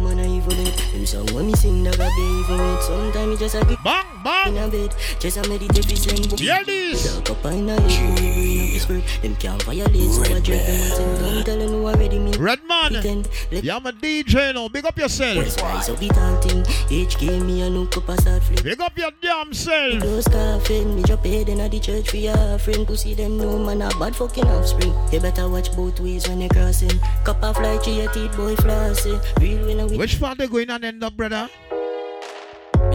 Them 1.01 1.07
song 1.07 1.33
when 1.33 1.47
me 1.47 1.53
sing 1.53 1.81
never 1.81 2.07
be 2.15 2.21
even 2.21 2.59
it. 2.59 2.81
Sometimes 2.83 3.39
just 3.39 3.55
a 3.55 3.65
get 3.65 3.83
bang 3.83 4.05
bang 4.23 4.55
in 4.55 4.63
a 4.63 4.67
bed. 4.67 4.95
Just 5.19 5.37
a 5.37 5.49
meditate 5.49 5.87
be 5.87 5.95
slang 5.95 6.29
book. 6.29 6.39
Hear 6.39 6.63
this. 6.63 7.15
Dark 7.15 7.31
up 7.31 7.45
in 7.51 7.69
a 7.69 7.81
head. 7.81 9.01
Them 9.21 9.35
can't 9.37 9.63
violate 9.63 10.11
so 10.11 10.21
I 10.21 10.39
drink 10.39 10.45
them 10.45 10.81
and 10.81 10.93
send 10.93 11.17
them 11.17 11.43
tell 11.43 11.57
them 11.57 11.69
who 11.69 11.87
already 11.87 12.19
me. 12.19 12.33
Red 12.37 12.59
man. 12.67 12.93
Pretend. 12.93 13.29
Let 13.51 13.63
Yeah, 13.63 13.77
I'm 13.77 13.85
a 13.87 13.91
DJ 13.91 14.53
now. 14.53 14.67
Big 14.67 14.85
up 14.85 14.97
yourself. 14.97 15.47
Spice 15.47 15.89
up 15.89 15.97
the 15.97 16.07
damn 16.09 16.39
thing. 16.41 16.63
HK 16.63 17.45
me 17.45 17.61
a 17.61 17.69
no 17.69 17.87
cup 17.87 18.09
of 18.09 18.19
start 18.19 18.43
flip. 18.43 18.63
Big 18.63 18.79
up 18.81 18.95
your 18.95 19.11
damn 19.21 19.53
self. 19.53 20.01
Close 20.01 20.27
coffin, 20.27 20.95
me 20.95 21.01
drop 21.01 21.25
head 21.25 21.49
in 21.49 21.57
the 21.67 21.79
church 21.79 22.09
for 22.09 22.17
your 22.17 22.59
friend. 22.59 22.85
Pussy 22.85 23.15
them 23.15 23.39
no 23.39 23.57
man 23.57 23.81
a 23.81 23.89
bad 23.97 24.15
fucking 24.15 24.45
offspring. 24.45 24.93
You 25.11 25.19
better 25.19 25.49
watch 25.49 25.75
both 25.75 25.99
ways 25.99 26.27
when 26.27 26.41
you 26.41 26.49
crossing. 26.49 26.99
Cup 27.23 27.41
of 27.43 27.55
fly 27.55 27.77
to 27.77 27.89
your 27.89 28.11
teeth, 28.11 28.35
boy 28.37 28.55
flossing. 28.55 29.19
Real 29.39 29.65
when 29.65 29.79
I 29.79 29.85
win. 29.85 29.97
Which 29.97 30.19
part 30.19 30.37
they 30.37 30.47
going 30.47 30.69
and 30.69 30.90
end 30.91 31.03
up, 31.05 31.15
brother? 31.15 31.70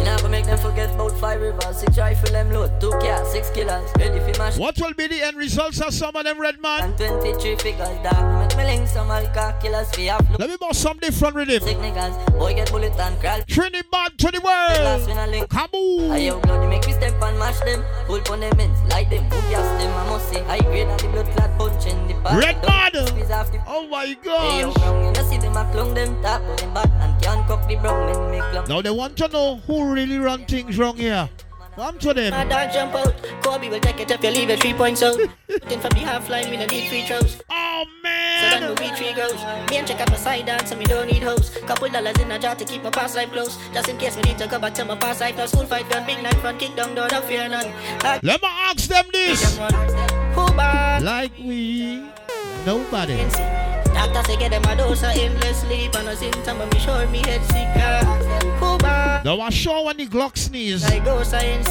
Never 0.06 0.28
make 0.28 0.44
them 0.46 0.56
forget 0.58 0.94
about 0.94 1.18
five 1.18 1.40
rivers. 1.40 1.78
Six 1.78 1.98
rifle 1.98 2.30
them 2.30 2.52
load, 2.52 2.80
two 2.80 2.92
cars, 2.92 3.26
six 3.32 3.50
killers. 3.50 3.90
Ready 3.98 4.20
for 4.20 4.38
mash. 4.38 4.56
What 4.56 4.78
will 4.78 4.94
be 4.94 5.08
the 5.08 5.20
end 5.20 5.36
results 5.36 5.80
of 5.80 5.92
some 5.92 6.14
of 6.14 6.22
them, 6.22 6.40
red 6.40 6.62
man? 6.62 6.84
And 6.84 6.96
23 6.96 7.56
figures, 7.56 7.98
dog. 8.04 8.38
Make 8.38 8.56
me 8.56 8.64
link 8.64 8.86
some 8.88 9.10
alcohol 9.10 9.60
killers 9.60 9.90
for 9.92 10.02
your 10.02 10.18
Let 10.38 10.48
me 10.48 10.56
bust 10.60 10.80
some 10.80 10.98
different 10.98 11.34
rhythm. 11.34 11.60
Sick 11.60 11.76
niggas, 11.78 12.38
boy 12.38 12.54
get 12.54 12.70
bullet 12.70 12.92
and 12.96 13.18
crawl. 13.18 13.40
Trinidad 13.48 14.16
to 14.18 14.30
the 14.30 14.40
world. 14.40 15.10
I. 15.10 15.44
Kaboom. 15.50 16.10
I 16.12 16.18
yo 16.18 16.38
bloody 16.38 16.68
make 16.68 16.86
me 16.86 16.92
step 16.92 17.20
and 17.20 17.38
mash 17.40 17.58
them. 17.60 17.82
Pull 18.06 18.20
pon 18.20 18.38
them 18.38 18.60
ends, 18.60 18.78
like 18.88 19.10
them, 19.10 19.24
move 19.24 19.50
gas 19.50 19.66
them. 19.82 19.92
I 19.92 20.08
must 20.08 20.28
say, 20.32 20.40
high 20.44 20.60
grade 20.60 20.86
and 20.86 21.00
the 21.00 21.08
blood 21.08 21.26
clot 21.32 21.58
punch 21.58 21.86
in 21.86 22.06
the 22.06 22.14
party. 22.22 22.46
Red 22.46 22.64
man. 22.64 22.76
Oh 23.66 23.86
my 23.88 24.06
Hey 24.06 24.14
gosh. 24.14 24.74
brown, 24.74 25.14
you 25.14 25.22
see 25.24 25.38
them 25.38 25.56
a 25.56 25.68
clone 25.72 25.94
them, 25.94 26.22
tap 26.22 26.40
on 26.42 26.56
them 26.56 26.72
back 26.72 26.88
and 27.00 27.22
can't 27.22 27.46
cock 27.46 27.68
the 27.68 27.76
brown 27.76 28.06
men 28.06 28.30
make 28.30 28.54
love. 28.54 28.68
Now 28.68 28.80
they 28.80 28.90
want 28.90 29.16
to 29.18 29.28
know 29.28 29.56
who 29.66 29.94
really 29.96 30.18
run 30.18 30.44
things 30.44 30.76
wrong 30.78 30.96
here. 30.96 31.28
Come 31.74 31.98
to 31.98 32.08
My 32.08 32.12
them. 32.14 32.48
dog 32.48 32.72
jump 32.72 32.94
out, 32.94 33.14
Kobe 33.42 33.68
will 33.68 33.80
take 33.80 34.00
it 34.00 34.10
if 34.10 34.22
you 34.22 34.30
leave 34.30 34.48
it 34.50 34.60
three 34.60 34.72
points 34.74 35.02
out. 35.02 35.18
then 35.68 35.80
from 35.80 35.90
the 35.90 36.00
half 36.00 36.28
line, 36.30 36.48
we 36.50 36.56
don't 36.56 36.70
need 36.70 36.88
free 36.88 37.02
throws. 37.04 37.42
Oh 37.50 37.84
So 38.00 38.48
then 38.48 38.60
man. 38.60 38.74
we 38.80 38.88
three 38.96 39.12
goes. 39.12 39.34
Me 39.70 39.76
and 39.78 39.86
check 39.88 40.00
out 40.00 40.10
my 40.10 40.16
side 40.16 40.46
dance, 40.46 40.70
so 40.70 40.76
me 40.76 40.84
don't 40.84 41.06
need 41.06 41.22
hoes. 41.22 41.50
Couple 41.66 41.88
dollars 41.88 42.18
in 42.18 42.30
a 42.30 42.38
jar 42.38 42.54
to 42.54 42.64
keep 42.64 42.82
my 42.82 42.90
past 42.90 43.16
life 43.16 43.30
close. 43.30 43.58
Just 43.74 43.88
in 43.88 43.98
case 43.98 44.16
we 44.16 44.22
need 44.22 44.38
to 44.38 44.46
go 44.46 44.58
back 44.58 44.72
to 44.74 44.84
my 44.84 44.96
past 44.96 45.20
life. 45.20 45.36
Now 45.36 45.46
school 45.46 45.66
fight 45.66 45.88
done, 45.90 46.06
big 46.06 46.22
night 46.22 46.36
front, 46.36 46.58
kick 46.58 46.74
down 46.76 46.94
door, 46.94 47.08
don't 47.08 47.24
fear 47.24 47.48
none. 47.48 47.66
I 48.00 48.20
Let 48.22 48.40
me 48.42 48.48
ask 48.50 48.88
them 48.88 49.04
this. 49.12 49.58
Like 51.02 51.32
we, 51.38 52.02
nobody. 52.64 53.16
Doctor 53.96 54.22
say 54.24 54.36
get 54.38 54.50
them 54.50 54.64
a 54.64 54.76
dose 54.76 55.02
of 55.02 55.10
endless 55.16 55.60
sleep 55.60 55.94
and 55.96 56.08
a 56.08 56.16
symptom 56.16 56.60
of 56.60 56.72
me 56.72 56.78
sure 56.80 57.06
me 57.08 57.18
head 57.18 57.42
sick. 57.52 58.85
Now 59.26 59.40
I 59.40 59.50
show 59.50 59.82
when 59.82 59.96
the 59.96 60.06
Glock 60.06 60.38
sneeze. 60.38 60.84
I 60.84 61.00
go 61.04 61.20
science. 61.24 61.66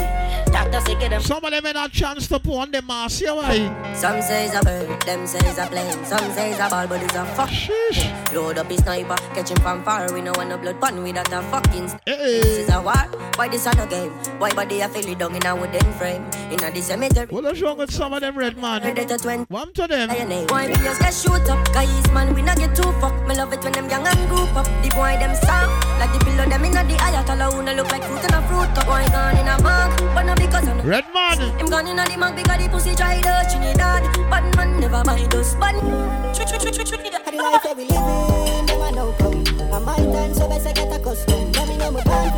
Doctor 0.51 0.81
say 0.81 0.99
get 0.99 1.11
them. 1.11 1.21
Some 1.21 1.41
of 1.45 1.51
them 1.51 1.63
had 1.63 1.77
a 1.77 1.87
chance 1.87 2.27
to 2.27 2.37
put 2.37 2.53
on 2.53 2.71
the 2.71 2.81
mask. 2.81 3.21
You 3.21 3.35
why? 3.37 3.93
Some 3.95 4.21
say 4.21 4.47
it's 4.47 4.55
a 4.55 4.61
bird, 4.61 5.01
them 5.03 5.25
say 5.25 5.39
it's 5.39 5.57
a 5.57 5.65
plane. 5.67 6.03
Some 6.03 6.31
say 6.33 6.51
it's 6.51 6.59
a 6.59 6.67
ball, 6.67 6.85
but 6.85 7.01
it's 7.01 7.15
a 7.15 7.23
fuck. 7.27 7.47
Sheesh. 7.47 8.33
Load 8.33 8.57
up 8.57 8.69
his 8.69 8.81
sniper, 8.83 9.15
catch 9.33 9.51
him 9.51 9.57
from 9.63 9.85
far. 9.85 10.11
We 10.11 10.21
no 10.21 10.33
want 10.35 10.49
no 10.49 10.57
blood 10.57 10.81
pun 10.81 11.01
with 11.01 11.15
that 11.15 11.31
a 11.31 11.41
fucking. 11.43 11.87
st- 11.87 12.01
Hey, 12.05 12.11
eh, 12.11 12.17
eh. 12.17 12.41
This 12.41 12.57
is 12.57 12.69
a 12.73 12.81
war. 12.81 13.07
Why 13.37 13.47
this 13.47 13.65
a 13.65 13.73
no 13.75 13.85
game? 13.87 14.11
Why 14.37 14.51
body 14.51 14.81
a 14.81 14.89
feel 14.89 15.07
it 15.07 15.17
down 15.17 15.33
in 15.33 15.45
a 15.45 15.55
wooden 15.55 15.93
frame? 15.93 16.25
In 16.51 16.61
a 16.61 16.81
cemetery. 16.81 17.27
What 17.29 17.45
is 17.45 17.61
wrong 17.61 17.77
with 17.77 17.91
some 17.91 18.11
of 18.11 18.19
them 18.19 18.37
red 18.37 18.57
man? 18.57 18.81
Heard 18.81 18.99
it 18.99 19.09
at 19.09 19.21
20. 19.21 19.45
One 19.45 19.71
to 19.75 19.87
them. 19.87 20.09
Why 20.49 20.67
we 20.67 20.73
just 20.73 20.99
get 20.99 21.13
shoot 21.13 21.49
up? 21.49 21.65
Guys, 21.71 22.11
man, 22.11 22.35
we 22.35 22.41
not 22.41 22.57
get 22.57 22.75
too 22.75 22.91
fuck. 22.99 23.15
Me 23.25 23.33
love 23.33 23.53
it 23.53 23.63
when 23.63 23.71
them 23.71 23.89
young 23.89 24.05
and 24.05 24.29
group 24.29 24.53
up. 24.57 24.65
The 24.83 24.89
boy 24.89 25.15
them 25.23 25.33
soft, 25.35 25.71
like 25.99 26.11
the 26.11 26.19
pillow 26.25 26.49
them 26.49 26.65
inna 26.65 26.83
the 26.83 26.95
eye. 27.01 27.15
Tell 27.45 27.53
who 27.53 27.61
no 27.61 27.73
look 27.75 27.91
like 27.91 28.03
fruit 28.03 28.23
in 28.23 28.33
a 28.33 28.41
fruit 28.47 28.73
cup. 28.73 28.87
Boy 28.87 29.05
gone 29.13 29.37
in 29.37 29.47
a 29.47 29.61
mug, 29.61 29.93
but 30.15 30.23
not 30.23 30.39
because 30.39 30.67
of 30.67 30.77
no. 30.77 30.83
Red 30.83 31.05
man. 31.13 31.37
Him 31.59 31.67
gone 31.67 31.85
inna 31.85 32.03
the 32.05 32.17
mug 32.17 32.35
because 32.35 32.57
the 32.57 32.67
pussy 32.69 32.95
dry 32.95 33.21
the 33.21 33.45
Trinidad. 33.47 34.01
But 34.31 34.41
man 34.55 34.79
never 34.79 35.03
mind 35.05 35.35
us. 35.35 35.53
But 35.53 35.75
The 35.75 37.37
life 37.37 37.61
that 37.61 37.77
we 37.77 37.83
living, 37.83 38.65
them 38.65 38.81
I 38.81 38.89
know 38.97 39.13
come. 39.19 39.45
And 39.61 39.85
my 39.85 39.95
time, 39.95 40.33
so 40.33 40.49
best 40.49 40.65
I 40.65 40.73
get 40.73 40.91
accustomed. 40.91 41.55
Let 41.55 41.67
me 41.67 41.77
know 41.77 41.91
my 41.91 42.01
plan 42.01 42.34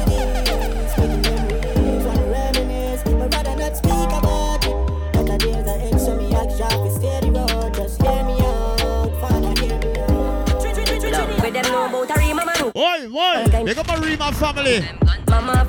Oi, 12.88 13.08
boy. 13.10 13.64
Make 13.66 13.78
up 13.78 13.90
a 13.90 14.00
Rima 14.00 14.32
family. 14.32 14.80
Mama. 15.30 15.68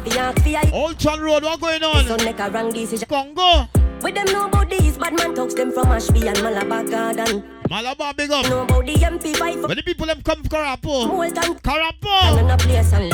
Old 0.73 0.99
Town 1.01 1.21
Road, 1.21 1.43
what 1.43 1.61
going 1.61 1.83
on? 1.83 2.05
Son 2.05 2.25
make 2.25 2.39
a 2.39 2.49
wrong 2.49 2.71
decision. 2.73 3.09
Congo. 3.09 3.69
With 4.03 4.15
them 4.15 4.27
know 4.27 4.47
about 4.47 4.71
these 4.71 4.97
bad 4.97 5.17
man 5.17 5.35
talks 5.35 5.55
them 5.55 5.73
from 5.73 5.89
Ashby 5.89 6.29
and 6.29 6.41
Malabar 6.43 6.85
Garden. 6.85 7.43
Malabar, 7.69 8.15
big 8.15 8.31
up. 8.31 8.49
Know 8.49 8.63
about 8.63 8.87
the 8.87 8.95
MP5. 8.95 9.67
When 9.67 9.77
the 9.77 9.83
people 9.83 10.07
them 10.07 10.23
come 10.23 10.43
Carapo. 10.45 11.09
Molten. 11.09 11.55
Carapo. 11.59 12.39
And 12.39 12.51
a 12.53 12.57
place 12.57 12.93
and 12.93 13.11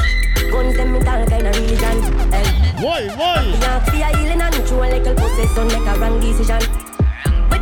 guns 0.52 0.76
them 0.76 0.92
with 0.92 1.08
all 1.08 1.24
kind 1.26 1.46
of 1.46 1.56
religion. 1.56 2.02
Hey. 2.30 2.82
Boy, 2.82 3.08
boy. 3.16 3.58
Fiat, 3.58 3.88
fiat, 3.88 4.16
healing 4.16 4.42
and 4.42 4.66
true 4.66 4.82
a 4.82 4.86
little 4.86 5.14
pussy. 5.14 5.64
Make 5.64 5.88
a 5.88 5.98
wrong 5.98 6.20
decision. 6.20 6.93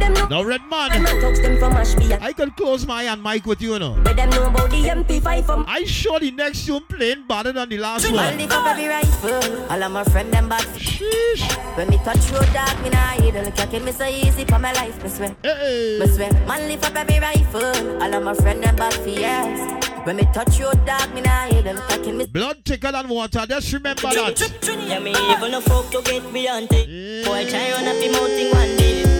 Them 0.02 0.14
know 0.14 0.26
Now, 0.28 0.42
Red 0.42 0.62
Man. 0.68 0.90
bad 0.90 1.02
man 1.02 1.20
talks 1.20 1.38
them 1.38 1.58
from 1.58 1.74
Ashby 1.74 2.12
and 2.12 2.24
I 2.24 2.32
can 2.32 2.50
close 2.50 2.84
my 2.84 3.04
hand 3.04 3.22
mic 3.22 3.46
with 3.46 3.62
you, 3.62 3.74
you 3.74 3.78
know. 3.78 3.94
Them 4.02 4.30
know 4.30 4.46
about 4.48 4.70
the 4.70 4.82
MP5 4.82 5.44
from 5.44 5.64
I 5.68 5.84
sure 5.84 6.18
the 6.18 6.32
next 6.32 6.66
tune 6.66 6.82
playing 6.88 7.24
better 7.28 7.52
than 7.52 7.68
the 7.68 7.78
last 7.78 8.10
one. 8.10 8.36
lift 8.36 8.52
every 8.52 8.88
rifle. 8.88 9.70
All 9.70 9.82
of 9.82 9.92
my 9.92 10.02
friend 10.04 10.32
them 10.32 10.48
bad. 10.48 10.62
Sheesh. 10.76 11.44
When 11.76 11.88
me 11.88 11.98
touch 11.98 12.30
road 12.32 12.52
dark, 12.52 12.82
me 12.82 12.90
nah 12.90 13.12
idle. 13.12 13.52
Cocky 13.52 13.78
me 13.78 13.92
so 13.92 14.04
easy 14.04 14.44
for 14.44 14.58
my 14.58 14.72
life, 14.72 15.00
me 15.04 15.08
swear. 15.08 15.36
Hey. 15.42 15.98
Me 16.00 16.06
swear. 16.08 16.32
Man 16.46 16.68
lift 16.68 16.84
up 16.84 16.96
every 16.96 17.20
rifle. 17.20 18.02
All 18.02 18.14
of 18.14 18.22
my 18.24 18.34
friend 18.34 18.60
them 18.60 18.74
bad 18.74 18.94
for 18.94 19.08
years. 19.08 19.60
When 20.04 20.16
me 20.16 20.24
touch 20.34 20.58
road 20.58 20.84
dark, 20.84 21.14
me 21.14 21.20
nah 21.20 21.44
idle. 21.44 21.76
Cocky 21.76 22.10
me. 22.10 22.26
Blood 22.26 22.64
thicker 22.64 22.90
than 22.90 23.08
water. 23.08 23.46
Just 23.46 23.72
remember 23.72 24.02
that. 24.02 24.40
Yeah, 24.88 24.98
me 24.98 25.10
even 25.10 25.54
a 25.54 25.60
folk 25.60 25.92
to 25.92 26.02
get 26.02 26.32
beyond 26.32 26.68
it. 26.72 27.24
Boy, 27.24 27.48
try 27.48 27.70
run 27.70 27.86
up 27.86 28.02
him 28.02 28.14
out 28.16 28.58
one 28.58 28.76
day. 28.76 29.11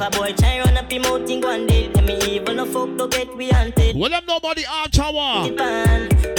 If 0.00 0.14
a 0.14 0.18
boy 0.18 0.32
try 0.32 0.60
run 0.60 0.76
up 0.76 0.90
him 0.90 1.04
out 1.06 1.28
in 1.28 1.40
one 1.40 1.66
day, 1.66 1.90
yeah, 1.92 2.00
me 2.02 2.18
even 2.36 2.58
a 2.60 2.66
folk 2.66 2.96
to 2.98 3.08
get 3.08 3.36
beyond 3.36 3.72
it. 3.78 3.96
What 3.96 4.10
them 4.10 4.24
know 4.26 4.36
about 4.36 4.56
the 4.56 4.66
Arch 4.70 4.98
Hour? 4.98 5.48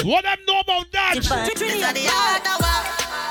What 0.05 0.23
them 0.23 0.39
know 0.47 0.59
about 0.61 0.91
that? 0.93 1.15
Japan. 1.15 1.49
This 1.53 1.61
is 1.61 1.81
the 1.81 2.07
art 2.07 2.47
of 2.47 2.61
war. 2.63 2.81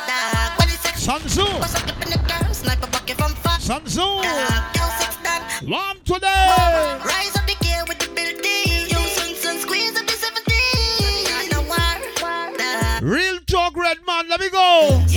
Dog, 0.08 0.58
when 0.58 0.68
it's 0.68 0.80
sex, 0.80 1.02
Sun 1.02 1.20
Tzu. 1.22 1.44
bust 1.58 1.76
up 1.76 2.02
in 2.04 2.10
the 2.10 2.18
girl, 2.28 2.52
sniper 2.52 2.86
bucket 2.88 3.16
from 3.16 3.32
far. 3.36 3.58
Sun 3.58 3.84
Tzu. 3.84 4.00
Dog, 4.00 4.22
girl 4.22 4.90
six 5.00 5.16
done. 5.22 5.42
Warm 5.70 5.96
today. 6.04 6.98
Rise 7.04 7.36
up 7.36 7.46
the 7.46 7.56
gear 7.64 7.82
with 7.88 7.98
the 7.98 8.08
building. 8.12 8.88
Yo, 8.92 8.98
son, 9.16 9.34
son, 9.34 9.58
squeeze 9.60 9.96
up 9.98 10.06
the 10.06 10.12
17. 10.12 11.50
No 11.52 11.62
war. 11.62 12.58
Dog. 12.58 13.02
Real 13.02 13.38
talk, 13.46 13.76
Red 13.76 13.98
Man. 14.06 14.28
Let 14.28 14.40
me 14.40 14.50
go. 14.50 15.07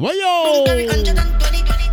Up 0.00 1.87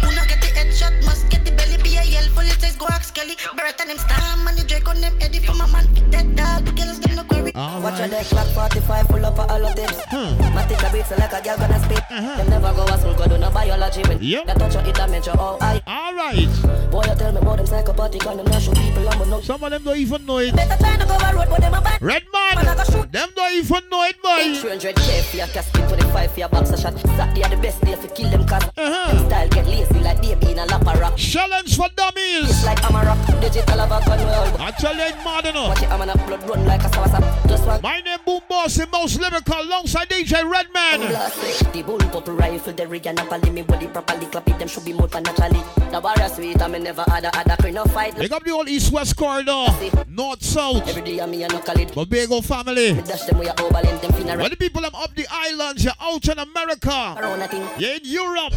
yell 2.80 2.88
full. 2.88 2.88
It 2.88 2.88
says 2.88 2.88
go 2.88 2.88
ask 2.90 3.14
Kelly. 3.16 3.36
Barrett 3.56 3.82
and 3.82 3.92
him 3.92 3.98
stam 3.98 4.48
and 4.48 4.58
the 4.58 4.64
Drake 4.64 4.88
on 4.88 5.02
them 5.02 5.14
Eddie 5.22 5.40
from 5.40 5.62
a 5.62 5.68
man. 5.68 5.88
Dead 6.10 6.36
dog. 6.36 6.66
The 6.66 6.72
girls 6.72 7.00
them 7.00 7.16
no 7.16 7.24
query. 7.24 7.52
Watch 7.56 8.00
your 8.00 8.08
deck 8.08 8.26
clock 8.28 8.48
45 8.48 9.08
full 9.08 9.26
up 9.26 9.40
of 9.40 9.50
all 9.52 9.66
of 9.66 9.76
them. 9.76 9.90
Hmm. 10.10 10.54
My 10.54 10.66
take 10.68 10.82
a 10.84 10.92
beat 10.92 11.06
so 11.06 11.16
like 11.18 11.34
a 11.34 11.42
girl 11.44 11.58
gonna 11.58 11.80
spit. 11.84 12.00
Uh-huh. 12.12 12.38
Them 12.38 12.50
never 12.50 12.74
go 12.74 12.84
a 12.86 12.98
school, 13.00 13.14
go 13.16 13.28
do 13.28 13.38
no 13.38 13.50
biology. 13.52 14.02
When 14.08 14.20
Yep. 14.22 14.46
they 14.48 14.54
touch 14.54 14.74
your 14.74 14.86
it, 14.86 14.96
damage 14.96 15.26
your 15.28 15.36
oh 15.40 15.58
I. 15.62 15.82
All 15.88 16.14
right. 16.16 16.92
Boy, 16.92 17.04
you 17.08 17.16
tell 17.16 17.32
me 17.32 17.40
about 17.40 17.58
them 17.58 17.66
psychopathic 17.68 18.26
and 18.26 18.40
them 18.40 18.62
show 18.62 18.74
people 18.74 19.10
I'm 19.10 19.30
no. 19.30 19.42
Some 19.42 19.64
of 19.64 19.72
them 19.72 19.84
don't 19.84 19.98
even 19.98 20.26
know 20.26 20.38
it. 20.40 20.56
Better 20.56 20.78
try 20.82 20.96
to 20.98 21.06
go 21.06 21.16
a 21.16 21.34
road, 21.36 21.48
but 21.50 21.62
them 21.62 21.74
a 21.74 21.82
bad. 21.82 22.02
Red 22.02 22.24
Man, 22.34 22.56
Man. 22.56 22.76
Them 23.12 23.30
don't 23.36 23.54
even 23.54 23.90
know 23.90 24.04
it, 24.04 24.22
boy. 24.22 24.56
300k 24.60 25.24
for 25.24 25.38
your 25.38 25.48
casket, 25.48 25.88
25 25.88 26.32
for 26.32 26.40
your 26.40 26.50
boxer 26.50 26.78
shot. 26.78 27.00
Saturday 27.00 27.44
are 27.44 27.50
the 27.50 27.58
best 27.58 27.82
day 27.82 27.96
to 27.96 28.08
kill 28.10 28.30
them 28.30 28.46
cause 28.46 28.64
Uh-huh. 28.78 29.12
them 29.16 29.26
style 29.28 29.48
get 29.50 29.66
lazy 29.68 30.00
like 30.00 30.22
baby 30.22 30.52
in 30.52 30.60
a 30.60 30.66
lap 30.66 30.84
rock. 31.00 31.16
Challenge 31.16 31.76
for 31.76 31.88
dummies. 31.96 32.65
Like 32.66 32.84
I'm 32.84 32.96
a 32.96 33.06
rock, 33.06 33.42
digital 33.42 33.82
of 33.82 33.92
a 33.92 34.06
gun 34.06 34.20
world. 34.26 34.60
I 34.60 34.72
tell 34.72 34.94
you, 34.96 35.16
mad 35.24 35.46
enough. 35.46 35.70
Watch 35.70 35.84
it, 35.84 35.92
I'm 35.92 36.02
a 36.10 36.18
blood 36.26 36.50
run 36.50 36.66
like 36.66 36.82
a 36.82 36.90
sawasa. 36.90 37.48
Just 37.48 37.66
one 37.66 37.82
My 37.82 38.02
name 38.02 38.20
Boom 38.26 38.42
Boss, 38.50 38.76
the 38.76 38.88
most 38.88 39.20
lyrical, 39.20 39.62
alongside 39.62 40.10
DJ 40.10 40.50
Redman. 40.50 41.02
The 41.02 41.84
bullpup 41.84 42.28
rifle, 42.40 42.74
the 42.74 42.88
rig 42.88 43.06
and 43.08 43.20
a 43.20 43.52
me 43.52 43.62
body 43.62 43.88
properly 43.88 44.26
clap 44.26 44.48
it, 44.50 44.60
them 44.60 44.68
should 44.68 44.86
be 44.86 44.94
more 44.94 45.08
than 45.08 45.24
naturally. 45.24 45.62
The 45.92 46.02
bar 46.02 46.16
is 46.22 46.34
sweet, 46.34 46.62
I 46.62 46.68
me 46.68 46.80
never 46.80 47.04
had 47.08 47.26
a 47.26 47.38
other 47.38 47.56
crane 47.60 47.76
no 47.76 47.86
fight. 47.86 48.16
Pick 48.16 48.32
up 48.32 48.44
the 48.44 48.52
old 48.52 48.68
East-West 48.68 49.16
corridor, 49.16 49.68
North-South. 50.08 50.88
Every 50.88 51.02
day 51.04 51.22
I 51.22 51.26
me 51.28 51.44
a 51.44 51.48
knuckle 51.48 51.80
it. 51.80 51.96
Old 52.32 52.46
family. 52.46 52.94
Dash 53.02 53.24
them 53.24 53.42
a 53.42 53.62
overland, 53.62 54.02
them 54.02 54.12
finna 54.12 54.38
When 54.42 54.50
the 54.50 54.58
people 54.58 54.82
them 54.82 54.96
up 54.96 55.14
the 55.16 55.28
islands, 55.30 55.84
you're 55.84 55.94
out 56.02 56.28
in 56.28 56.40
America, 56.40 56.90
around 57.18 57.42
a 57.42 57.48
thing. 57.48 57.68
you're 57.78 57.94
in 57.96 58.02
Europe, 58.04 58.54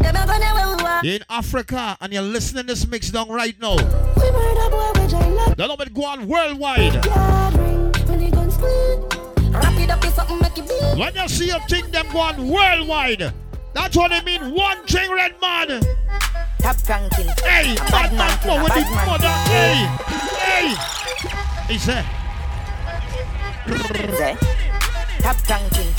Them 0.00 0.16
a 0.16 0.26
gonna 0.26 0.76
woo 0.76 0.82
wah. 0.82 1.00
you're 1.02 1.14
in 1.16 1.24
Africa, 1.30 1.96
and 2.00 2.12
you're 2.12 2.22
listening 2.22 2.66
this 2.66 2.86
mix 2.86 3.10
down 3.10 3.28
right 3.28 3.51
now. 3.60 3.76
We 3.76 4.30
murder 4.30 4.70
boy, 4.70 5.06
join 5.08 5.34
like 5.34 5.56
The 5.56 5.66
number 5.66 5.88
go 5.90 6.04
on 6.04 6.28
worldwide. 6.28 7.04
When 8.06 8.18
the 8.18 8.30
guns 8.30 8.54
split. 8.54 9.52
Wrap 9.52 9.78
it 9.78 9.90
up 9.90 10.04
in 10.04 10.12
something 10.12 10.38
make 10.38 10.58
it 10.58 10.68
big. 10.68 10.98
When 10.98 11.14
you 11.14 11.28
see 11.28 11.50
a 11.50 11.60
thing 11.68 11.90
them 11.90 12.06
go 12.12 12.20
on 12.20 12.48
worldwide, 12.48 13.32
that's 13.74 13.96
what 13.96 14.10
they 14.10 14.22
mean. 14.22 14.54
One 14.54 14.84
thing, 14.86 15.10
red 15.10 15.34
man. 15.40 15.82
Top 16.58 16.76
ranking. 16.88 17.26
Hey, 17.42 17.74
bad 17.90 18.12
man, 18.14 18.38
thing, 18.38 18.62
with 18.62 18.74
man 18.74 19.06
mother. 19.06 19.28
Hey, 19.50 19.88
hey. 20.38 20.74
He 21.72 21.78
said, 21.78 22.04
Top 25.20 25.36
ranking. 25.48 25.92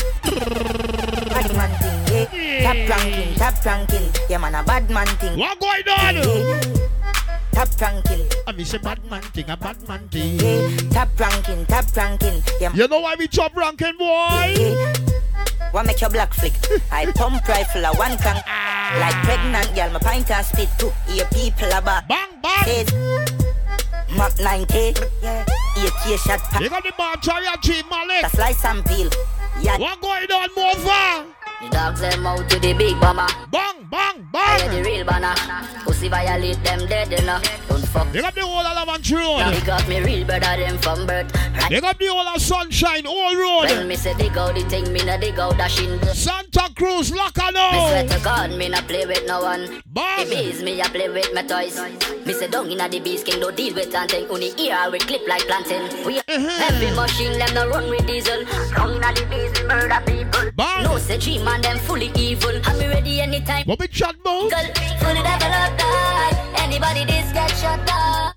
Bad 1.30 1.56
man 1.56 1.72
thing, 1.80 2.30
yeah. 2.30 2.64
Top 2.64 2.89
ranking, 2.89 3.36
top 3.36 3.66
ranking. 3.66 4.10
Yeah, 4.30 4.38
man, 4.38 4.56
a 4.56 4.64
bad 4.64 4.89
man 4.89 5.08
thing. 5.08 5.38
what 5.38 5.60
going 5.60 5.88
on? 5.89 6.83
Top 7.64 7.80
ranking. 7.80 8.28
I 8.45 8.51
mean, 8.51 8.66
say 8.66 8.78
bad 8.78 8.99
man 9.09 9.22
thing, 9.22 9.49
a 9.49 9.55
bad 9.55 9.88
man 9.88 10.09
thing. 10.09 10.38
Yeah. 10.38 10.78
Top 10.89 11.18
ranking, 11.18 11.66
top 11.66 11.86
ranking. 11.95 12.43
Yeah, 12.59 12.74
You 12.74 12.89
know 12.89 12.99
why 12.99 13.16
we 13.18 13.26
chop 13.30 13.55
ranking, 13.55 13.97
boy? 13.97 14.05
yeah. 14.05 14.93
What 15.72 15.86
make 15.86 16.01
your 16.01 16.09
black 16.09 16.34
flick? 16.34 16.51
I 16.91 17.05
pump 17.14 17.47
rifle 17.47 17.86
a 17.86 17.93
one 17.95 18.18
can 18.18 18.43
ah. 18.45 18.97
Like 18.99 19.16
pregnant 19.24 19.74
girl, 19.76 19.91
my 19.91 19.99
pint 19.99 20.30
and 20.30 20.45
spit 20.45 20.68
too. 20.78 20.91
Your 21.14 21.26
people 21.28 21.70
about 21.72 22.05
Bang, 22.09 22.28
bang. 22.41 22.66
Says 22.66 22.91
Mach 24.18 24.38
90 24.39 24.93
Yeah 25.24 25.45
AK 25.78 26.20
shot 26.20 26.61
You 26.61 26.70
got 26.70 26.84
the 26.84 26.91
bar, 26.97 27.16
Chariot 27.22 27.61
Chief 27.61 27.89
Malik. 27.89 28.24
The 28.24 28.30
slice 28.30 28.66
and 28.66 28.86
peel 28.86 29.09
Yeah 29.61 29.78
What 29.78 30.01
going 30.01 30.30
on, 30.30 30.49
Mova? 30.49 31.33
The 31.64 31.70
dogs 31.70 32.01
them 32.01 32.26
out 32.26 32.49
to 32.49 32.59
the 32.59 32.74
big 32.74 32.99
bomber. 32.99 33.28
Bang, 33.51 33.88
bang, 33.89 34.28
I 34.34 34.68
the 34.68 34.74
bang. 34.74 34.84
real 34.84 35.05
banner. 35.05 35.36
Pussy 35.84 36.09
violate 36.09 36.64
them 36.64 36.86
dead, 36.88 37.09
know. 37.26 37.39
Don't 37.70 37.86
fuck. 37.88 38.14
You 38.14 38.22
got 38.22 38.36
the 38.36 38.41
whole 38.41 38.66
of 38.66 38.88
Laventille 38.88 39.20
Road. 39.20 39.53
he 39.53 39.66
got 39.66 39.88
me 39.88 40.01
real 40.01 40.26
better 40.26 40.61
than 40.61 40.78
from 40.80 41.05
birth. 41.07 41.34
Right 41.36 41.72
You 41.72 41.82
got 41.82 41.97
the 41.99 42.07
whole 42.07 42.28
of 42.28 42.41
Sunshine, 42.41 43.05
All 43.05 43.34
when 43.34 43.88
me 43.88 43.95
say 43.95 44.14
dig 44.16 44.38
out 44.38 44.55
the 44.55 44.61
thing, 44.70 44.91
me 44.93 45.03
no 45.03 45.18
dig 45.18 45.39
out 45.39 45.57
dashing. 45.57 46.01
Santa 46.14 46.70
Cruz, 46.76 47.07
swear 47.09 47.30
to 47.32 48.20
God, 48.24 48.51
me 48.57 48.70
no 48.70 48.82
play 48.82 49.05
with 49.05 49.26
no 49.28 49.41
one. 49.41 49.82
The 49.93 50.28
bees, 50.30 50.61
me 50.61 50.82
a 50.82 50.86
play 50.86 51.09
with 51.09 51.34
my 51.34 51.43
toys. 51.43 51.80
Me 52.26 52.34
say 52.34 52.47
down 52.47 52.70
inna 52.72 52.88
the 52.89 52.99
bees 52.99 53.24
king, 53.24 53.39
don't 53.39 53.55
deal 53.55 53.74
with 53.74 53.93
anything. 53.93 54.28
Only 54.30 54.51
ear 54.59 54.89
with 54.91 55.05
clip 55.05 55.28
like 55.28 55.41
planting. 55.47 55.84
We 56.05 56.22
heavy 56.28 56.88
uh-huh. 56.88 56.95
machine, 56.95 57.38
them 57.38 57.53
no 57.53 57.70
run 57.70 57.89
with 57.89 58.05
diesel. 58.07 58.43
Down 58.76 58.95
inna 58.95 59.14
the 59.14 59.26
bees, 59.30 59.51
we 59.59 59.68
murder 59.68 60.01
people. 60.05 60.51
Bang. 60.55 60.84
No 60.84 60.97
say 60.97 61.18
dream 61.18 61.47
man, 61.54 61.62
them 61.62 61.78
fully 61.80 62.12
evil. 62.16 62.51
I'm 62.66 62.80
ready 62.80 63.22
anytime. 63.22 63.66
What 63.66 63.80
we 63.80 63.88
chat 63.88 64.16
about? 64.16 64.49
Girl, 64.49 64.68
fully 65.01 65.22
developed 65.22 65.78
die. 65.80 66.54
Anybody 66.58 67.06
this 67.06 67.32
get 67.32 67.49
shut. 67.51 67.80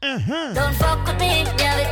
Uh-huh. 0.03 0.53
Don't 0.55 0.75
fuck 0.75 1.07
with 1.07 1.19
me, 1.19 1.45
yeah 1.59 1.83
it. 1.83 1.89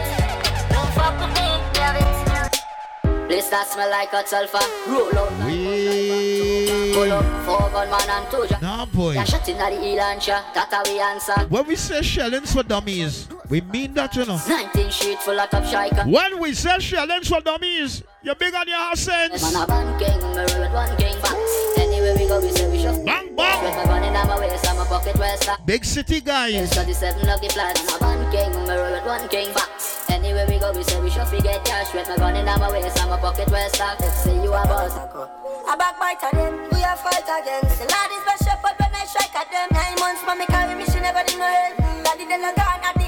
Don't 0.72 0.93
fuck 0.93 1.14
with 1.20 1.33
me, 1.39 1.49
yeah 1.75 2.01
it. 2.01 3.29
Place 3.29 3.49
that 3.51 3.66
smell 3.68 3.91
like 3.91 4.11
hot 4.11 4.29
sulfur. 4.29 4.59
Roll 4.89 5.18
out. 5.18 5.29
Pull 5.41 5.47
We... 5.47 7.11
up, 7.11 7.25
four 7.45 7.70
gun 7.70 7.91
man 7.91 8.11
and 8.11 8.31
two 8.31 8.47
jack. 8.49 8.62
Nah, 8.62 8.87
boy. 8.87 9.14
Yeah, 9.14 9.25
shot 9.25 9.49
inna 9.49 9.70
the 9.70 9.81
heel 9.81 10.01
and. 10.01 10.20
That 10.20 10.68
how 10.70 10.83
we 10.85 11.01
answer. 11.01 11.35
When 11.49 11.66
we 11.66 11.77
say 11.77 12.03
shellings 12.03 12.53
for 12.53 12.62
dummies, 12.62 13.29
we 13.49 13.61
mean 13.62 13.95
that, 13.95 14.14
you 14.16 14.27
know. 14.27 14.39
19 14.47 14.91
street 14.91 15.18
full 15.18 15.41
of 15.41 15.51
top 15.51 15.64
striker. 15.64 16.05
When 16.05 16.39
we 16.39 16.55
say 16.55 16.79
shellings 16.79 17.29
for 17.29 17.41
dummies, 17.41 18.03
you're 18.25 18.35
big 18.35 18.55
on 18.55 18.66
your 18.66 18.77
ass 18.77 19.01
sense. 19.01 19.43
a 19.43 19.66
one 19.66 19.99
king, 19.99 20.18
me 20.33 20.41
roll 20.49 20.61
with 20.64 20.72
one 20.72 20.97
king 20.97 21.20
box. 21.20 21.37
Anywhere 21.77 22.16
we 22.16 22.27
go, 22.27 22.41
we 22.41 22.51
say 22.51 22.68
we 22.70 22.81
shove. 22.81 23.05
Bang, 23.05 23.37
bang. 23.37 23.77
my 23.77 23.85
gun 23.85 24.03
inna 24.03 24.25
my 24.25 24.41
waist 24.41 24.66
and 24.66 24.79
my 24.79 24.87
pocket 24.87 25.16
where 25.18 25.37
stack. 25.37 25.64
Big 25.66 25.85
city 25.85 26.20
guys. 26.20 26.72
37 26.72 27.27
lucky 27.27 27.49
flats. 27.49 27.85
Man 27.85 28.01
a 28.01 28.05
one 28.05 28.33
king, 28.33 28.51
me 28.64 28.75
roll 28.75 28.93
with 28.93 29.05
one 29.05 29.29
king 29.29 29.53
box. 29.53 30.09
Anywhere 30.09 30.47
we 30.49 30.59
go, 30.59 30.72
we 30.72 30.83
say 30.83 31.01
we 31.01 31.11
shove. 31.11 31.31
We 31.33 31.41
get 31.41 31.64
cash 31.64 31.93
with 31.93 32.09
my 32.09 32.16
gun 32.16 32.37
inna 32.37 32.59
my 32.59 32.72
waist 32.72 32.99
and 32.99 33.11
my 33.11 33.18
pocket 33.18 33.51
where 33.51 33.68
stack. 33.68 34.01
Let's 34.01 34.25
say 34.25 34.35
you 34.43 34.53
a 34.53 34.64
boss. 34.64 34.97
A 34.97 35.77
backbiter 35.77 36.33
them, 36.33 36.55
we 36.72 36.81
a 36.81 36.97
fight 36.97 37.29
against. 37.29 37.77
The 37.77 37.87
lad 37.93 38.11
is 38.11 38.25
best 38.25 38.45
shepherd 38.45 38.77
when 38.81 38.95
I 38.95 39.05
strike 39.05 39.37
at 39.37 39.51
them. 39.53 39.68
Nine 39.72 40.01
months, 40.01 40.22
mommy 40.25 40.47
carry 40.47 40.75
me, 40.75 40.85
she 40.87 41.01
never 41.01 41.22
did 41.27 41.39
no 41.39 41.45
help. 41.45 41.77
Daddy 42.05 42.25
then 42.25 42.41
a 42.41 42.53
gone 42.57 42.81
at 42.89 43.04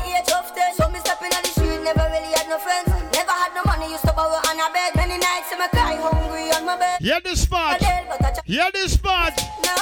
Yeah, 7.07 7.21
this 7.21 7.43
spot. 7.43 7.81
Yeah, 8.47 8.69
this 8.73 8.95
spot. 8.95 9.39
No, 9.63 9.77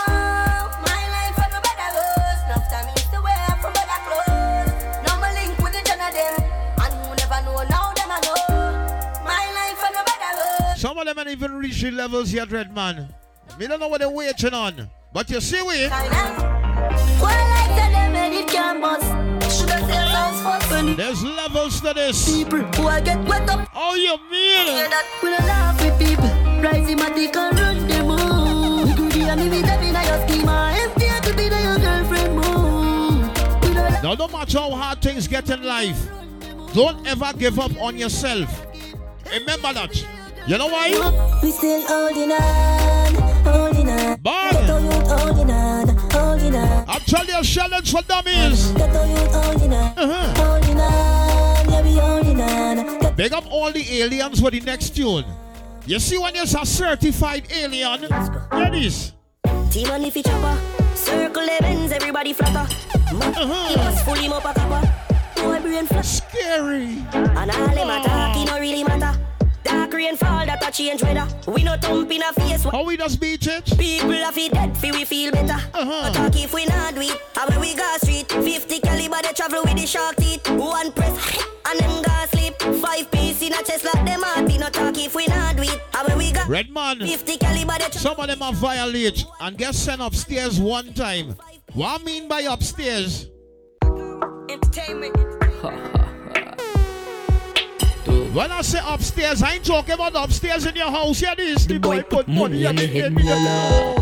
my 0.84 1.00
life 1.08 1.38
and 1.40 1.52
my 1.54 1.60
brother 1.64 1.88
goes. 1.96 2.38
Enough 2.44 2.68
time 2.68 2.84
is 2.94 3.08
the 3.08 3.22
way 3.22 3.32
from 3.62 3.72
brother 3.72 4.00
close. 4.04 4.68
No, 5.08 5.16
my 5.24 5.32
link 5.32 5.56
with 5.56 5.72
the 5.72 5.80
ton. 5.88 6.00
And 6.04 6.92
who 6.92 7.16
never 7.16 7.40
know 7.46 7.64
now, 7.64 7.94
them 7.94 8.10
I 8.12 8.20
know. 8.20 9.24
My 9.24 9.40
life 9.56 9.80
and 9.86 9.94
my 9.94 10.04
brother 10.04 10.36
goes. 10.68 10.82
Some 10.82 10.98
of 10.98 11.06
them 11.06 11.18
ain't 11.18 11.28
even 11.28 11.54
reached 11.54 11.80
the 11.80 11.92
levels 11.92 12.30
yet, 12.30 12.52
Red 12.52 12.74
Man. 12.74 13.08
We 13.58 13.68
don't 13.68 13.80
know 13.80 13.88
what 13.88 14.00
they're 14.00 14.10
waiting 14.10 14.52
on. 14.52 14.90
But 15.14 15.30
you 15.30 15.40
see, 15.40 15.62
we. 15.62 15.88
There's 20.94 21.24
levels 21.24 21.80
to 21.80 21.94
this. 21.94 22.36
People 22.36 22.58
who 22.58 22.86
I 22.86 23.00
get 23.00 23.18
wet 23.26 23.48
up. 23.48 23.66
Oh, 23.74 23.94
you 23.94 24.18
mean? 24.30 24.90
We 25.22 25.30
don't 25.30 25.46
laugh 25.46 25.98
people. 25.98 26.33
Rising 26.64 26.96
my 26.98 27.10
dick 27.10 27.36
and 27.36 27.58
run 27.58 27.88
them. 27.88 28.08
You 28.88 28.94
could 28.94 29.12
hear 29.12 29.36
me 29.36 29.48
with 29.50 29.66
them 29.66 29.82
in 29.82 29.94
your 29.94 30.28
schema. 30.28 30.72
Empty 30.74 31.06
to 31.28 31.36
be 31.36 31.48
the 31.48 31.60
your 31.62 31.78
girlfriend. 31.78 32.42
Don't 34.02 34.02
Now, 34.02 34.14
no 34.14 34.28
matter 34.28 34.58
how 34.58 34.70
hard 34.70 35.02
things 35.02 35.28
get 35.28 35.50
in 35.50 35.62
life, 35.62 36.08
don't 36.72 37.06
ever 37.06 37.32
give 37.38 37.58
up 37.60 37.70
on 37.80 37.98
yourself. 37.98 38.66
Remember 39.30 39.72
that. 39.74 39.94
You 40.46 40.58
know 40.58 40.66
why? 40.68 40.88
We 41.42 41.50
still 41.50 41.82
holding 41.86 42.32
on, 42.32 43.14
holding 43.44 43.88
on. 43.90 44.16
Bang. 44.20 44.54
Holding 44.66 45.50
on, 45.50 45.88
holding 46.10 46.54
on. 46.56 46.84
I 46.88 46.98
tell 47.06 47.24
you, 47.24 47.42
challenge 47.42 47.90
for 47.92 48.02
dummies. 48.02 48.72
Ghetto 48.72 49.04
holding 49.32 49.72
on, 49.72 49.92
Uh-huh. 49.98 50.44
holding 50.44 50.80
on. 50.80 51.70
Yeah, 51.70 51.82
we 51.82 51.92
holding 51.98 52.40
on. 52.40 53.14
Big 53.16 53.32
up 53.32 53.44
all 53.50 53.70
the 53.72 54.02
aliens 54.02 54.40
for 54.40 54.50
the 54.50 54.60
next 54.60 54.94
tune. 54.96 55.24
You 55.86 55.98
see 55.98 56.16
when 56.16 56.34
you're 56.34 56.44
a 56.44 56.64
certified 56.64 57.44
alien? 57.52 58.00
Here 58.00 58.08
it 58.52 58.74
is. 58.74 59.12
Team 59.70 59.90
on 59.90 60.00
the 60.00 60.10
feature 60.10 60.30
chopper. 60.30 60.58
Circle 60.96 61.42
events, 61.44 61.92
everybody 61.92 62.32
flatter. 62.32 62.66
Uh-huh. 63.12 63.68
He 63.68 63.76
must 63.76 64.02
fully 64.06 64.26
mop 64.26 64.46
a 64.46 64.54
copper. 64.54 64.80
Boy 65.36 65.60
brain 65.60 65.84
flat. 65.84 66.06
Scary. 66.06 67.04
And 67.12 67.50
all 67.50 67.68
them 67.68 67.90
attack, 67.90 68.34
it 68.34 68.46
no 68.46 68.58
really 68.58 68.82
matter. 68.82 69.12
Dark 69.64 69.92
rainfall 69.94 70.46
that 70.46 70.66
a 70.66 70.70
change 70.70 71.02
weather. 71.02 71.26
We 71.50 71.64
no 71.64 71.76
thump 71.76 72.10
in 72.10 72.22
a 72.22 72.32
face. 72.32 72.64
How 72.64 72.84
we 72.84 72.96
just 72.96 73.20
beat 73.20 73.46
it? 73.46 73.64
People 73.78 74.12
have 74.12 74.36
it 74.36 74.52
dead, 74.52 74.76
feel 74.76 74.94
we 74.94 75.04
feel 75.04 75.32
better. 75.32 75.54
Uh-huh. 75.72 76.10
Attack 76.10 76.36
if 76.36 76.52
we 76.52 76.66
not 76.66 76.94
do 76.94 77.00
it. 77.00 77.18
And 77.40 77.50
when 77.50 77.60
we 77.60 77.74
go 77.74 77.96
street, 77.98 78.30
50 78.30 78.80
caliber 78.80 79.16
they 79.22 79.32
travel 79.32 79.62
with 79.64 79.76
the 79.76 79.86
shark 79.86 80.16
teeth. 80.16 80.48
One 80.50 80.92
press 80.92 81.44
and 81.70 81.80
them 81.80 82.02
go 82.02 82.26
sleep. 82.30 82.54
Five 82.82 83.10
piece 83.10 83.42
in 83.42 83.52
a 83.54 83.62
chest 83.62 83.84
like 83.84 84.04
them 84.04 84.22
heart 84.22 84.46
beat. 84.46 84.60
No 84.60 84.68
talk 84.68 84.96
if 84.98 85.14
we 85.14 85.26
not 85.26 85.56
do 85.56 85.62
it. 85.62 85.80
And 85.96 86.08
when 86.08 86.18
we 86.18 86.32
got 86.32 86.48
Redman. 86.48 87.00
50 87.00 87.36
caliber 87.38 87.72
they 87.72 87.78
travel. 87.78 88.00
Some 88.00 88.20
of 88.20 88.26
them 88.26 88.42
are 88.42 88.52
violate 88.52 89.24
and 89.40 89.56
get 89.56 89.74
sent 89.74 90.02
upstairs 90.02 90.60
one 90.60 90.92
time. 90.92 91.36
What 91.72 92.00
I 92.00 92.04
mean 92.04 92.28
by 92.28 92.42
upstairs? 92.42 93.28
Entertainment. 94.48 95.16
When 98.34 98.50
I 98.50 98.62
say 98.62 98.80
upstairs, 98.84 99.42
I 99.42 99.54
ain't 99.54 99.64
talking 99.64 99.94
about 99.94 100.14
upstairs 100.16 100.66
in 100.66 100.74
your 100.74 100.90
house. 100.90 101.22
Yeah, 101.22 101.34
this 101.34 101.66
the 101.66 101.78
boy 101.78 102.02
put 102.02 102.26
money 102.28 102.66
on 102.66 102.76
the 102.76 102.86
the 102.86 103.00
head, 103.00 103.14
me 103.14 103.22
alone. 103.22 103.94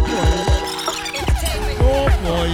Oh 1.85 2.09
boy. 2.25 2.51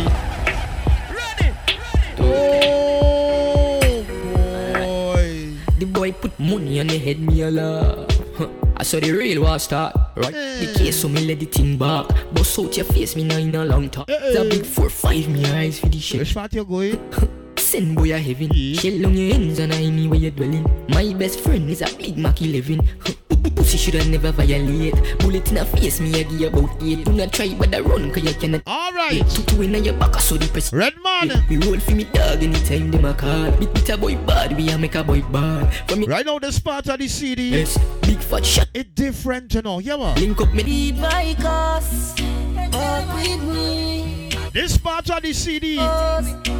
Oh 2.21 4.05
boy. 5.15 5.55
The 5.79 5.87
boy 5.87 6.13
put 6.13 6.39
money 6.39 6.81
on 6.81 6.87
the 6.89 6.99
head, 6.99 7.21
me 7.21 7.43
alone. 7.43 8.07
I 8.77 8.83
saw 8.85 9.01
the 9.01 9.11
real 9.13 9.43
war 9.43 9.59
start, 9.59 9.95
right? 10.17 10.33
The 10.33 10.73
case 10.77 11.01
so 11.01 11.09
me 11.09 11.27
let 11.27 11.41
the 11.41 11.47
thing 11.47 11.77
back. 11.77 12.07
Bust 12.33 12.59
out 12.59 12.77
your 12.77 12.87
face, 12.87 13.17
me 13.17 13.25
now 13.25 13.37
in 13.37 13.55
a 13.55 13.65
long 13.65 13.91
talk. 13.91 14.07
It's 14.09 14.39
a 14.39 14.45
big 14.45 14.65
four 14.65 14.89
five, 14.91 15.29
me 15.29 15.45
eyes 15.47 15.81
for 15.81 15.89
the 15.89 15.99
shit. 15.99 16.21
Which 16.21 16.35
part 16.35 16.55
you 16.55 16.65
going? 16.65 16.99
Send 17.69 17.97
boy 17.97 18.15
a 18.15 18.19
heaven. 18.19 18.49
Shell 18.73 19.05
on 19.05 19.13
your 19.13 19.35
ends 19.35 19.59
and 19.59 19.75
I 19.75 19.91
know 19.91 20.09
where 20.09 20.19
you're 20.19 20.31
dwelling. 20.31 20.65
My 20.89 21.13
best 21.13 21.41
friend 21.41 21.69
is 21.69 21.83
a 21.83 21.97
big 21.99 22.17
Mac 22.17 22.41
11. 22.41 22.81
Pussy 23.57 23.77
shoulda 23.77 24.09
never 24.09 24.33
violate. 24.33 24.95
Bullet 25.19 25.51
in 25.51 25.59
a 25.59 25.67
face, 25.67 26.01
me 26.01 26.19
a 26.19 26.25
give 26.25 26.55
about 26.55 26.83
eight. 26.83 27.05
Do 27.05 27.13
not 27.13 27.31
try 27.31 27.53
but 27.53 27.75
I 27.75 27.81
run, 27.81 28.11
cause 28.11 28.25
you 28.25 28.33
cannot. 28.33 28.67
Alright. 28.67 29.21
Two 29.29 29.43
two 29.43 29.61
in 29.61 29.85
your 29.85 29.93
back, 30.01 30.17
I 30.17 30.21
saw 30.21 30.37
the 30.39 30.49
press. 30.49 30.73
Red 30.73 30.95
man. 31.05 31.45
We 31.51 31.59
roll 31.59 31.79
for 31.79 31.91
me 31.91 32.05
dog 32.05 32.43
anytime 32.43 32.91
them 32.91 33.05
a 33.05 33.13
call. 33.13 33.51
Beat 33.61 33.75
beat 33.75 33.91
a 33.91 33.99
boy 33.99 34.17
bad, 34.25 34.57
we 34.57 34.71
a 34.71 34.79
make 34.79 34.95
a 34.95 35.05
boy 35.05 35.21
bad. 35.21 35.69
From 35.91 36.05
Right 36.05 36.25
now, 36.25 36.39
this 36.39 36.59
part 36.59 36.89
of 36.89 36.99
the 36.99 37.07
CD. 37.07 37.51
Yes, 37.51 37.77
big 38.01 38.17
fat 38.21 38.47
shot. 38.47 38.69
It 38.73 38.95
different, 38.95 39.53
you 39.53 39.61
know. 39.61 39.79
Yeah, 39.79 39.99
man. 39.99 40.17
Link 40.17 40.41
up 40.41 40.55
me. 40.55 40.63
Lead 40.63 40.99
my 41.01 41.37
cause. 41.39 42.15
Walk 42.73 43.15
with 43.15 43.43
me. 43.45 44.08
This 44.53 44.77
part 44.79 45.11
of 45.11 45.23
the 45.23 45.33
CD. 45.33 45.79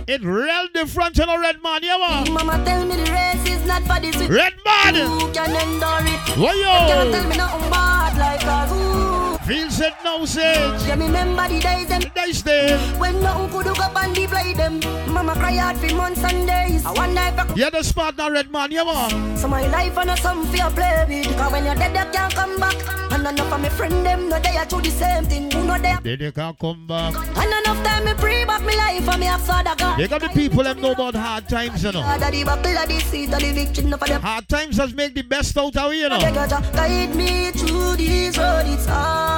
It 0.07 0.23
real 0.23 0.69
different, 0.75 1.17
you 1.19 1.27
know, 1.27 1.39
Red 1.39 1.63
man. 1.63 1.81
Yeah, 1.83 1.97
man. 1.99 2.33
Mama 2.33 2.63
tell 2.65 2.85
me 2.87 2.97
the 2.97 3.11
race 3.11 3.49
is 3.49 3.65
not 3.67 3.83
for 3.83 4.01
the 4.01 4.13
sweet. 4.13 4.31
Red 4.31 4.55
man. 4.65 4.95
You 4.95 5.31
can 5.33 5.51
endure 5.51 6.05
it. 6.05 6.39
Why 6.39 6.53
You 6.55 6.65
can't 6.65 7.05
yo? 7.07 7.13
tell 7.13 7.29
me 7.29 7.37
nothing 7.37 7.71
bad 7.71 8.19
like 8.19 8.43
a 8.45 9.28
Feels 9.49 9.81
it 9.81 9.95
now, 10.05 10.27
sage. 10.27 10.83
Yeah, 10.87 10.97
me 10.97 11.07
remember 11.07 11.49
the 11.49 11.59
days 11.59 11.87
them. 11.87 12.03
Nice 12.15 12.43
day. 12.43 12.77
When 12.99 13.19
nothing 13.23 13.49
could 13.49 13.67
hook 13.67 13.81
up 13.81 13.97
and 13.97 14.15
play 14.15 14.53
them. 14.53 14.79
Mama 15.11 15.33
cry 15.33 15.57
hard 15.57 15.79
for 15.79 15.95
months 15.95 16.23
and 16.23 16.47
days. 16.47 16.85
I 16.85 16.93
wonder 16.93 17.23
if 17.23 17.39
I 17.39 17.55
Yeah, 17.55 17.71
this 17.71 17.91
part 17.91 18.19
now, 18.19 18.29
Red 18.31 18.51
man. 18.51 18.71
You 18.71 18.85
yeah. 18.85 19.37
So 19.37 19.49
my 19.49 19.67
life 19.69 19.97
and 19.97 20.11
a 20.11 20.17
some 20.19 20.45
fear 20.49 20.69
play 20.69 21.03
with 21.09 21.35
Cause 21.39 21.51
when 21.51 21.65
you're 21.65 21.75
dead 21.77 21.97
you 21.97 22.13
can't 22.13 22.35
come 22.35 22.61
back 22.61 22.77
And 23.11 23.27
enough 23.27 23.51
of 23.51 23.61
my 23.63 23.71
friend 23.71 24.05
them 24.05 24.29
no 24.29 24.39
they 24.39 24.55
are 24.59 24.67
do 24.67 24.83
the 24.83 24.91
same 24.91 25.25
thing 25.25 25.51
Who 25.51 25.65
know 25.65 25.79
they 25.79 25.97
Then 26.03 26.21
you 26.21 26.33
can 26.33 26.55
come 26.61 26.87
back. 26.87 27.15
And 27.15 27.67
enough 27.67 27.83
time 27.83 28.05
me 28.05 28.13
pre 28.15 28.45
back 28.45 28.61
me 28.63 28.77
life 28.77 29.09
and 29.09 29.21
me 29.21 29.27
have 29.27 29.41
soda 29.41 29.75
God 29.79 29.99
They 29.99 30.09
got 30.09 30.21
the 30.21 30.29
people 30.29 30.63
them 30.63 30.79
know 30.83 30.93
about 30.93 31.15
hard 31.15 31.49
times, 31.49 31.83
you 31.83 31.93
know. 31.93 32.03
God 32.03 32.23
of 32.23 32.33
the 32.33 32.45
buckle 32.45 32.77
of 32.77 32.87
the 32.87 33.01
seat 33.01 33.33
of 33.33 33.41
the 33.41 33.53
victory 33.53 33.85
Enough 33.87 34.03
of 34.03 34.09
them 34.09 34.21
Hard 34.21 34.47
times 34.47 34.77
has 34.77 34.93
make 34.93 35.15
the 35.15 35.23
best 35.23 35.57
out 35.57 35.75
of 35.75 35.95
you, 35.95 36.01
you 36.01 36.09
know. 36.11 36.19
They 36.19 36.33
guide 36.33 37.17
me 37.17 37.51
through 37.53 37.97
this 37.97 38.37
road 38.37 38.65
it's 38.67 38.85
hard 38.85 39.38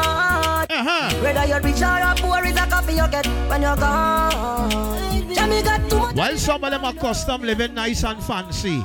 Uh-huh. 0.71 1.23
Whether 1.23 1.47
you're 1.47 1.61
rich 1.61 1.83
or 1.83 1.99
a 1.99 2.15
poor 2.17 2.45
is 2.45 2.57
a 2.57 2.67
coffee 2.67 2.95
you 2.95 3.09
get 3.09 3.27
when 3.49 3.63
you're 3.63 3.77
gone 3.77 4.41
got 5.63 5.91
too 5.91 5.99
much 5.99 6.17
While 6.17 6.37
some 6.37 6.65
of 6.65 6.71
them 6.71 6.85
are 6.85 6.95
custom 6.95 7.43
living 7.43 7.75
nice 7.75 8.05
and 8.05 8.23
fancy. 8.23 8.85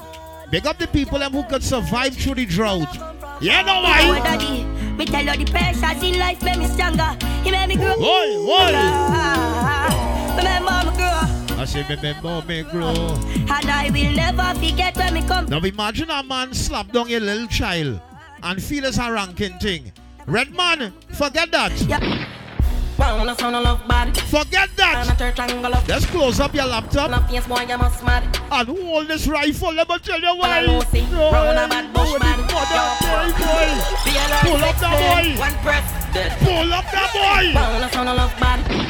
Big 0.51 0.65
up 0.65 0.77
the 0.77 0.87
people 0.87 1.19
them 1.19 1.31
who 1.31 1.43
could 1.43 1.63
survive 1.63 2.15
through 2.15 2.35
the 2.35 2.45
drought. 2.45 2.95
Yeah, 3.41 3.61
no 3.63 3.81
why? 3.81 4.19
daddy, 4.23 4.63
me 4.95 5.05
tell 5.05 5.25
you 5.25 5.43
the 5.43 5.51
pressures 5.51 6.03
in 6.03 6.19
life 6.19 6.41
made 6.43 6.57
me 6.57 6.67
stronger. 6.67 7.17
He 7.43 7.51
made 7.51 7.67
me 7.67 7.75
grow. 7.75 7.95
Why, 7.97 8.35
why? 8.47 10.35
Remember 10.37 10.91
me 10.91 10.97
grow, 10.97 11.61
I 11.61 11.65
say, 11.65 11.83
remember 11.87 12.43
me 12.47 12.63
grow. 12.63 12.93
and 12.93 13.69
I 13.69 13.89
will 13.91 14.11
never 14.15 14.59
forget 14.59 14.95
where 14.95 15.11
me 15.11 15.21
come. 15.23 15.47
Now 15.47 15.59
imagine 15.59 16.09
a 16.09 16.23
man 16.23 16.53
slap 16.53 16.91
down 16.91 17.09
a 17.09 17.19
little 17.19 17.47
child 17.47 17.99
and 18.43 18.61
feel 18.61 18.85
it's 18.85 18.97
a 18.97 19.11
ranking 19.11 19.57
thing. 19.59 19.91
Red 20.27 20.53
man, 20.53 20.91
forget 21.13 21.51
that. 21.51 21.71
Yep. 21.81 22.01
Forget 24.27 24.69
that. 24.77 25.85
Let's 25.87 26.05
close 26.07 26.39
up 26.39 26.55
your 26.55 26.65
laptop. 26.65 27.11
And 28.51 28.67
hold 28.69 29.07
this 29.07 29.27
rifle. 29.27 29.73
Let 29.73 29.89
me 29.89 29.99
tell 29.99 30.19
you 30.19 30.35
why. 30.37 30.65
Pull 30.65 30.81
up 34.63 34.75
that 34.79 34.91
boy. 34.97 35.35
Pull 36.39 36.73
up 36.73 36.85
that 36.91 37.09
boy. 37.13 38.84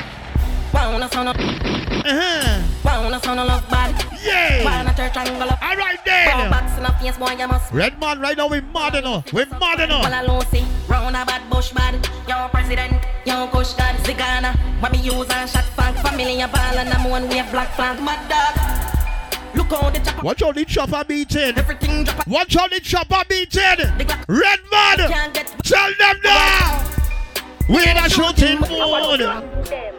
Round 0.75 1.03
a 1.03 1.09
sound 1.09 1.29
of 1.29 1.37
love 1.39 1.59
bad. 1.61 1.73
Round 1.73 1.93
a 1.93 1.99
sound 1.99 1.99
of 1.99 2.05
Uh-huh. 2.05 2.61
round 2.83 3.15
a 3.15 3.19
sound 3.21 3.39
of 3.39 3.47
love 3.47 3.69
bad. 3.69 4.05
Yeah. 4.23 4.63
Round 4.67 4.87
a 4.89 4.93
third 4.93 5.13
triangle 5.13 5.49
of 5.49 5.57
All 5.61 5.75
right 5.75 5.99
then. 6.05 6.49
box 6.51 6.77
in 6.77 6.85
a 6.85 6.91
face 6.99 7.17
boy 7.17 7.31
you 7.39 7.47
must 7.47 7.71
Red 7.73 7.99
man, 7.99 8.19
right 8.19 8.37
now 8.37 8.47
we 8.47 8.61
mad 8.61 8.95
enough. 8.95 9.31
We 9.33 9.45
mad 9.45 9.61
Well, 9.61 9.81
enough. 9.81 10.05
I 10.05 10.25
know 10.25 10.41
see, 10.51 10.65
round 10.87 11.15
a 11.15 11.25
bad 11.25 11.49
bush 11.49 11.71
bad. 11.71 11.95
Young 12.27 12.49
president, 12.49 12.93
young 13.25 13.47
kush 13.49 13.73
god, 13.73 13.95
Zigana. 14.03 14.55
What 14.81 14.91
me 14.91 14.99
use 14.99 15.29
and 15.29 15.49
shot 15.49 15.63
funk, 15.75 15.97
family 15.99 16.41
a 16.41 16.47
ball 16.47 16.77
and 16.77 16.89
I'm 16.93 17.09
one 17.09 17.27
way 17.29 17.43
black 17.51 17.73
flank, 17.75 18.01
mad 18.01 18.27
dog. 18.29 19.55
Look 19.55 19.71
how 19.71 19.89
the 19.89 19.99
chopper, 19.99 20.21
Watch 20.21 20.41
how 20.41 20.51
the 20.51 20.65
chopper 20.65 21.03
beating. 21.07 21.57
everything 21.57 22.03
drop. 22.03 22.27
Watch 22.27 22.55
how 22.55 22.67
the 22.67 22.79
chopper 22.81 23.23
beating. 23.29 23.79
Red 24.27 24.59
man, 24.71 24.97
can't 24.97 25.33
get 25.33 25.47
tell 25.63 25.91
them 25.97 26.17
now. 26.23 26.81
We're 27.67 27.93
the 27.93 28.09
shooting 28.09 28.59
mood. 28.59 29.19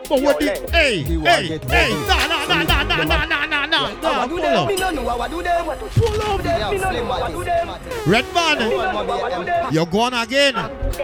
But 0.08 0.22
what 0.22 0.38
the 0.38 0.68
hey, 0.70 1.02
hey, 1.02 1.58
hey, 1.66 1.90
nah, 2.06 2.26
nah, 2.28 2.46
nah, 2.46 2.62
nah, 2.62 2.82
nah, 2.84 3.02
nah, 3.02 3.24
nah, 3.24 3.44
nah, 3.44 3.66
nah, 3.66 3.90
nah, 4.00 4.26
pull 4.28 4.40
up. 4.44 4.68
Me 4.68 4.76
no 4.76 4.90
know 4.90 5.08
how 5.08 5.20
I 5.20 5.28
do 5.28 5.42
them. 5.42 5.64
Pull 5.66 6.22
up 6.22 6.42
them. 6.42 6.70
Me 6.70 6.78
no 6.78 6.90
know 6.92 7.04
how 7.06 7.22
I 7.24 7.32
do 7.32 7.42
them. 7.44 7.68
Red 8.06 8.24
man, 8.32 9.72
you're 9.72 9.86
going 9.86 10.14
again. 10.14 10.54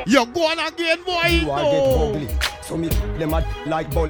You're 0.06 0.26
going 0.26 0.58
again, 0.60 0.98
boy. 1.04 1.26
You 1.26 1.50
are 1.50 1.62
get 1.64 1.84
No. 1.84 2.10
ugly. 2.10 2.28
So 2.62 2.76
me 2.76 2.88
them 3.18 3.34
a 3.34 3.44
like 3.66 3.92
ball. 3.92 4.08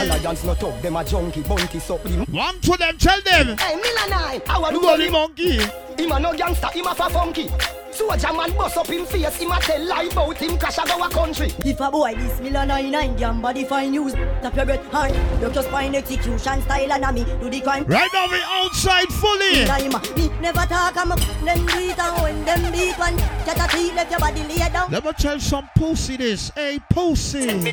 Alliance 0.00 0.44
not 0.44 0.62
up. 0.62 0.80
Them 0.80 0.96
a 0.96 1.04
junkie 1.04 1.42
bunky 1.42 1.78
so 1.78 1.98
him. 1.98 2.24
One 2.32 2.58
to 2.60 2.76
them, 2.78 2.96
tell 2.96 3.20
them. 3.20 3.56
Hey, 3.58 3.76
Milanine, 3.76 4.46
how 4.46 4.62
I 4.64 4.70
do 4.72 4.80
Gully 4.80 5.04
them? 5.04 5.12
monkey. 5.12 5.58
Him 5.98 6.12
a 6.12 6.20
no 6.20 6.32
gangster. 6.34 6.68
Him 6.68 6.86
a 6.86 6.94
fa 6.94 7.10
funky. 7.10 7.50
Soldier 7.96 8.32
man 8.34 8.52
bust 8.52 8.76
up 8.76 8.86
him 8.88 9.06
face, 9.06 9.36
him 9.36 9.52
a 9.52 9.58
tell 9.58 9.82
lie 9.88 10.08
about 10.12 10.36
him 10.36 10.58
crash 10.58 10.76
a 10.76 10.86
go 10.86 11.02
a 11.02 11.08
country. 11.08 11.54
If 11.64 11.80
a 11.80 11.90
boy 11.90 12.14
this 12.14 12.40
million 12.40 12.68
nine 12.68 12.90
nine, 12.90 13.16
damn 13.16 13.40
body 13.40 13.64
fine 13.64 13.94
use. 13.94 14.12
Tap 14.12 14.54
your 14.54 14.66
breath 14.66 14.84
hard. 14.92 15.14
You 15.40 15.48
just 15.50 15.70
find 15.70 15.96
execution 15.96 16.60
style 16.60 16.92
and 16.92 17.04
a 17.04 17.12
me 17.12 17.24
do 17.24 17.48
the 17.48 17.60
crime. 17.62 17.84
Right 17.86 18.10
now 18.12 18.28
we 18.30 18.38
outside 18.44 19.08
fully. 19.08 19.64
Time, 19.64 19.92
me 20.14 20.28
never 20.40 20.66
talk, 20.66 20.96
I'm 20.96 21.12
a 21.12 21.16
them 21.16 21.66
do 21.66 21.78
it 21.78 21.98
and 21.98 22.22
when 22.22 22.44
them 22.44 22.70
beat 22.70 22.98
one. 22.98 23.16
Get 23.16 23.64
a 23.64 23.68
teeth, 23.74 23.94
let 23.94 24.10
your 24.10 24.20
body 24.20 24.42
lay 24.42 24.68
down. 24.70 24.90
Let 24.90 25.02
me 25.02 25.12
tell 25.12 25.40
some 25.40 25.70
pussy 25.76 26.18
this. 26.18 26.50
Hey, 26.50 26.78
pussy. 26.90 27.72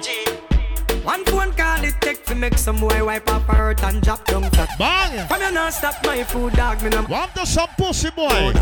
One 1.03 1.25
phone 1.25 1.51
call 1.51 1.83
it 1.83 1.95
take 1.99 2.25
to 2.27 2.35
make 2.35 2.57
some 2.57 2.79
boy 2.79 3.03
wipe 3.05 3.29
up 3.29 3.41
her 3.43 3.55
hurt 3.55 3.83
and 3.83 4.01
drop 4.01 4.25
down 4.25 4.49
flat. 4.51 4.69
Bang! 4.79 5.27
From 5.27 5.41
you 5.41 5.51
not 5.51 5.73
stop 5.73 5.95
my 6.05 6.23
food 6.23 6.53
dog, 6.53 6.81
me 6.81 6.89
no 6.89 7.01
Want 7.09 7.35
the 7.35 7.43
some 7.43 7.67
pussy 7.77 8.09
boy? 8.11 8.53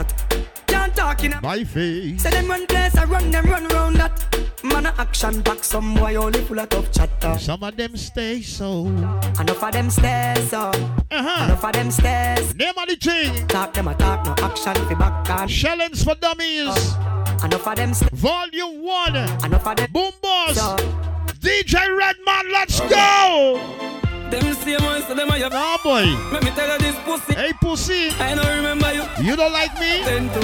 Can't 0.81 0.95
talk 0.95 1.23
in 1.23 1.33
a 1.33 1.41
My 1.43 1.63
face. 1.63 2.23
Say 2.23 2.31
them 2.31 2.47
run 2.47 2.65
place, 2.65 2.97
I 2.97 3.03
run 3.05 3.29
them 3.29 3.45
run 3.45 3.67
round 3.67 3.97
that. 3.97 4.17
Man 4.63 4.87
a 4.87 4.93
action 4.97 5.41
back, 5.41 5.63
some 5.63 5.93
boy 5.93 6.15
only 6.15 6.41
full 6.41 6.59
of 6.59 6.69
tough 6.69 6.91
chatter. 6.91 7.37
Some 7.37 7.63
of 7.63 7.77
them 7.77 7.95
stay 7.95 8.41
so. 8.41 8.87
Enough 8.87 9.63
of 9.63 9.73
them 9.73 9.91
stairs, 9.91 10.49
so. 10.49 10.71
Uh-huh. 11.11 11.45
Enough 11.45 11.65
of 11.65 11.73
them 11.73 11.91
stairs. 11.91 12.55
Name 12.55 12.73
of 12.75 12.87
the 12.87 12.95
thing. 12.95 13.47
Talk 13.47 13.75
them 13.75 13.89
a 13.89 13.93
talk, 13.93 14.25
no 14.25 14.33
action 14.43 14.73
fi 14.73 14.95
back 14.95 15.29
on. 15.29 15.47
Challenge 15.47 16.03
for 16.03 16.15
dummies. 16.15 16.95
Enough 17.43 17.67
of 17.67 17.75
them 17.75 17.93
stairs. 17.93 18.11
Volume 18.13 18.81
one. 18.81 19.15
Enough 19.45 19.67
of 19.67 19.75
them. 19.75 19.91
Boom 19.91 20.11
boss. 20.19 20.55
So. 20.55 20.77
DJ 21.41 21.75
Redman, 21.95 22.51
let's 22.51 22.79
go. 22.79 24.00
Them 24.31 24.53
same 24.55 24.83
ones, 24.85 25.05
so 25.05 25.13
them 25.13 25.29
are 25.29 25.37
your 25.37 25.49
Nah, 25.49 25.77
boy. 25.83 26.05
Let 26.31 26.43
me 26.43 26.51
tell 26.51 26.71
you 26.71 26.79
this 26.79 26.95
pussy. 27.03 27.33
Hey, 27.35 27.51
pussy. 27.59 28.09
I 28.17 28.33
don't 28.33 28.47
remember 28.55 28.93
you. 28.93 29.03
You 29.21 29.35
don't 29.35 29.51
like 29.51 29.73
me? 29.79 30.03
Then 30.03 30.29
to 30.29 30.41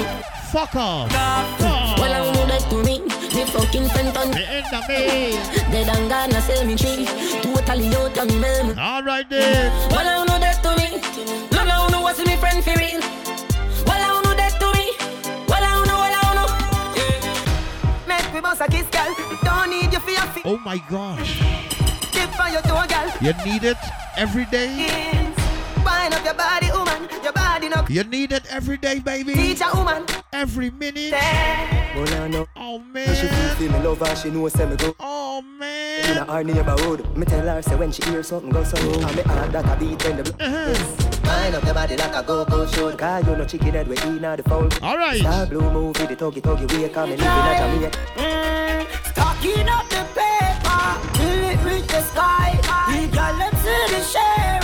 Fuck 0.52 0.76
off. 0.76 1.12
Well, 1.12 2.12
I 2.12 2.32
know 2.32 2.46
that 2.46 2.64
to 2.70 2.76
me, 2.82 3.00
me 3.36 3.44
fucking 3.44 3.86
friend 3.90 4.16
on 4.16 4.30
The 4.30 4.48
end 4.48 4.72
of 4.72 4.88
me. 4.88 5.36
Dead 5.70 5.88
and 5.94 6.08
gone, 6.08 6.32
I 6.32 6.40
sell 6.40 6.64
me 6.64 6.74
tree. 6.74 7.04
Totally 7.42 7.94
out 7.94 8.18
on 8.18 8.28
them. 8.28 8.78
All 8.78 9.02
right 9.02 9.28
then. 9.28 9.70
Well, 9.90 10.08
I 10.08 10.24
know 10.24 10.38
that 10.38 10.62
to 10.62 10.70
me. 10.80 11.02
No, 11.52 11.64
no, 11.64 11.88
no, 11.88 12.00
what's 12.00 12.18
me 12.24 12.36
friend 12.36 12.64
for 12.64 12.72
real? 12.78 13.00
Well, 13.84 14.00
I 14.00 14.22
know 14.24 14.34
that 14.40 14.56
to 14.60 14.72
me. 14.72 14.96
Well, 15.48 15.62
I 15.62 15.84
know, 15.84 15.98
well, 16.00 16.16
I 16.16 16.32
know. 16.36 16.48
Make 18.08 18.32
me 18.32 18.40
boss 18.40 18.60
a 18.60 18.68
kiss, 18.68 18.88
girl. 18.88 19.14
Don't 19.44 19.68
need 19.68 19.92
you 19.92 20.00
for 20.00 20.10
your 20.12 20.26
feet. 20.32 20.44
Oh 20.46 20.56
my 20.64 20.78
gosh. 20.88 21.77
Tip 22.18 22.30
for 22.30 22.48
your 22.50 22.62
toe, 22.62 22.84
girl. 22.92 23.08
You 23.20 23.32
need 23.44 23.64
it 23.64 23.76
every 24.16 24.44
day. 24.46 24.68
Wind 25.84 26.12
up 26.14 26.24
your 26.24 26.34
body, 26.34 26.68
woman. 26.72 27.08
Your 27.22 27.32
body 27.32 27.68
no. 27.68 27.84
You 27.88 28.02
need 28.04 28.32
it 28.32 28.44
every 28.50 28.76
day, 28.76 28.98
baby. 28.98 29.34
Teach 29.34 29.60
a 29.62 29.70
woman. 29.76 30.04
Every 30.32 30.70
minute. 30.70 31.12
Well, 31.12 32.22
I 32.22 32.28
know. 32.28 32.46
Oh 32.56 32.82
When 32.92 33.06
she 33.14 33.22
feel, 33.22 33.30
man. 33.30 33.56
feel 33.56 33.72
me 33.72 33.78
love 33.80 33.98
her, 34.00 34.14
she 34.16 34.30
know 34.30 34.48
say 34.48 34.66
me 34.66 34.76
go. 34.76 34.94
Oh 35.00 35.38
In 35.38 35.58
man. 35.58 36.18
a 36.18 36.24
her 36.32 36.44
neighborhood, 36.44 37.16
me 37.16 37.24
tell 37.24 37.46
her 37.46 37.62
say 37.62 37.74
when 37.76 37.90
she 37.92 38.02
hear 38.10 38.22
something 38.22 38.50
go 38.50 38.62
so, 38.64 38.76
and 38.76 39.16
me 39.16 39.22
heart 39.22 39.52
that 39.52 39.64
a 39.64 39.76
beat 39.80 40.04
when 40.04 40.16
the 40.18 40.22
bl- 40.24 40.42
Uh-huh. 40.42 40.74
Wind 41.24 41.54
up 41.56 41.64
your 41.64 41.74
body 41.74 41.96
like 41.96 42.14
a 42.14 42.22
go-go 42.22 42.66
show. 42.66 42.94
Cause 42.96 43.26
you 43.26 43.36
know 43.36 43.44
chicken 43.46 43.72
head 43.72 43.88
we 43.88 43.96
in 44.02 44.20
the 44.22 44.42
foul. 44.46 44.68
All 44.82 44.96
right. 44.98 45.18
Star 45.20 45.46
blue 45.46 45.70
movie, 45.70 46.06
the 46.06 46.16
tuggy 46.16 46.40
tuggy 46.42 46.66
way, 46.72 46.88
come 46.88 47.10
and 47.12 47.20
live 47.20 47.30
in 47.30 47.46
a 47.48 47.90
Jamaica. 47.90 48.86
Stocking 49.10 49.68
up 49.68 49.88
the 49.88 50.02
paper, 50.14 50.16
till 50.16 50.16
it 50.16 50.16
reach 50.16 50.27
the 51.88 52.02
sky. 52.02 52.58
The 52.62 53.52
see 53.62 53.84
the 53.94 54.02
share, 54.02 54.60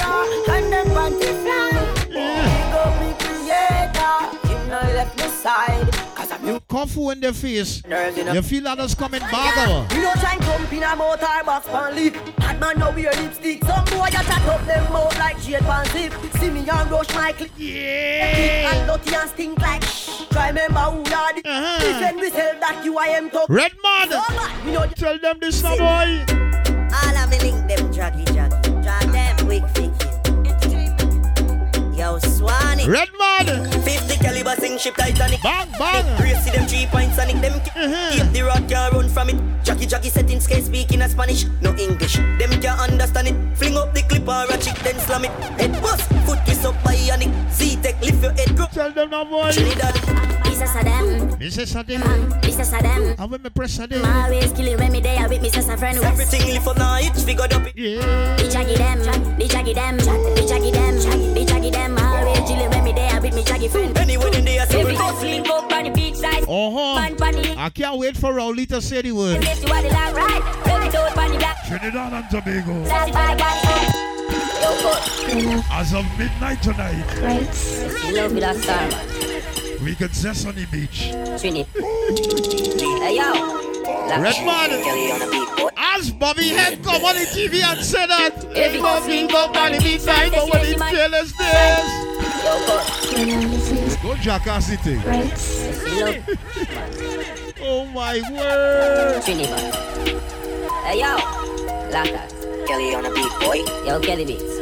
and 0.57 0.73
then 0.73 0.87
panty 0.87 1.33
fly. 1.43 1.71
Big 2.09 2.75
up 2.75 3.01
me 3.01 3.11
creator, 3.19 4.49
him 4.49 4.69
no 4.69 4.81
left 4.95 5.17
me 5.19 5.29
side. 5.29 5.91
Cause 6.15 6.31
I'm 6.33 6.45
new. 6.45 6.61
Coffee 6.69 7.09
in 7.13 7.21
the 7.21 7.33
face. 7.33 7.85
Nerves 7.87 8.17
in 8.19 8.29
a- 8.29 8.35
You 8.35 8.43
feel 8.43 8.67
others 8.69 8.95
coming 8.95 9.21
back 9.21 9.57
over. 9.69 9.95
You 9.95 10.03
know 10.03 10.13
try 10.15 10.33
and 10.35 10.43
jump 10.43 10.73
in 10.73 10.83
a 10.83 10.97
motor 10.97 11.27
box 11.45 11.67
pan 11.69 11.95
lip 11.95 12.15
Bad 12.37 12.61
man 12.61 12.79
now 12.79 12.91
wear 12.93 13.13
lipstick 13.13 13.65
Some 13.65 13.85
boy 13.87 14.07
a 14.07 14.11
chat 14.11 14.47
up 14.49 14.65
them 14.67 14.93
mouth 14.93 15.19
like 15.19 15.39
shade 15.39 15.61
pan 15.61 15.85
zip 15.87 16.13
See 16.39 16.51
me 16.51 16.61
and 16.69 16.91
rush 16.91 17.15
my 17.15 17.33
clip 17.33 17.51
Yeah. 17.57 18.71
And 18.73 18.87
dirty 18.89 19.15
and 19.15 19.31
stink 19.31 19.59
like 19.61 19.85
shh 19.85 20.27
Try 20.31 20.49
remember 20.49 20.81
who 20.81 20.99
you 20.99 21.05
the 21.05 21.43
Uh-huh. 21.45 21.79
Defend 21.81 22.21
we 22.21 22.31
sell 22.31 22.55
that 22.61 22.83
you 22.85 22.97
I 22.99 23.07
am 23.09 23.31
Redman. 23.49 24.11
So 24.11 24.21
bad, 24.29 24.65
me 24.67 24.73
know 24.73 24.87
the 24.87 24.95
Tell 24.95 25.19
them 25.19 25.39
this 25.41 25.63
now, 25.63 25.77
boy. 25.77 26.54
Link 28.13 28.34
Yo, 32.05 32.19
Swanee. 32.19 32.85
Redman. 32.85 33.65
50 33.81 34.17
caliber 34.19 34.55
sing 34.61 34.77
ship 34.77 34.95
Titanic. 34.95 35.41
Bang, 35.43 35.71
bang. 35.79 36.05
Brace 36.19 36.45
them 36.53 36.67
three 36.69 36.85
points 36.85 37.17
Sonic 37.17 37.41
them 37.41 37.55
Uh-huh. 37.55 38.11
Keep 38.13 38.33
the 38.33 38.43
rock 38.43 38.69
can't 38.69 38.93
run 38.93 39.09
from 39.09 39.31
it. 39.31 39.37
Jackie 39.65 39.87
Jackie 39.87 40.11
setting 40.11 40.39
skate 40.39 40.65
speaking 40.65 41.01
a 41.01 41.09
Spanish, 41.09 41.47
no 41.63 41.75
English. 41.77 42.17
Them 42.17 42.53
can't 42.61 42.79
understand 42.79 43.29
it. 43.29 43.37
Fling 43.57 43.79
up 43.79 43.95
the 43.95 44.03
clip 44.03 44.29
or 44.29 44.45
a 44.53 44.59
chick 44.59 44.77
then 44.85 45.01
slam 45.01 45.25
it. 45.25 45.31
Head 45.57 45.73
bust, 45.81 46.05
foot 46.29 46.39
twist 46.45 46.67
up 46.67 46.75
bionic. 46.85 47.33
Z-Tech 47.51 47.99
lift 48.03 48.23
your 48.23 48.33
head 48.33 48.55
grow. 48.55 48.67
Tell 48.67 48.93
them 48.93 49.09
now, 49.09 49.25
boy. 49.25 49.51
Trinidad. 49.51 49.95
Mr. 50.45 50.69
Saddam, 50.69 51.35
Mrs. 51.41 51.67
Sade. 51.67 51.99
Mr. 52.45 52.65
Saddam. 52.65 53.19
How 53.19 53.27
when 53.27 53.43
me 53.43 53.51
press 53.51 53.73
Sade? 53.73 53.97
Always 53.97 54.53
kill 54.53 54.69
it 54.69 54.79
when 54.79 54.93
me 54.93 55.01
there 55.01 55.29
with 55.29 55.43
me 55.43 55.49
sister 55.49 55.77
friend 55.77 55.99
West. 55.99 56.13
Everything 56.13 56.53
lift 56.53 56.69
up 56.69 56.77
now, 56.77 56.99
it's 57.01 57.25
figured 57.25 57.53
up. 57.53 57.65
Yeah. 57.75 58.37
The 58.37 58.45
jaggy 58.45 58.77
them, 58.77 58.99
the 59.39 59.47
jaggy 59.47 59.75
them, 59.75 59.97
the 59.97 60.45
jaggy 60.47 60.73
them, 60.73 60.95
the 61.35 61.45
jaggy 61.45 61.64
them. 62.47 62.59
Always 62.59 62.61
kill 62.61 62.61
it 62.61 62.71
when 62.71 62.85
me 62.85 62.93
there 62.93 63.21
with 63.21 63.35
me 63.35 63.43
jaggy 63.43 63.71
friend. 63.71 63.97
Anyway, 63.99 64.37
in 64.37 64.45
there, 64.45 64.67
so 64.67 64.85
we 64.87 64.95
house 64.95 65.23
link 65.23 65.49
up 65.49 65.73
on 65.73 65.85
the 65.85 65.91
beach 65.91 66.17
side. 66.17 66.43
Uh-huh. 66.43 66.95
Man 67.01 67.59
I 67.59 67.71
can't 67.71 67.99
wait 67.99 68.17
for 68.17 68.33
Rowley 68.35 68.67
to 68.67 68.81
say 68.81 69.03
the 69.03 69.13
word. 69.13 69.43
Yes, 69.43 69.63
you 69.63 69.73
are 69.73 69.83
the 69.83 69.89
long 69.89 70.15
ride. 70.15 70.43
Rub 70.67 70.83
it 70.83 70.95
out 70.95 71.19
on 71.19 71.31
the 71.33 71.39
black. 71.39 71.57
Trinidad 71.67 72.13
and 72.13 72.31
Tobago. 72.31 72.85
Sassy 72.87 73.13
by 73.13 73.35
gang. 73.37 73.91
Yo, 74.61 74.71
good. 74.83 75.65
As 75.71 75.93
of 75.95 76.05
midnight 76.19 76.63
tonight, 76.63 77.05
You 78.07 78.17
love 78.17 78.33
me 78.33 78.41
that 78.41 78.57
star, 78.57 78.89
man. 78.89 79.85
we 79.85 79.95
can 79.95 80.13
zest 80.13 80.47
on 80.47 80.55
the 80.55 80.67
beach. 80.67 81.11
Trini. 81.41 81.67
Hey, 83.01 83.17
yo. 83.17 83.64
Redman. 84.09 84.71
As 85.77 86.11
Bobby 86.11 86.49
Head 86.49 86.83
come 86.85 87.05
on 87.05 87.15
the 87.15 87.27
TV 87.27 87.63
and 87.63 87.81
say 87.85 88.07
that. 88.07 88.45
Every 88.55 88.81
Bobby 88.81 89.27
go 89.27 89.47
on 89.47 89.73
the 89.73 89.79
beach 89.79 90.01
side, 90.01 90.31
but 90.33 90.49
when 90.53 90.63
the 90.63 90.75
jealous 90.91 91.33
this. 91.33 91.91
Go 94.03 94.15
jackass 94.17 94.71
it. 94.71 94.87
eh? 94.87 96.21
Oh 97.67 97.87
my 97.87 98.21
word. 98.31 99.23
Trini, 99.23 99.49
man. 99.49 99.73
Hey, 100.85 100.99
yo. 101.01 101.17
Lakas. 101.91 102.33
Kelly 102.67 102.95
on 102.95 103.07
a 103.07 103.11
beat, 103.15 103.33
boy. 103.41 103.63
Yo, 103.87 103.99
Kelly 104.01 104.25
Beats. 104.27 104.59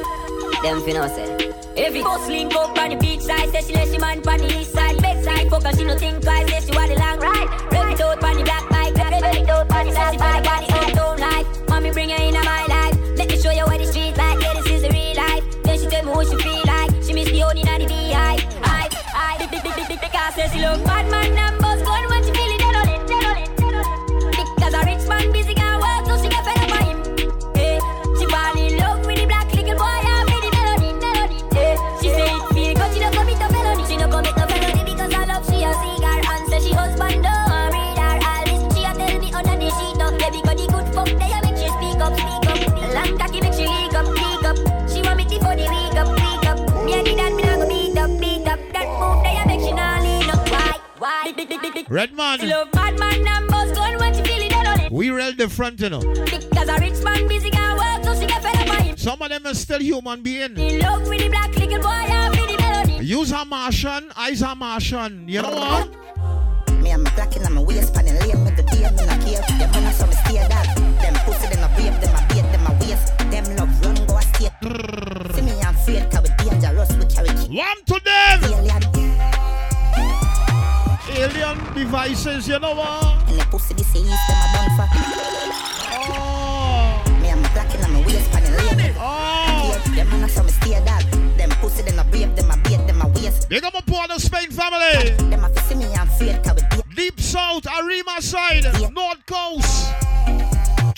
Them 0.63 0.81
finna 0.83 1.09
say. 1.13 1.51
Every 1.77 2.01
bus 2.03 2.29
link 2.29 2.55
up 2.55 2.79
on 2.79 2.91
the 2.91 2.97
beach 2.97 3.21
side, 3.23 3.51
say 3.51 3.63
she 3.63 3.73
let 3.75 3.89
she 3.89 3.99
man 3.99 4.19
on 4.29 4.39
the 4.39 4.47
east 4.61 4.73
side, 4.73 4.97
bed 5.03 5.25
side, 5.25 5.49
fuck 5.51 5.65
her, 5.65 5.73
she 5.75 5.85
no 5.85 5.97
think 5.99 6.23
twice, 6.23 6.49
say 6.49 6.61
she 6.61 6.71
want 6.77 6.91
the 6.91 6.97
long 7.01 7.19
ride. 7.19 7.49
Rev 7.73 7.91
it 7.91 8.01
out 8.01 8.23
on 8.23 8.37
the 8.37 8.43
black 8.45 8.69
bike, 8.69 8.95
it 9.25 9.49
out 9.49 9.69
the 9.69 9.93
sassy 9.93 10.19
bike, 10.19 10.45
got 10.45 10.71
uptown 10.71 11.19
life. 11.19 11.47
Mommy 11.69 11.91
bring 11.91 12.11
her 12.11 12.17
in 12.17 12.35
my 12.35 12.67
life, 12.67 12.97
let 13.17 13.29
me 13.29 13.37
show 13.41 13.51
you 13.51 13.65
what 13.65 13.79
the 13.79 13.87
street 13.87 14.17
like, 14.17 14.41
yeah, 14.41 14.55
this 14.55 14.67
is 14.67 14.83
the 14.83 14.91
real 14.91 15.17
life. 15.17 15.45
Then 15.63 15.79
she 15.79 15.87
tell 15.87 16.05
me 16.05 16.11
what 16.11 16.27
she 16.29 16.37
feel 16.37 16.63
like, 16.67 16.91
she 17.03 17.13
miss 17.13 17.31
the 17.31 17.43
only 17.43 17.63
and 17.63 17.83
the 17.83 17.87
beehive. 17.87 18.45
I, 18.63 18.89
I, 19.15 19.47
because 20.01 20.53
she 20.53 20.61
look 20.61 20.85
bad 20.85 21.11
man 21.11 21.39
and 21.39 21.72
it. 51.97 52.53
We 54.93 55.11
rail 55.11 55.33
the 55.35 55.49
front, 55.49 55.81
you 55.81 55.91
know. 55.91 56.01
Because 56.01 56.69
a 56.69 56.79
rich 56.81 57.03
man 57.03 57.27
busy 57.29 57.51
can 57.51 57.77
work, 57.77 58.05
so 58.05 58.21
she 58.21 58.27
get 58.27 58.43
fed 58.43 58.57
up 58.57 58.67
by 58.67 58.83
him. 58.83 58.97
Some 58.97 59.21
of 59.23 59.29
them 59.29 59.47
are 59.47 59.55
still 59.55 59.81
human 59.81 60.23
being. 60.23 60.57
In 60.57 60.81
love 60.81 61.09
with 61.09 61.21
the 61.21 61.29
black 61.29 61.55
little 61.57 61.81
boy 61.81 61.89
and 61.89 62.37
with 62.37 62.51
the 62.51 62.63
melody. 62.63 63.05
Use 63.05 63.33
a 63.33 63.45
Martian, 63.45 64.11
eyes 64.17 64.43
a 64.43 64.55
Martian. 64.55 65.29
You 65.29 65.43
know 65.43 65.51
what? 65.51 65.89
Me 66.81 66.91
and 66.91 67.03
my 67.03 67.15
black 67.15 67.37
in 67.37 67.55
my 67.55 67.61
waist, 67.63 67.95
pan 67.95 68.09
and 68.09 68.19
lane 68.21 68.45
with 68.45 68.57
the 68.57 68.63
beer, 68.65 68.91
me 68.91 69.05
not 69.07 69.21
care. 69.21 69.43
Them 69.59 69.71
man 69.73 69.85
a 69.85 69.93
some 69.93 70.13
stay 70.13 70.49
dog. 70.49 70.67
Them 71.01 71.15
pussy, 71.25 71.47
them 71.49 71.65
a 71.65 71.69
rape, 71.77 72.01
them 72.01 72.15
a 72.15 72.21
bait, 72.29 72.47
them 72.53 72.67
a 72.67 72.73
waste. 72.81 73.09
Them 73.31 73.57
love 73.57 73.85
run, 73.85 74.07
go 74.07 74.17
a 74.17 74.23
skate. 74.23 74.53
See 75.35 75.43
me, 75.43 75.53
I'm 75.61 75.75
afraid, 75.75 76.11
cause 76.11 76.23
we 76.23 76.51
dangerous, 76.51 76.93
we 76.97 77.05
carry. 77.07 77.29
One 77.57 77.85
to 77.87 78.01
them! 78.05 79.02
Alien. 81.23 81.57
The 81.75 82.31
is, 82.37 82.49
you 82.49 82.59
know 82.59 82.75
what? 82.75 83.29
And 83.29 83.39
the 83.39 83.47
pussy 83.47 83.75
this 83.75 83.95
is 83.95 84.03
them 84.03 84.11
a 84.11 84.47
done 84.53 84.71
for. 84.77 84.89
Oh. 86.11 87.19
Me 87.23 87.29
and 87.29 87.41
my 87.41 87.49
black 87.53 87.73
in 87.73 87.93
my 87.93 88.01
waist 88.05 88.29
pan 88.33 88.43
the 88.43 88.51
lane. 88.77 88.97
Oh. 88.99 89.81
Them 89.95 90.11
man 90.11 90.25
a 90.25 90.29
some 90.29 90.49
stay 90.49 90.85
dog. 90.85 91.03
Them 91.39 91.51
pussy 91.61 91.83
them 91.83 92.01
a 92.01 92.05
brave, 92.11 92.35
them 92.35 92.51
a 92.51 92.57
bait, 92.57 92.85
them 92.89 93.03
a 93.03 93.07
waste. 93.07 93.49
Big 93.49 93.63
up 93.63 93.75
a 93.75 93.83
Port 93.83 94.11
of 94.11 94.21
Spain 94.21 94.51
family. 94.51 95.15
Them 95.31 95.45
a 95.45 95.61
see 95.61 95.77
me 95.77 95.85
and 95.95 96.09
afraid 96.11 96.43
cause 96.43 96.61
we. 96.75 96.95
Deep 96.97 97.21
South, 97.21 97.69
Arima 97.69 98.21
side, 98.21 98.65
North 98.93 99.25
Coast. 99.27 99.93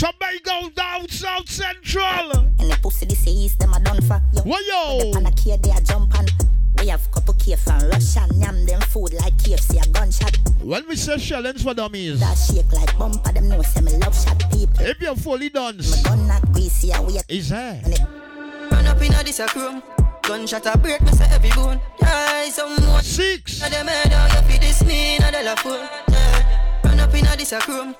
Tobago 0.04 0.68
down 0.76 1.08
South 1.08 1.48
Central. 1.48 2.30
And 2.60 2.70
the 2.70 2.78
pussy 2.82 3.06
this 3.06 3.26
is 3.26 3.56
them 3.56 3.72
a 3.72 3.80
done 3.80 4.02
for. 4.02 4.20
Yo. 4.34 4.42
What 4.42 4.62
yo? 4.66 5.12
And 5.16 5.26
a 5.26 5.30
kid 5.30 5.62
they 5.62 5.70
a 5.70 5.80
jump 5.80 6.14
on. 6.18 6.26
We 6.78 6.88
have 6.88 7.10
couple 7.10 7.32
K 7.34 7.56
from 7.56 7.80
Russia, 7.88 8.28
yam 8.34 8.66
them 8.66 8.82
food 8.82 9.14
like 9.14 9.32
KFC 9.38 9.80
a 9.82 9.88
gunshot. 9.92 10.36
When 10.62 10.86
we 10.88 10.96
say 10.96 11.16
challenge 11.16 11.62
for 11.62 11.72
dummies, 11.72 12.20
That 12.20 12.34
shake 12.36 12.70
like 12.74 12.98
bumper, 12.98 13.32
them 13.32 13.48
know 13.48 13.62
say 13.62 13.80
me 13.80 13.96
love 13.96 14.14
shot 14.14 14.38
people. 14.52 14.84
if 14.84 15.00
you're 15.00 15.16
fully 15.16 15.48
done, 15.48 15.78
Me 15.78 16.02
gun 16.04 16.28
not 16.28 16.52
greasy 16.52 16.90
a 16.92 17.00
wait. 17.00 17.24
is 17.30 17.48
there. 17.48 17.80
Run 18.70 18.86
up 18.86 19.00
in 19.00 19.14
a 19.14 19.24
this 19.24 19.40
a 19.40 19.46
room. 19.56 19.82
Gunshot 20.22 20.66
a 20.66 20.76
break, 20.76 21.00
me 21.00 21.12
say 21.12 21.24
every 21.30 21.48
bone. 21.52 21.80
Yeah, 22.02 22.44
some 22.50 22.76
more. 22.84 23.00
Six. 23.00 23.60
Now 23.62 23.70
them 23.70 23.86
head 23.86 24.12
out, 24.12 24.30
you 24.34 24.52
fi 24.52 24.58
this 24.58 24.84
me, 24.84 25.16
now 25.18 25.30
they 25.30 25.42
la 25.42 25.54
fool. 25.54 25.80
Run 26.84 27.00
up 27.00 27.14
in 27.14 27.26
a 27.26 27.36
this 27.36 27.52
a 27.52 27.60
room. 27.66 27.94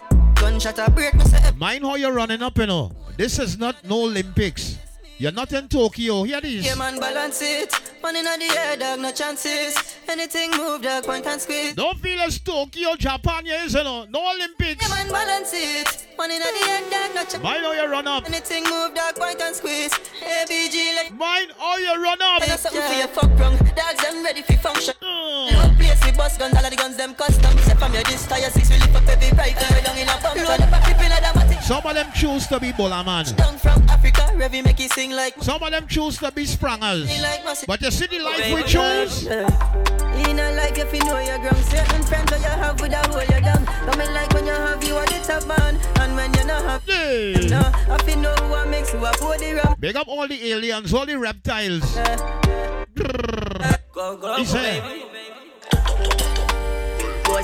Gunshot 0.45 0.77
a 0.77 0.91
break, 0.91 1.15
me 1.15 1.25
say 1.25 1.41
Mind 1.57 1.83
how 1.85 1.95
you're 1.95 2.13
running 2.13 2.43
up, 2.43 2.59
you 2.59 2.67
know. 2.67 2.93
This 3.17 3.39
is 3.39 3.57
not 3.57 3.83
no 3.83 4.03
Olympics. 4.05 4.77
You're 5.17 5.31
not 5.31 5.53
in 5.53 5.69
Tokyo. 5.69 6.25
Here 6.25 6.41
this. 6.41 6.67
Yeah, 6.67 6.75
man, 6.75 6.99
balance 6.99 7.41
it. 7.41 7.73
Man 8.03 8.17
in 8.17 8.25
the 8.25 8.59
air, 8.59 8.77
dog, 8.77 8.99
no 8.99 9.13
chances. 9.13 9.77
Anything 10.09 10.51
move, 10.51 10.83
dog, 10.83 11.05
point 11.05 11.25
and 11.27 11.41
squeeze. 11.41 11.75
Don't 11.75 11.99
feel 12.01 12.21
as 12.21 12.41
Tokyo, 12.41 12.97
Japan, 12.97 13.47
you 13.47 13.55
is, 13.55 13.75
you 13.75 13.85
know. 13.85 14.07
No 14.11 14.35
Olympics. 14.35 14.83
Yeah, 14.83 14.95
man, 14.95 15.09
balance 15.09 15.53
it. 15.55 16.09
Man 16.19 16.33
in 16.33 16.41
the 16.41 16.51
air, 16.69 16.81
dog, 16.91 17.15
no 17.15 17.23
chances. 17.23 17.43
Mind 17.43 17.63
how 17.63 17.73
you 17.73 17.87
run 17.89 18.09
up. 18.09 18.27
Anything 18.27 18.65
move, 18.65 18.95
dog, 18.95 19.15
point 19.15 19.41
and 19.41 19.55
squeeze. 19.55 19.93
ABG, 20.19 20.97
like. 20.97 21.15
Mind 21.15 21.53
how 21.59 21.77
you 21.79 22.03
run 22.03 22.21
up. 22.21 22.43
I 22.43 22.47
know 22.49 22.57
something 22.57 22.83
for 22.83 22.95
your 22.95 23.09
fuck 23.09 23.31
wrong. 23.39 23.57
Dogs, 23.57 24.03
them 24.03 24.25
ready 24.25 24.43
for 24.43 24.57
function. 24.59 24.95
Mm. 25.01 25.53
Little 25.53 25.77
place, 25.77 26.05
we 26.05 26.11
bust 26.11 26.41
guns, 26.41 26.57
all 26.57 26.65
of 26.65 26.71
the 26.71 26.77
guns, 26.77 26.97
them 26.97 27.15
custom. 27.15 27.57
Step 27.59 27.79
from 27.79 27.95
your 27.95 28.03
tire, 28.03 28.51
six, 28.51 28.69
we 28.69 28.79
lift 28.79 28.97
up 28.97 29.07
every. 29.07 29.31
We 29.31 29.81
down 29.81 29.97
in 29.97 30.09
a 30.09 30.19
bump. 30.21 30.37
Load 30.43 30.59
the 30.59 30.67
back, 30.67 30.85
flip 30.85 31.01
in 31.07 31.13
a. 31.13 31.44
Some 31.65 31.87
of 31.87 31.95
them 31.95 32.13
choose 32.15 32.47
to 32.49 32.61
be 32.61 32.73
Bola 32.73 33.03
man. 33.03 33.25
From 33.25 33.83
Africa, 33.89 34.21
Revy 34.35 34.63
make 34.63 34.79
you 34.79 34.89
sing 34.89 35.13
like. 35.13 35.35
Some 35.43 35.63
of 35.63 35.71
them 35.71 35.87
choose 35.87 36.19
to 36.19 36.31
be 36.31 36.45
sprangers. 36.45 37.07
Like. 37.23 37.67
But 37.67 37.81
you 37.81 37.91
see 37.91 38.07
the 38.07 38.19
life 38.19 38.53
we 38.53 38.63
choose? 38.65 39.27
In 39.27 40.39
a 40.39 40.53
life, 40.53 40.77
if 40.77 40.93
you 40.93 41.03
know 41.05 41.19
your 41.21 41.39
ground, 41.39 41.57
certain 41.65 42.03
friends 42.03 42.31
that 42.31 42.41
you 42.41 42.49
have 42.49 42.79
with 42.81 42.93
a 42.93 42.97
hole 43.09 43.23
you 43.23 43.41
down. 43.43 43.65
Coming 43.65 44.13
like 44.13 44.33
when 44.35 44.45
you 44.45 44.53
have 44.53 44.85
you 44.85 44.95
are 44.95 45.07
the 45.07 45.21
top 45.27 45.47
man, 45.49 45.79
and 46.01 46.15
when 46.15 46.33
you 46.35 46.45
not 46.45 46.63
have, 46.65 46.83
Hey. 46.85 47.47
no, 47.49 47.73
if 47.95 48.09
you 48.09 48.17
know 48.17 48.35
what 48.51 48.69
makes 48.69 48.93
you 48.93 48.99
a 49.05 49.13
body 49.19 49.53
rum. 49.55 49.75
Big 49.81 49.97
up 49.97 50.07
all 50.07 50.29
the 50.29 50.53
aliens, 50.53 50.93
all 50.93 51.07
the 51.07 51.19
reptiles. 51.19 51.97
Go, 53.93 54.17
go, 54.17 54.37
He 54.37 54.45
said, 54.45 54.83
Boy, 54.83 55.03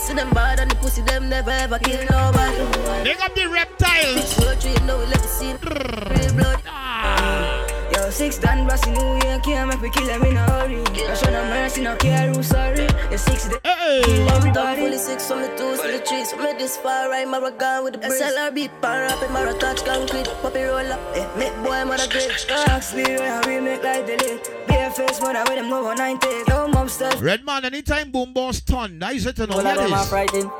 see 0.00 0.14
them 0.14 0.30
bad 0.30 0.60
and 0.60 0.70
the 0.70 0.76
pussy 0.76 1.02
them 1.02 1.28
never 1.28 1.50
ever 1.50 1.78
kill 1.78 2.00
nobody. 2.10 3.04
Big 3.04 3.20
up 3.20 3.34
the 3.34 3.46
reptiles. 3.48 4.28
Surgery, 4.28 4.72
you 4.72 4.80
know 4.86 4.98
we 4.98 5.06
let 5.06 5.20
the 5.20 5.28
scene. 5.28 5.58
Real 5.62 6.32
blood. 6.34 6.62
Ah. 6.66 7.69
Yo, 8.10 8.16
six 8.16 8.38
done 8.38 8.66
bossy 8.66 8.90
new 8.90 9.14
year 9.22 9.38
can't 9.38 9.68
make 9.68 9.80
me 9.80 9.88
kill 9.90 10.04
them 10.06 10.22
in 10.24 10.36
a 10.36 10.40
hurry. 10.50 10.82
I 10.82 11.14
show 11.14 11.30
no 11.30 11.44
mercy, 11.44 11.80
no 11.82 11.94
care 11.94 12.26
who's 12.32 12.48
sorry. 12.48 12.88
You're 13.08 13.18
six 13.18 13.48
day. 13.48 14.02
Kill 14.04 14.26
Done 14.26 14.36
everybody. 14.36 14.80
fully 14.82 14.98
six 14.98 15.28
from 15.28 15.42
the 15.42 15.48
twos 15.56 15.80
to 15.80 15.92
the 15.92 16.00
trees. 16.00 16.32
From 16.32 16.58
this 16.58 16.76
far 16.76 17.08
right, 17.08 17.24
Maragon 17.24 17.84
with 17.84 17.92
the 17.92 17.98
breeze. 18.00 18.20
SLRB, 18.20 18.68
pan 18.82 19.02
rap, 19.02 19.22
and 19.22 19.32
Mara 19.32 19.54
touch 19.54 19.84
concrete. 19.84 20.26
Puppy 20.42 20.62
roll 20.62 20.90
up, 20.92 20.98
eh, 21.14 21.24
make 21.38 21.54
boy 21.62 21.84
mother 21.84 22.08
great. 22.10 22.46
Ask 22.50 22.96
me 22.96 23.04
where 23.04 23.32
I 23.32 23.46
will 23.46 23.62
make 23.62 23.84
like 23.84 24.04
the 24.06 24.16
late. 24.16 24.50
Bare 24.66 24.90
face, 24.90 25.20
mother 25.20 25.44
with 25.46 25.54
them 25.60 25.68
no 25.70 25.84
one 25.84 25.96
nine 25.96 26.18
take. 26.18 26.48
No 26.48 26.66
mom 26.66 26.88
stuff. 26.88 27.22
Redman, 27.22 27.64
anytime 27.64 28.10
Boom 28.10 28.32
Boss 28.32 28.60
turn, 28.60 28.98
that 28.98 29.14
is 29.14 29.24
it 29.26 29.36
to 29.36 29.46
know. 29.46 29.54
All 29.54 29.60
of 29.60 29.66
Hear 29.66 29.76
them 29.76 29.92
are 29.92 29.98
this. 30.00 30.08
frightened. 30.08 30.50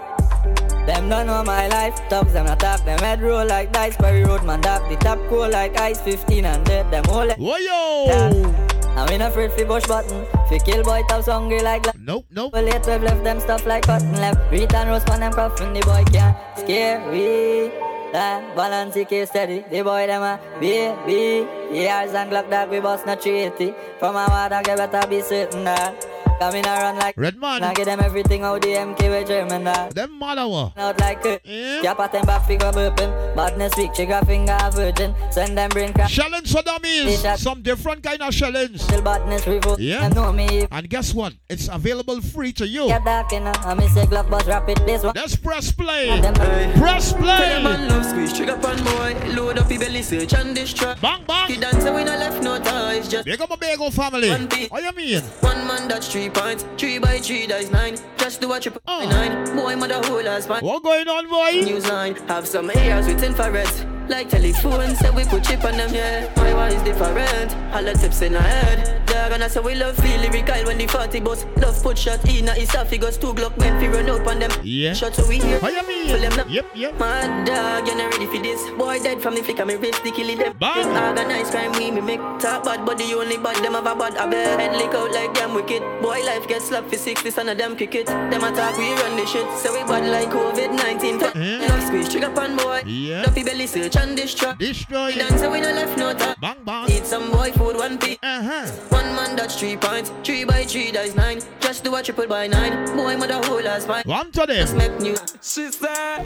Them 0.90 1.08
don't 1.08 1.26
know 1.26 1.44
my 1.44 1.68
life. 1.68 1.94
Thugs 2.10 2.32
them 2.32 2.46
attack. 2.46 2.84
Them 2.84 2.98
head 2.98 3.22
roll 3.22 3.46
like 3.46 3.72
dice. 3.72 3.96
Perry 3.96 4.24
road 4.24 4.42
man 4.44 4.60
dark. 4.60 4.88
The 4.88 4.96
top 4.96 5.18
cool 5.28 5.48
like 5.48 5.78
ice. 5.78 6.00
15 6.00 6.44
and 6.44 6.64
dead. 6.66 6.90
Them 6.90 7.04
all. 7.08 7.30
Whoa 7.30 7.56
yo. 7.56 8.54
I'm 8.96 9.08
in 9.14 9.22
afraid 9.22 9.52
fi 9.52 9.62
bush 9.64 9.86
button. 9.86 10.26
Fi 10.48 10.58
kill 10.58 10.82
boy 10.82 11.02
tops 11.08 11.26
hungry 11.26 11.62
like. 11.62 11.86
la- 11.86 11.92
Nope, 11.96 12.26
nope. 12.32 12.52
Well, 12.52 12.64
late 12.64 12.84
we've 12.86 13.02
left 13.02 13.22
them 13.22 13.38
stuff 13.38 13.64
like 13.66 13.84
cotton 13.86 14.12
left. 14.14 14.50
Read 14.50 14.74
and 14.74 14.90
roast 14.90 15.06
man 15.08 15.20
them 15.20 15.32
coffin. 15.32 15.72
The 15.72 15.80
boy 15.80 16.02
can't 16.12 16.36
scare 16.58 16.98
we. 17.10 17.70
That 18.12 18.56
balance 18.56 18.96
he 18.96 19.04
keep 19.04 19.28
steady. 19.28 19.64
The 19.70 19.82
boy 19.82 20.08
them 20.08 20.22
a 20.22 20.40
baby. 20.58 21.46
Years 21.72 22.12
and 22.14 22.32
Glock 22.32 22.50
dog 22.50 22.68
we 22.68 22.80
bust 22.80 23.06
not 23.06 23.20
treaty. 23.22 23.72
From 24.00 24.16
a 24.16 24.26
water 24.28 24.60
get 24.64 24.76
better 24.90 25.06
be 25.06 25.20
certain 25.22 25.62
that. 25.64 25.94
Come 26.40 26.54
in 26.54 26.64
and 26.64 26.82
run 26.82 26.96
like 26.96 27.18
Redman. 27.18 27.60
Now 27.60 27.74
give 27.74 27.84
them 27.84 28.00
everything 28.00 28.44
out 28.44 28.62
the 28.62 28.68
MK 28.68 29.10
with 29.10 29.28
German 29.28 29.64
that. 29.64 29.94
Them 29.94 30.18
mother 30.18 30.40
uh. 30.40 30.48
wa. 30.48 30.72
Out 30.74 30.98
like 30.98 31.22
it. 31.26 31.42
Eh? 31.44 31.82
Cap 31.82 32.00
at 32.00 32.12
them 32.12 32.24
back 32.24 32.46
figure 32.46 32.72
burping. 32.72 33.36
Badness 33.36 33.76
week, 33.76 33.92
trigger 33.92 34.22
finger 34.24 34.56
virgin. 34.72 35.14
Send 35.30 35.58
them 35.58 35.68
brain 35.68 35.92
crack. 35.92 36.08
Challenge 36.08 36.50
for 36.50 36.62
dummies. 36.62 37.22
Some 37.38 37.60
different 37.60 38.02
kind 38.02 38.22
of 38.22 38.32
challenge. 38.32 38.80
Still 38.80 39.02
badness 39.02 39.46
revolt. 39.46 39.80
Yeah. 39.80 40.08
Them 40.08 40.12
know 40.14 40.32
me. 40.32 40.66
And 40.72 40.88
guess 40.88 41.12
what? 41.12 41.34
It's 41.50 41.68
available 41.68 42.22
free 42.22 42.54
to 42.54 42.66
you. 42.66 42.86
Get 42.86 43.04
dark 43.04 43.34
in 43.34 43.46
I 43.46 43.74
miss 43.74 43.94
a 43.96 44.06
Glock 44.06 44.30
bus 44.30 44.46
rapid 44.46 44.78
this 44.86 45.02
one. 45.02 45.12
Let's 45.14 45.36
press 45.36 45.70
play. 45.72 46.22
Them- 46.22 46.32
Press 46.80 47.12
Tell 47.12 47.20
them 47.20 47.64
man 47.64 47.86
play. 47.86 47.88
love 47.88 48.06
squeeze, 48.06 48.34
trigger 48.34 48.56
pan 48.56 48.82
boy. 48.82 49.34
Load 49.34 49.58
up 49.58 49.70
your 49.70 49.78
belly, 49.80 50.00
search 50.00 50.32
and 50.32 50.56
destroy. 50.56 50.94
Bang 51.02 51.22
bang. 51.26 51.48
He 51.50 51.56
dance 51.58 51.84
and 51.84 51.94
we 51.94 52.02
no 52.02 52.16
left 52.16 52.42
no 52.42 52.58
ties, 52.58 53.08
just 53.08 53.26
Big 53.26 53.40
up 53.42 53.50
a 53.50 53.58
big 53.58 53.78
old 53.78 53.92
family. 53.92 54.30
One 54.30 54.46
beat. 54.46 54.70
What 54.70 54.82
you 54.82 54.92
mean? 54.92 55.22
one 55.40 55.66
man 55.66 55.88
that's 55.88 56.08
three 56.30 56.42
points. 56.42 56.64
Three 56.76 56.98
by 56.98 57.18
three, 57.18 57.46
that 57.46 57.60
is 57.60 57.70
nine. 57.70 57.96
Just 58.16 58.40
do 58.40 58.52
a 58.52 58.60
triple 58.60 58.82
by 58.86 59.04
nine. 59.06 59.56
Boy, 59.56 59.76
mother 59.76 60.00
whole 60.04 60.26
ass 60.26 60.46
fine. 60.46 60.64
What 60.64 60.82
going 60.82 61.08
on, 61.08 61.28
boy? 61.28 61.64
News 61.64 61.88
line, 61.88 62.14
have 62.28 62.46
some 62.46 62.70
ears 62.70 63.06
with 63.06 63.22
infrared. 63.22 63.99
Like 64.10 64.28
telephone, 64.28 64.96
say 64.96 65.10
we 65.10 65.24
put 65.24 65.44
chip 65.44 65.62
on 65.64 65.76
them, 65.76 65.94
yeah. 65.94 66.28
My 66.34 66.52
one 66.52 66.72
is 66.72 66.82
different. 66.82 67.54
All 67.72 67.84
the 67.84 67.92
tips 67.92 68.22
in 68.22 68.34
our 68.34 68.42
head. 68.42 69.06
Dog 69.06 69.30
and 69.32 69.44
I 69.44 69.46
say 69.46 69.60
we 69.60 69.76
love 69.76 69.96
feel 69.96 70.20
lyrical 70.20 70.64
when 70.66 70.78
the 70.78 70.88
40 70.88 71.20
bus. 71.20 71.46
Love 71.58 71.80
put 71.80 71.96
shot 71.96 72.28
in 72.28 72.48
a 72.48 72.52
esophagus. 72.54 73.16
Two 73.18 73.32
Glock 73.34 73.56
men 73.56 73.78
fi 73.78 73.86
run 73.86 74.10
out 74.10 74.26
on 74.26 74.40
them. 74.40 74.50
Yeah. 74.64 74.94
Shot 74.94 75.14
so 75.14 75.28
we 75.28 75.38
hear. 75.38 75.60
What 75.60 75.72
you 75.72 75.86
mean? 75.86 76.10
Pull 76.10 76.28
them 76.28 76.48
Yep, 76.50 76.66
yep. 76.74 76.98
Mad 76.98 77.46
dog, 77.46 77.86
you 77.86 77.94
not 77.96 78.12
ready 78.12 78.26
for 78.26 78.42
this. 78.42 78.68
Boy 78.76 78.98
dead 78.98 79.22
from 79.22 79.36
the 79.36 79.42
flick 79.42 79.60
of 79.60 79.68
me 79.68 79.76
wrist, 79.76 80.02
the 80.02 80.10
killie 80.10 80.36
them. 80.36 80.56
Bang. 80.58 80.88
Organized 80.88 81.52
crime, 81.52 81.70
we 81.72 81.92
me 81.92 82.00
make 82.00 82.20
talk 82.40 82.64
bad, 82.64 82.84
but 82.84 82.98
the 82.98 83.14
only 83.14 83.36
bad 83.36 83.62
them 83.64 83.74
have 83.74 83.86
a 83.86 83.94
bad 83.94 84.14
habit. 84.14 84.58
Head 84.58 84.76
lick 84.76 84.92
out 84.92 85.12
like 85.12 85.34
them 85.34 85.54
wicked. 85.54 85.82
Boy 86.02 86.20
life 86.26 86.48
get 86.48 86.62
slapped 86.62 86.88
for 86.90 86.98
six, 86.98 87.22
this 87.22 87.38
and 87.38 87.50
a 87.50 87.54
damn 87.54 87.76
cricket. 87.76 88.06
Them 88.06 88.42
attack, 88.42 88.76
we 88.76 88.90
run 88.90 89.14
the 89.16 89.24
shit. 89.24 89.46
So 89.58 89.72
we 89.72 89.84
bad 89.86 90.10
like 90.10 90.30
COVID 90.30 90.74
19. 90.74 91.22
Eh? 91.22 91.68
Love 91.68 91.82
squeeze, 91.84 92.08
trigger 92.08 92.30
pan 92.30 92.56
boy. 92.56 92.82
Yeah. 92.86 93.22
Duffy 93.22 93.44
belly 93.44 93.68
search 93.68 93.99
and 94.00 94.16
destroy. 94.16 94.54
Destroy. 94.54 95.12
Dance 95.12 95.42
we 95.42 95.60
no 95.60 95.72
left 95.72 95.98
no 95.98 96.12
time. 96.14 96.36
Bang 96.40 96.64
bang. 96.64 96.90
Eat 96.90 97.06
some 97.06 97.30
boy 97.30 97.52
food, 97.52 97.76
one 97.76 97.98
piece. 97.98 98.18
Uh-huh. 98.22 98.66
One 98.88 99.14
man 99.14 99.36
that's 99.36 99.58
three 99.58 99.76
points. 99.76 100.12
Three 100.24 100.44
by 100.44 100.64
three, 100.64 100.90
that 100.92 101.06
is 101.06 101.14
nine. 101.14 101.40
Just 101.60 101.84
do 101.84 101.94
a 101.94 102.02
triple 102.02 102.26
by 102.26 102.46
nine. 102.46 102.86
Boy, 102.96 103.16
mother 103.16 103.40
whole 103.46 103.66
ass 103.66 103.84
fine. 103.84 104.02
One 104.04 104.32
to 104.32 104.46
Just 104.46 104.76
make 104.76 104.98
new. 105.00 105.16
She 105.42 105.70
said, 105.70 106.24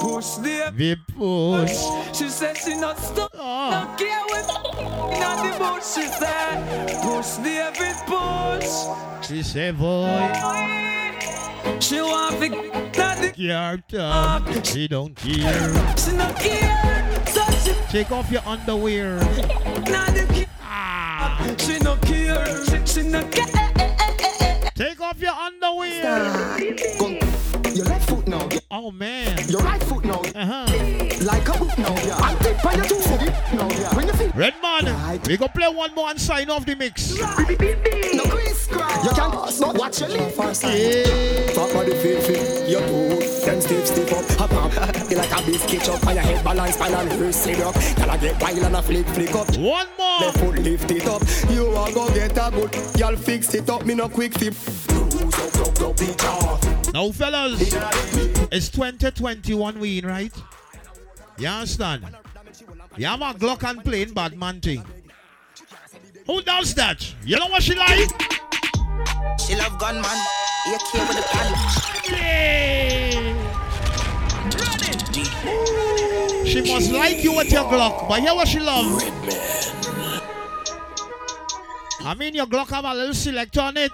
push 0.00 0.36
the 0.36 0.72
We 0.76 0.96
push. 1.16 1.76
She 2.16 2.28
said 2.28 2.56
she 2.56 2.76
not 2.76 2.98
stop. 2.98 3.30
Oh. 3.34 3.70
Don't 3.70 3.98
care 3.98 4.24
what 4.30 4.46
not 5.20 5.36
the 5.44 5.58
bush. 5.58 5.84
She 5.94 6.06
said, 6.06 6.56
push 7.02 7.30
the 7.44 7.54
every 7.68 7.94
push. 8.06 9.26
She 9.26 9.42
say, 9.42 9.72
boy, 9.72 10.32
She 11.80 12.00
want 12.00 12.40
to 12.40 12.48
not 12.96 13.18
the 13.18 13.32
your 13.36 13.76
tongue. 13.88 14.62
She 14.62 14.88
don't 14.88 15.14
care. 15.14 15.96
she 15.96 16.12
not 16.12 16.36
care. 16.36 16.95
Take 17.96 18.12
off 18.12 18.30
your 18.30 18.42
underwear. 18.44 19.18
Ah. 20.60 21.54
She 21.56 21.78
no 21.78 21.96
care. 21.96 22.44
She, 22.66 22.76
she 22.84 23.02
no 23.08 23.22
care. 23.28 23.46
Take 24.74 25.00
off 25.00 25.18
your 25.18 25.32
underwear. 25.32 26.58
Your 27.72 27.86
left 27.86 28.10
foot 28.10 28.28
now. 28.28 28.46
Oh 28.70 28.90
man. 28.90 29.38
Your 29.48 29.62
right 29.62 29.82
foot 29.82 30.04
now, 30.04 30.20
Uh-huh. 30.34 30.66
like 31.24 31.48
a 31.48 31.52
hook 31.52 31.78
now, 31.78 31.94
yeah. 32.04 32.28
And 32.28 32.38
tip 32.40 32.66
on 32.66 32.76
your 32.76 32.84
two 32.84 32.96
foot 32.96 33.32
now, 33.54 33.68
Redman, 34.36 35.22
we 35.26 35.38
go 35.38 35.48
play 35.48 35.66
one 35.66 35.94
more 35.94 36.10
and 36.10 36.20
sign 36.20 36.50
off 36.50 36.66
the 36.66 36.76
mix. 36.76 37.16
no 37.16 37.24
crisscross, 38.24 39.04
you 39.04 39.10
can't 39.10 39.60
not 39.60 39.78
watch 39.78 40.00
your 40.00 40.10
lip. 40.10 40.34
Yeah. 40.36 41.54
Fuck 41.54 41.72
body 41.72 41.94
feel 41.94 42.20
fit, 42.20 42.68
your 42.68 42.82
toe, 42.82 43.18
them 43.46 43.60
stiff 43.62 43.86
stiff 43.86 44.12
up, 44.12 44.50
hop 44.50 44.52
up. 44.52 45.08
Be 45.08 45.14
like 45.14 45.32
a 45.32 45.46
biscuit 45.46 45.82
chop, 45.84 46.06
and 46.06 46.16
your 46.16 46.24
head 46.24 46.44
balance, 46.44 46.76
pan 46.76 47.08
and 47.08 47.18
wrist 47.18 47.44
sit 47.44 47.60
up. 47.60 47.74
Can 47.74 48.10
I 48.10 48.18
get 48.18 48.38
wild 48.42 48.58
and 48.58 48.76
a 48.76 48.82
flick 48.82 49.06
flick 49.06 49.34
up? 49.34 49.48
One 49.56 49.86
more. 49.96 50.20
Left 50.20 50.38
foot 50.38 50.58
lift 50.58 50.90
it 50.90 51.06
up. 51.06 51.22
You 51.50 51.68
are 51.68 51.90
go 51.92 52.08
get 52.12 52.32
a 52.32 52.50
good, 52.50 52.74
y'all 52.98 53.16
fix 53.16 53.54
it 53.54 53.70
up. 53.70 53.86
Me 53.86 53.94
no 53.94 54.10
quick 54.10 54.34
the 54.34 54.50
jaw. 56.18 56.92
Now, 56.92 57.10
fellas, 57.10 57.58
it's 58.52 58.68
2021 58.68 59.80
we 59.80 59.98
in, 59.98 60.06
right? 60.06 60.32
You 61.38 61.48
understand? 61.48 62.04
You 62.96 63.06
have 63.06 63.20
a 63.20 63.34
Glock 63.38 63.62
and 63.68 63.84
playing 63.84 64.12
bad 64.14 64.38
man 64.38 64.60
thing. 64.60 64.82
Who 66.26 66.40
does 66.42 66.74
that? 66.74 67.14
You 67.24 67.36
know 67.38 67.46
what 67.48 67.62
she 67.62 67.74
like? 67.74 68.08
She 69.40 69.54
love 69.54 69.78
gunman. 69.78 70.04
AK 70.04 70.92
with 70.94 71.16
the 71.16 71.24
pan. 71.30 72.56
She 76.46 76.60
must 76.72 76.90
like 76.92 77.22
you 77.22 77.32
with 77.36 77.50
your 77.52 77.64
Glock, 77.64 78.08
but 78.08 78.20
hear 78.20 78.34
what 78.34 78.48
she 78.48 78.60
love. 78.60 79.02
I 82.04 82.14
mean, 82.14 82.34
your 82.34 82.46
Glock 82.46 82.68
have 82.70 82.84
a 82.84 82.94
little 82.94 83.14
select 83.14 83.58
on 83.58 83.76
it, 83.76 83.92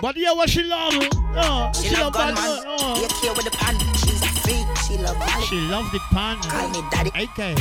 but 0.00 0.16
hear 0.16 0.34
what 0.34 0.50
she 0.50 0.62
love. 0.64 0.94
Oh, 1.36 1.70
She, 1.74 1.88
she 1.88 1.94
love 1.96 2.12
gunman. 2.12 2.34
man. 2.34 2.62
Oh. 2.66 2.94
Uh. 3.02 3.04
AK 3.04 3.36
with 3.36 3.44
the 3.44 3.50
pan. 3.52 4.01
She's 4.92 5.00
a 5.00 5.14
freak. 5.14 5.16
She 5.16 5.16
love 5.16 5.18
Molly. 5.18 5.46
She 5.46 5.60
love 5.60 5.92
the 5.92 5.98
pan. 6.10 6.36
Call 6.42 6.68
me 6.68 6.82
daddy. 6.90 7.10
Okay. 7.10 7.54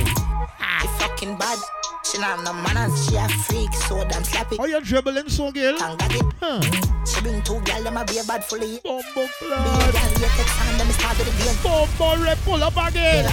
Ah, 0.59 0.79
she 0.81 0.87
fucking 0.99 1.37
bad. 1.37 1.59
She 2.03 2.17
not 2.17 2.37
have 2.37 2.43
no 2.43 2.53
manners. 2.53 3.07
She 3.07 3.15
a 3.15 3.27
freak. 3.29 3.73
So 3.73 4.03
damn 4.03 4.23
slappy. 4.23 4.57
Oh, 4.59 4.65
you're 4.65 4.81
dribbling 4.81 5.29
so 5.29 5.51
good. 5.51 5.77
Thank 5.77 5.99
God 5.99 6.13
it. 6.13 6.25
Huh. 6.41 6.61
She 7.05 7.21
bring 7.21 7.41
two 7.43 7.61
girl. 7.61 7.83
Them 7.83 7.97
a 7.97 8.05
be 8.05 8.17
a 8.17 8.23
bad 8.23 8.43
fully. 8.43 8.79
Be 8.83 8.89
a 8.89 9.01
clad. 9.13 9.29
girl. 9.39 9.49
Yeah, 9.49 10.29
text 10.35 10.61
and 10.61 10.79
them 10.79 10.89
start 10.91 11.17
with 11.17 11.27
the 11.27 11.43
game. 11.43 11.55
Bombo 11.63 12.23
rep, 12.23 12.37
pull 12.39 12.63
up 12.63 12.75
again. 12.75 13.25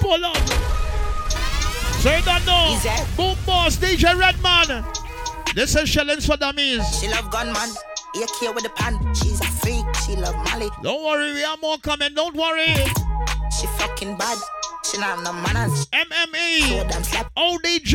Pull 0.00 0.24
up. 0.24 0.36
Say 2.00 2.20
that. 2.22 2.42
Easy. 2.70 3.16
Boom 3.16 3.36
boss, 3.46 3.76
DJ 3.76 4.18
Redman. 4.18 4.84
This 5.54 5.76
is 5.76 5.88
Shellings 5.88 6.26
for 6.26 6.36
Dummies. 6.36 6.84
She 7.00 7.08
love 7.08 7.30
gunman. 7.30 7.70
AK 8.14 8.54
with 8.54 8.64
the 8.64 8.70
pan. 8.70 8.98
She's. 9.14 9.49
She 10.10 10.16
love 10.16 10.34
Molly. 10.50 10.68
Don't 10.82 11.04
worry, 11.04 11.34
we 11.34 11.42
have 11.42 11.60
more 11.62 11.78
coming. 11.78 12.14
Don't 12.14 12.34
worry. 12.34 12.74
She 13.56 13.66
fucking 13.78 14.18
bad. 14.18 14.38
She 14.82 14.98
not 14.98 15.18
have 15.18 15.22
no 15.22 15.32
manners. 15.32 15.86
MMA. 15.92 16.82
ODG. 17.36 17.94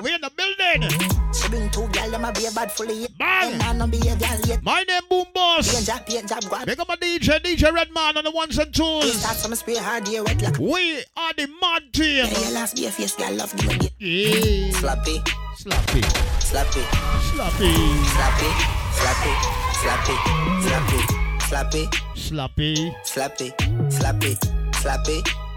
We 0.00 0.14
in 0.14 0.20
the 0.20 0.30
building. 0.36 0.88
She 1.34 1.48
bring 1.48 1.68
two 1.70 1.88
girl. 1.88 2.10
Them 2.12 2.24
a 2.24 2.32
be 2.32 2.46
a 2.46 2.52
bad 2.52 2.70
fully. 2.70 3.08
Bang. 3.18 3.60
I 3.60 3.72
no 3.72 3.88
be 3.88 3.98
a 3.98 4.14
girl 4.14 4.38
yet. 4.46 4.62
My 4.62 4.84
name 4.84 5.02
Boom 5.10 5.24
Boss. 5.34 5.74
Paint 5.74 5.86
job, 5.86 6.06
paint 6.06 6.28
job, 6.28 6.48
God. 6.48 6.66
Big 6.66 6.78
up 6.78 6.86
my 6.86 6.94
DJ, 6.94 7.40
DJ 7.40 7.72
Redman 7.72 8.16
on 8.18 8.22
the 8.22 8.30
ones 8.30 8.56
and 8.56 8.72
twos. 8.72 9.18
start 9.18 9.36
some 9.36 9.54
spray 9.56 9.78
hard 9.78 10.06
here 10.06 10.22
wet 10.22 10.40
like. 10.40 10.58
We 10.58 10.98
are 11.16 11.32
the 11.32 11.48
mad 11.60 11.92
team. 11.92 12.26
Yeah, 12.26 12.38
your 12.38 12.52
last 12.52 12.76
be 12.76 12.86
a 12.86 12.90
face 12.92 13.16
girl. 13.16 13.32
Love 13.34 13.56
give 13.56 13.66
me 13.66 13.90
Yeah. 13.98 14.70
Slappy. 14.78 15.24
Slappy. 15.58 16.02
Slappy. 16.38 17.08
Slappy, 21.48 21.88
slappy, 22.14 22.92
slappy, 23.04 23.54
slappy, 23.88 24.36
slappy. 24.82 25.47